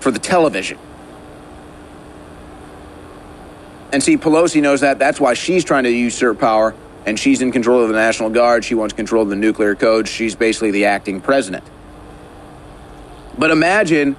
for 0.00 0.10
the 0.10 0.18
television. 0.18 0.78
And 3.92 4.02
see, 4.02 4.16
Pelosi 4.16 4.60
knows 4.60 4.80
that. 4.80 4.98
That's 4.98 5.20
why 5.20 5.34
she's 5.34 5.64
trying 5.64 5.84
to 5.84 5.90
usurp 5.90 6.40
power, 6.40 6.74
and 7.06 7.18
she's 7.18 7.40
in 7.40 7.52
control 7.52 7.82
of 7.82 7.88
the 7.88 7.94
National 7.94 8.30
Guard. 8.30 8.64
She 8.64 8.74
wants 8.74 8.94
control 8.94 9.22
of 9.22 9.28
the 9.28 9.36
nuclear 9.36 9.74
codes. 9.74 10.10
She's 10.10 10.34
basically 10.34 10.72
the 10.72 10.86
acting 10.86 11.20
president. 11.20 11.64
But 13.38 13.50
imagine 13.50 14.16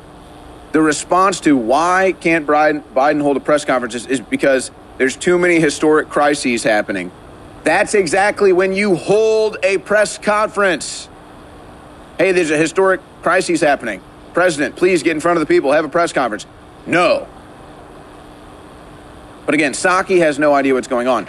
the 0.72 0.82
response 0.82 1.40
to 1.42 1.58
why 1.58 2.14
can't 2.20 2.46
Biden, 2.46 3.22
hold 3.22 3.38
a 3.38 3.40
press 3.40 3.66
conference 3.66 3.96
is 4.06 4.20
because 4.20 4.72
there's 4.98 5.16
too 5.16 5.38
many 5.38 5.60
historic 5.60 6.10
crises 6.10 6.64
happening. 6.64 7.12
That's 7.64 7.94
exactly 7.94 8.54
when 8.54 8.74
you 8.74 8.96
hold 8.96 9.58
a 9.64 9.78
press 9.80 10.18
conference. 10.18 11.10
Hey, 12.18 12.32
there's 12.32 12.52
a 12.52 12.58
historic 12.58 13.02
crisis 13.22 13.62
happening. 13.62 14.02
President, 14.34 14.76
please 14.76 15.04
get 15.04 15.12
in 15.12 15.20
front 15.20 15.38
of 15.38 15.48
the 15.48 15.54
people, 15.54 15.72
have 15.72 15.86
a 15.86 15.90
press 15.90 16.14
conference. 16.14 16.46
No. 16.86 17.28
But 19.48 19.56
again, 19.56 19.72
Psaki 19.72 20.20
has 20.20 20.38
no 20.38 20.54
idea 20.54 20.74
what's 20.74 20.90
going 20.90 21.08
on. 21.08 21.26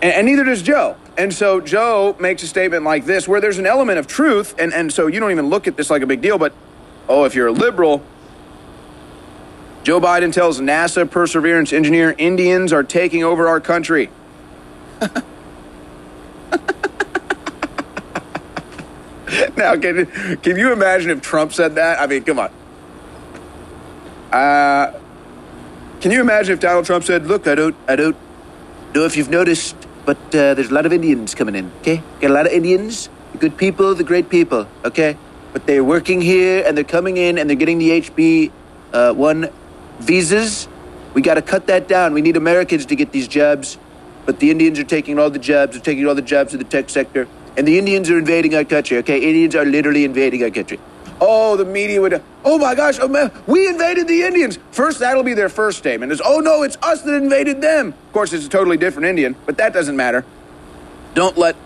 And, 0.00 0.14
and 0.14 0.26
neither 0.26 0.44
does 0.44 0.62
Joe. 0.62 0.96
And 1.18 1.34
so 1.34 1.60
Joe 1.60 2.16
makes 2.20 2.44
a 2.44 2.46
statement 2.46 2.84
like 2.84 3.04
this 3.04 3.26
where 3.26 3.40
there's 3.40 3.58
an 3.58 3.66
element 3.66 3.98
of 3.98 4.06
truth, 4.06 4.54
and, 4.56 4.72
and 4.72 4.92
so 4.92 5.08
you 5.08 5.18
don't 5.18 5.32
even 5.32 5.48
look 5.48 5.66
at 5.66 5.76
this 5.76 5.90
like 5.90 6.02
a 6.02 6.06
big 6.06 6.20
deal, 6.20 6.38
but 6.38 6.54
oh, 7.08 7.24
if 7.24 7.34
you're 7.34 7.48
a 7.48 7.52
liberal, 7.52 8.00
Joe 9.82 10.00
Biden 10.00 10.32
tells 10.32 10.60
NASA 10.60 11.10
Perseverance 11.10 11.72
engineer 11.72 12.14
Indians 12.16 12.72
are 12.72 12.84
taking 12.84 13.24
over 13.24 13.48
our 13.48 13.60
country. 13.60 14.08
now, 19.56 19.74
can, 19.76 20.06
can 20.36 20.56
you 20.56 20.72
imagine 20.72 21.10
if 21.10 21.22
Trump 21.22 21.52
said 21.52 21.74
that? 21.74 22.00
I 22.00 22.06
mean, 22.06 22.22
come 22.22 22.38
on. 22.38 22.52
Uh, 24.30 25.00
can 26.00 26.10
you 26.10 26.20
imagine 26.20 26.52
if 26.52 26.60
Donald 26.60 26.86
Trump 26.86 27.04
said, 27.04 27.26
"Look, 27.26 27.46
I 27.46 27.54
don't, 27.54 27.76
I 27.88 27.96
don't 27.96 28.16
know 28.94 29.04
if 29.04 29.16
you've 29.16 29.30
noticed, 29.30 29.76
but 30.04 30.18
uh, 30.34 30.54
there's 30.54 30.70
a 30.70 30.74
lot 30.74 30.86
of 30.86 30.92
Indians 30.92 31.34
coming 31.34 31.54
in. 31.54 31.70
Okay, 31.80 32.02
got 32.20 32.30
a 32.30 32.34
lot 32.34 32.46
of 32.46 32.52
Indians, 32.52 33.08
the 33.32 33.38
good 33.38 33.56
people, 33.56 33.94
the 33.94 34.04
great 34.04 34.28
people. 34.28 34.68
Okay, 34.84 35.16
but 35.52 35.66
they're 35.66 35.84
working 35.84 36.20
here 36.20 36.64
and 36.66 36.76
they're 36.76 36.84
coming 36.84 37.16
in 37.16 37.38
and 37.38 37.48
they're 37.48 37.56
getting 37.56 37.78
the 37.78 37.90
HB 38.00 38.52
uh, 38.92 39.12
one 39.12 39.50
visas. 40.00 40.68
We 41.14 41.22
got 41.22 41.34
to 41.34 41.42
cut 41.42 41.66
that 41.68 41.88
down. 41.88 42.12
We 42.12 42.20
need 42.20 42.36
Americans 42.36 42.86
to 42.86 42.96
get 42.96 43.10
these 43.12 43.26
jobs, 43.26 43.78
but 44.26 44.38
the 44.38 44.50
Indians 44.50 44.78
are 44.78 44.84
taking 44.84 45.18
all 45.18 45.30
the 45.30 45.38
jobs. 45.38 45.72
They're 45.72 45.82
taking 45.82 46.06
all 46.06 46.14
the 46.14 46.22
jobs 46.22 46.52
in 46.52 46.58
the 46.58 46.64
tech 46.64 46.90
sector, 46.90 47.26
and 47.56 47.66
the 47.66 47.78
Indians 47.78 48.10
are 48.10 48.18
invading 48.18 48.54
our 48.54 48.64
country. 48.64 48.98
Okay, 48.98 49.18
Indians 49.18 49.54
are 49.54 49.64
literally 49.64 50.04
invading 50.04 50.42
our 50.42 50.50
country. 50.50 50.78
Oh, 51.20 51.56
the 51.56 51.64
media 51.64 52.00
would. 52.00 52.22
Oh 52.44 52.58
my 52.58 52.74
gosh, 52.74 52.98
oh 53.00 53.08
man, 53.08 53.32
we 53.46 53.68
invaded 53.68 54.06
the 54.06 54.22
Indians. 54.22 54.58
First, 54.70 55.00
that'll 55.00 55.22
be 55.22 55.34
their 55.34 55.48
first 55.48 55.78
statement. 55.78 56.12
Is 56.12 56.20
oh 56.24 56.40
no, 56.40 56.62
it's 56.62 56.76
us 56.82 57.02
that 57.02 57.14
invaded 57.14 57.60
them. 57.60 57.88
Of 57.88 58.12
course, 58.12 58.32
it's 58.32 58.46
a 58.46 58.50
totally 58.50 58.76
different 58.76 59.08
Indian, 59.08 59.34
but 59.46 59.56
that 59.56 59.72
doesn't 59.72 59.96
matter. 59.96 60.24
Don't 61.14 61.38
let 61.38 61.56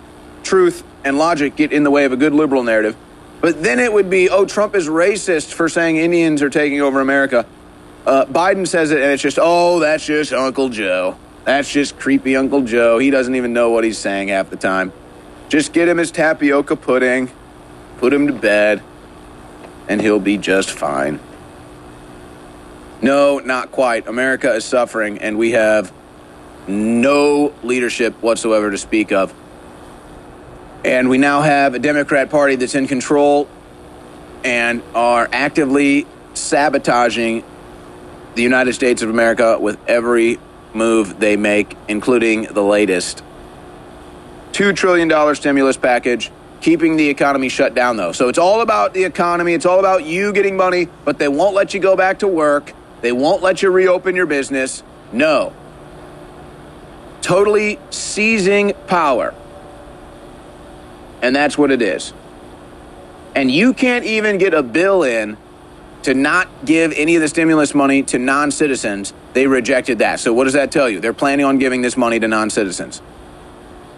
truth 0.45 0.85
and 1.05 1.19
logic 1.19 1.57
get 1.57 1.73
in 1.73 1.83
the 1.83 1.91
way 1.91 2.05
of 2.05 2.13
a 2.13 2.17
good 2.17 2.33
liberal 2.33 2.63
narrative. 2.63 2.97
But 3.41 3.63
then 3.63 3.79
it 3.79 3.93
would 3.93 4.11
be, 4.11 4.29
oh, 4.29 4.45
Trump 4.45 4.75
is 4.75 4.87
racist 4.87 5.55
for 5.55 5.69
saying 5.69 5.97
Indians 5.97 6.43
are 6.43 6.51
taking 6.51 6.83
over 6.83 7.01
America. 7.01 7.47
Uh, 8.07 8.27
Biden 8.27 8.69
says 8.69 8.91
it, 8.91 9.01
and 9.01 9.11
it's 9.11 9.23
just, 9.23 9.39
oh, 9.41 9.81
that's 9.81 10.05
just 10.05 10.33
Uncle 10.33 10.69
Joe. 10.69 11.17
That's 11.45 11.71
just 11.71 11.99
creepy 11.99 12.37
Uncle 12.37 12.63
Joe. 12.63 12.99
He 12.99 13.11
doesn't 13.11 13.35
even 13.35 13.53
know 13.53 13.71
what 13.71 13.83
he's 13.83 13.99
saying 13.99 14.29
half 14.29 14.51
the 14.51 14.57
time. 14.57 14.93
Just 15.49 15.73
get 15.73 15.89
him 15.89 15.97
his 15.97 16.11
tapioca 16.11 16.77
pudding, 16.77 17.31
put 17.99 18.13
him 18.13 18.27
to 18.27 18.33
bed, 18.33 18.83
and 19.91 20.01
he'll 20.01 20.21
be 20.21 20.39
just 20.39 20.71
fine. 20.71 21.19
No, 23.03 23.41
not 23.41 23.73
quite. 23.73 24.07
America 24.07 24.55
is 24.55 24.65
suffering, 24.65 25.19
and 25.19 25.37
we 25.37 25.51
have 25.51 25.93
no 26.69 27.53
leadership 27.65 28.15
whatsoever 28.23 28.71
to 28.71 28.79
speak 28.79 29.11
of. 29.11 29.35
And 30.85 31.11
we 31.11 31.19
now 31.19 31.43
have 31.43 31.75
a 31.75 31.81
Democrat 31.81 32.31
Party 32.31 32.55
that's 32.55 32.77
in 32.77 32.87
control 32.87 33.49
and 34.45 34.81
are 34.95 35.29
actively 35.33 36.07
sabotaging 36.35 37.43
the 38.37 38.43
United 38.43 38.75
States 38.75 39.03
of 39.03 39.11
America 39.11 39.59
with 39.59 39.77
every 39.89 40.39
move 40.73 41.19
they 41.19 41.37
make, 41.37 41.77
including 41.89 42.45
the 42.45 42.63
latest 42.63 43.25
$2 44.53 44.77
trillion 44.77 45.35
stimulus 45.35 45.77
package, 45.77 46.31
keeping 46.61 46.97
the 46.97 47.09
economy 47.09 47.49
shut 47.49 47.75
down, 47.75 47.97
though. 47.97 48.13
So 48.13 48.29
it's 48.29 48.39
all 48.39 48.61
about 48.61 48.95
the 48.95 49.05
economy. 49.05 49.55
It's 49.55 49.67
all 49.67 49.79
about 49.79 50.05
you 50.05 50.33
getting 50.33 50.57
money, 50.57 50.89
but 51.05 51.19
they 51.19 51.29
won't 51.29 51.55
let 51.55 51.75
you 51.75 51.81
go 51.81 51.97
back 51.97 52.21
to 52.21 52.29
work. 52.29 52.73
They 53.01 53.13
won't 53.13 53.43
let 53.43 53.63
you 53.63 53.71
reopen 53.71 54.15
your 54.15 54.27
business. 54.27 54.83
No. 55.13 55.55
Totally 57.23 57.79
seizing 57.91 58.73
power. 58.87 59.35
And 61.23 61.35
that's 61.35 61.57
what 61.57 61.71
it 61.71 61.83
is. 61.83 62.13
And 63.35 63.51
you 63.51 63.73
can't 63.73 64.05
even 64.05 64.39
get 64.39 64.55
a 64.55 64.63
bill 64.63 65.03
in 65.03 65.37
to 66.03 66.15
not 66.15 66.49
give 66.65 66.93
any 66.93 67.15
of 67.17 67.23
the 67.23 67.29
stimulus 67.29 67.75
money 67.75 68.03
to 68.05 68.19
non 68.19 68.51
citizens. 68.51 69.13
They 69.35 69.47
rejected 69.47 69.99
that. 69.99 70.19
So, 70.19 70.33
what 70.33 70.45
does 70.45 70.55
that 70.55 70.73
tell 70.73 70.89
you? 70.89 70.99
They're 70.99 71.13
planning 71.13 71.45
on 71.45 71.59
giving 71.59 71.83
this 71.83 71.97
money 71.97 72.19
to 72.19 72.27
non 72.27 72.51
citizens. 72.51 72.99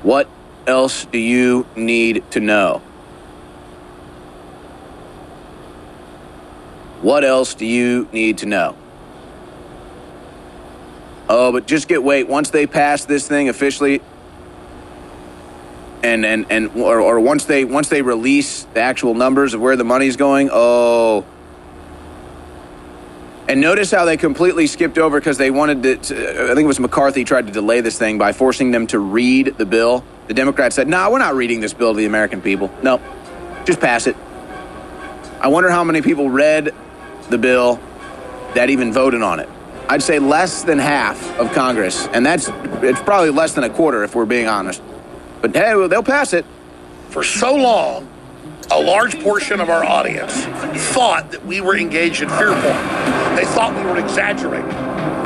What 0.02 0.28
else 0.66 1.04
do 1.06 1.18
you 1.18 1.66
need 1.76 2.30
to 2.32 2.40
know? 2.40 2.82
What 7.02 7.24
else 7.24 7.54
do 7.54 7.66
you 7.66 8.08
need 8.12 8.38
to 8.38 8.46
know? 8.46 8.76
Oh, 11.28 11.50
but 11.50 11.66
just 11.66 11.88
get 11.88 12.02
wait. 12.02 12.28
Once 12.28 12.50
they 12.50 12.66
pass 12.66 13.04
this 13.04 13.26
thing 13.26 13.48
officially, 13.48 14.00
and 16.02 16.24
and 16.24 16.46
and 16.50 16.70
or, 16.76 17.00
or 17.00 17.20
once 17.20 17.44
they 17.44 17.64
once 17.64 17.88
they 17.88 18.02
release 18.02 18.64
the 18.74 18.80
actual 18.80 19.14
numbers 19.14 19.54
of 19.54 19.60
where 19.60 19.76
the 19.76 19.84
money's 19.84 20.16
going, 20.16 20.50
oh. 20.52 21.24
And 23.48 23.60
notice 23.60 23.90
how 23.90 24.04
they 24.04 24.16
completely 24.16 24.66
skipped 24.66 24.98
over 24.98 25.18
because 25.18 25.36
they 25.36 25.50
wanted 25.50 25.82
to, 25.82 25.96
to. 25.96 26.44
I 26.44 26.54
think 26.54 26.60
it 26.60 26.66
was 26.66 26.80
McCarthy 26.80 27.24
tried 27.24 27.46
to 27.48 27.52
delay 27.52 27.80
this 27.80 27.98
thing 27.98 28.16
by 28.16 28.32
forcing 28.32 28.70
them 28.70 28.86
to 28.88 28.98
read 28.98 29.56
the 29.58 29.66
bill. 29.66 30.04
The 30.28 30.34
Democrats 30.34 30.76
said, 30.76 30.88
"No, 30.88 30.98
nah, 30.98 31.10
we're 31.10 31.18
not 31.18 31.34
reading 31.34 31.60
this 31.60 31.72
bill 31.72 31.92
to 31.92 31.96
the 31.96 32.06
American 32.06 32.40
people. 32.40 32.70
No, 32.82 33.00
just 33.64 33.80
pass 33.80 34.06
it." 34.06 34.16
I 35.40 35.48
wonder 35.48 35.70
how 35.70 35.82
many 35.82 36.02
people 36.02 36.30
read 36.30 36.72
the 37.28 37.38
bill 37.38 37.80
that 38.54 38.70
even 38.70 38.92
voted 38.92 39.22
on 39.22 39.40
it. 39.40 39.48
I'd 39.88 40.02
say 40.02 40.18
less 40.18 40.62
than 40.62 40.78
half 40.78 41.38
of 41.38 41.52
Congress, 41.52 42.06
and 42.12 42.24
that's 42.24 42.48
it's 42.82 43.00
probably 43.02 43.30
less 43.30 43.54
than 43.54 43.64
a 43.64 43.70
quarter 43.70 44.04
if 44.04 44.14
we're 44.14 44.24
being 44.24 44.48
honest. 44.48 44.80
But 45.40 45.54
hey, 45.54 45.74
well, 45.74 45.88
they'll 45.88 46.02
pass 46.02 46.32
it. 46.32 46.46
For 47.08 47.24
so 47.24 47.54
long, 47.54 48.08
a 48.70 48.80
large 48.80 49.20
portion 49.22 49.60
of 49.60 49.68
our 49.68 49.84
audience 49.84 50.32
thought 50.92 51.32
that 51.32 51.44
we 51.44 51.60
were 51.60 51.76
engaged 51.76 52.22
in 52.22 52.28
fear 52.30 52.52
porn. 52.52 53.36
They 53.36 53.44
thought 53.44 53.74
we 53.76 53.82
were 53.82 53.98
exaggerating. 53.98 54.70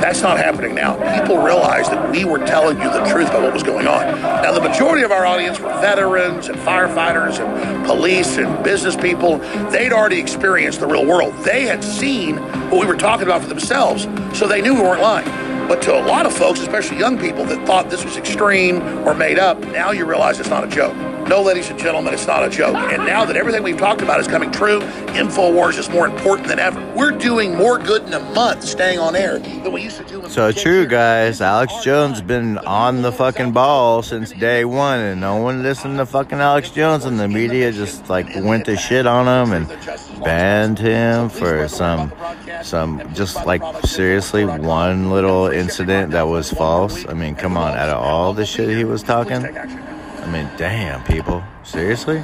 That's 0.01 0.23
not 0.23 0.37
happening 0.37 0.75
now. 0.75 0.95
People 1.21 1.39
realize 1.39 1.89
that 1.89 2.11
we 2.11 2.25
were 2.25 2.39
telling 2.39 2.81
you 2.81 2.91
the 2.91 3.05
truth 3.05 3.29
about 3.29 3.43
what 3.43 3.55
was 3.55 3.63
going 3.63 3.87
on. 3.87 4.21
Now, 4.21 4.53
the 4.53 4.61
majority 4.61 5.05
of 5.05 5.11
our 5.11 5.25
audience 5.27 5.59
were 5.59 5.73
veterans 5.81 6.49
and 6.49 6.57
firefighters 6.59 7.41
and 7.41 7.87
police 7.87 8.37
and 8.37 8.63
business 8.63 8.95
people. 8.95 9.39
They'd 9.71 9.93
already 9.93 10.21
experienced 10.21 10.81
the 10.81 10.87
real 10.87 11.07
world. 11.07 11.35
They 11.45 11.63
had 11.63 11.83
seen 11.83 12.37
what 12.71 12.81
we 12.81 12.87
were 12.87 12.97
talking 12.97 13.27
about 13.27 13.43
for 13.43 13.49
themselves, 13.49 14.07
so 14.39 14.47
they 14.47 14.61
knew 14.61 14.75
we 14.75 14.83
weren't 14.83 15.03
lying. 15.03 15.29
But 15.67 15.83
to 15.83 15.99
a 15.99 16.03
lot 16.07 16.27
of 16.27 16.33
folks, 16.33 16.61
especially 16.61 16.99
young 16.99 17.19
people 17.19 17.45
that 17.47 17.67
thought 17.67 17.91
this 17.91 18.05
was 18.05 18.17
extreme 18.17 18.83
or 19.07 19.15
made 19.15 19.39
up, 19.39 19.59
now 19.59 19.91
you 19.91 20.05
realize 20.05 20.39
it's 20.39 20.51
not 20.51 20.63
a 20.63 20.69
joke. 20.69 20.95
No, 21.29 21.43
ladies 21.43 21.71
and 21.71 21.79
gentlemen, 21.79 22.15
it's 22.15 22.29
not 22.29 22.45
a 22.45 22.49
joke. 22.49 22.77
And 22.77 23.05
now 23.05 23.25
that 23.25 23.37
everything 23.37 23.65
we've 23.65 23.77
talked 23.77 24.01
about 24.01 24.21
is 24.21 24.29
coming 24.29 24.53
true, 24.53 24.79
InfoWars 25.09 25.77
is 25.77 25.91
more 25.91 26.07
important 26.07 26.47
than 26.47 26.61
ever. 26.61 26.81
We're 26.95 27.11
doing 27.11 27.57
more 27.57 27.79
good 27.81 28.05
in 28.05 28.13
a 28.13 28.21
month 28.21 28.63
staying 28.63 29.01
on 29.01 29.17
air 29.17 29.41
than 29.41 29.73
we 29.73 29.83
used 29.83 29.97
to 29.97 30.05
do. 30.05 30.29
So 30.29 30.53
true, 30.53 30.87
guys. 30.87 31.41
Alex 31.41 31.83
Jones 31.83 32.23
been 32.23 32.59
on 32.59 33.03
the 33.03 33.11
fucking 33.11 33.51
ball 33.51 34.03
since 34.03 34.31
day 34.31 34.65
one, 34.65 35.01
and 35.01 35.21
no 35.21 35.35
one 35.35 35.65
listened 35.65 35.99
to 35.99 36.07
fucking 36.07 36.39
Alex 36.39 36.71
Jones, 36.71 37.05
and 37.07 37.19
the 37.19 37.27
media 37.27 37.73
just 37.73 38.09
like 38.09 38.29
went 38.37 38.65
to 38.67 38.77
shit 38.77 39.05
on 39.05 39.27
him 39.27 39.53
and 39.53 39.69
banned 40.23 40.79
him 40.79 41.29
for 41.29 41.67
some, 41.67 42.13
some 42.63 43.03
just 43.15 43.45
like 43.45 43.63
seriously 43.85 44.45
one 44.45 45.11
little 45.11 45.49
incident 45.49 46.13
that 46.13 46.29
was 46.29 46.53
false. 46.53 47.05
I 47.09 47.15
mean, 47.15 47.35
come 47.35 47.57
on, 47.57 47.77
out 47.77 47.89
of 47.89 48.01
all 48.01 48.33
the 48.33 48.47
shit 48.47 48.69
he 48.69 48.85
was 48.85 49.03
talking. 49.03 49.45
I 50.27 50.29
mean, 50.29 50.51
damn, 50.57 51.05
people. 51.05 51.45
Seriously? 51.63 52.21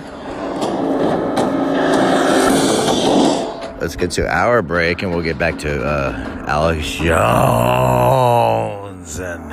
Let's 3.80 3.94
get 3.94 4.10
to 4.12 4.26
our 4.28 4.60
break 4.60 5.02
and 5.02 5.12
we'll 5.12 5.22
get 5.22 5.38
back 5.38 5.60
to 5.60 5.84
uh, 5.84 6.44
Alex 6.48 6.96
Jones 6.96 9.20
and 9.20 9.52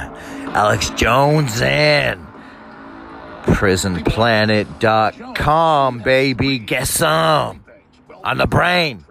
Alex 0.56 0.90
Jones 0.92 1.62
and 1.62 2.26
prisonplanet.com, 3.44 6.00
baby. 6.00 6.58
Get 6.58 6.88
some 6.88 7.64
on 8.24 8.40
the 8.40 8.48
brain. 8.48 9.06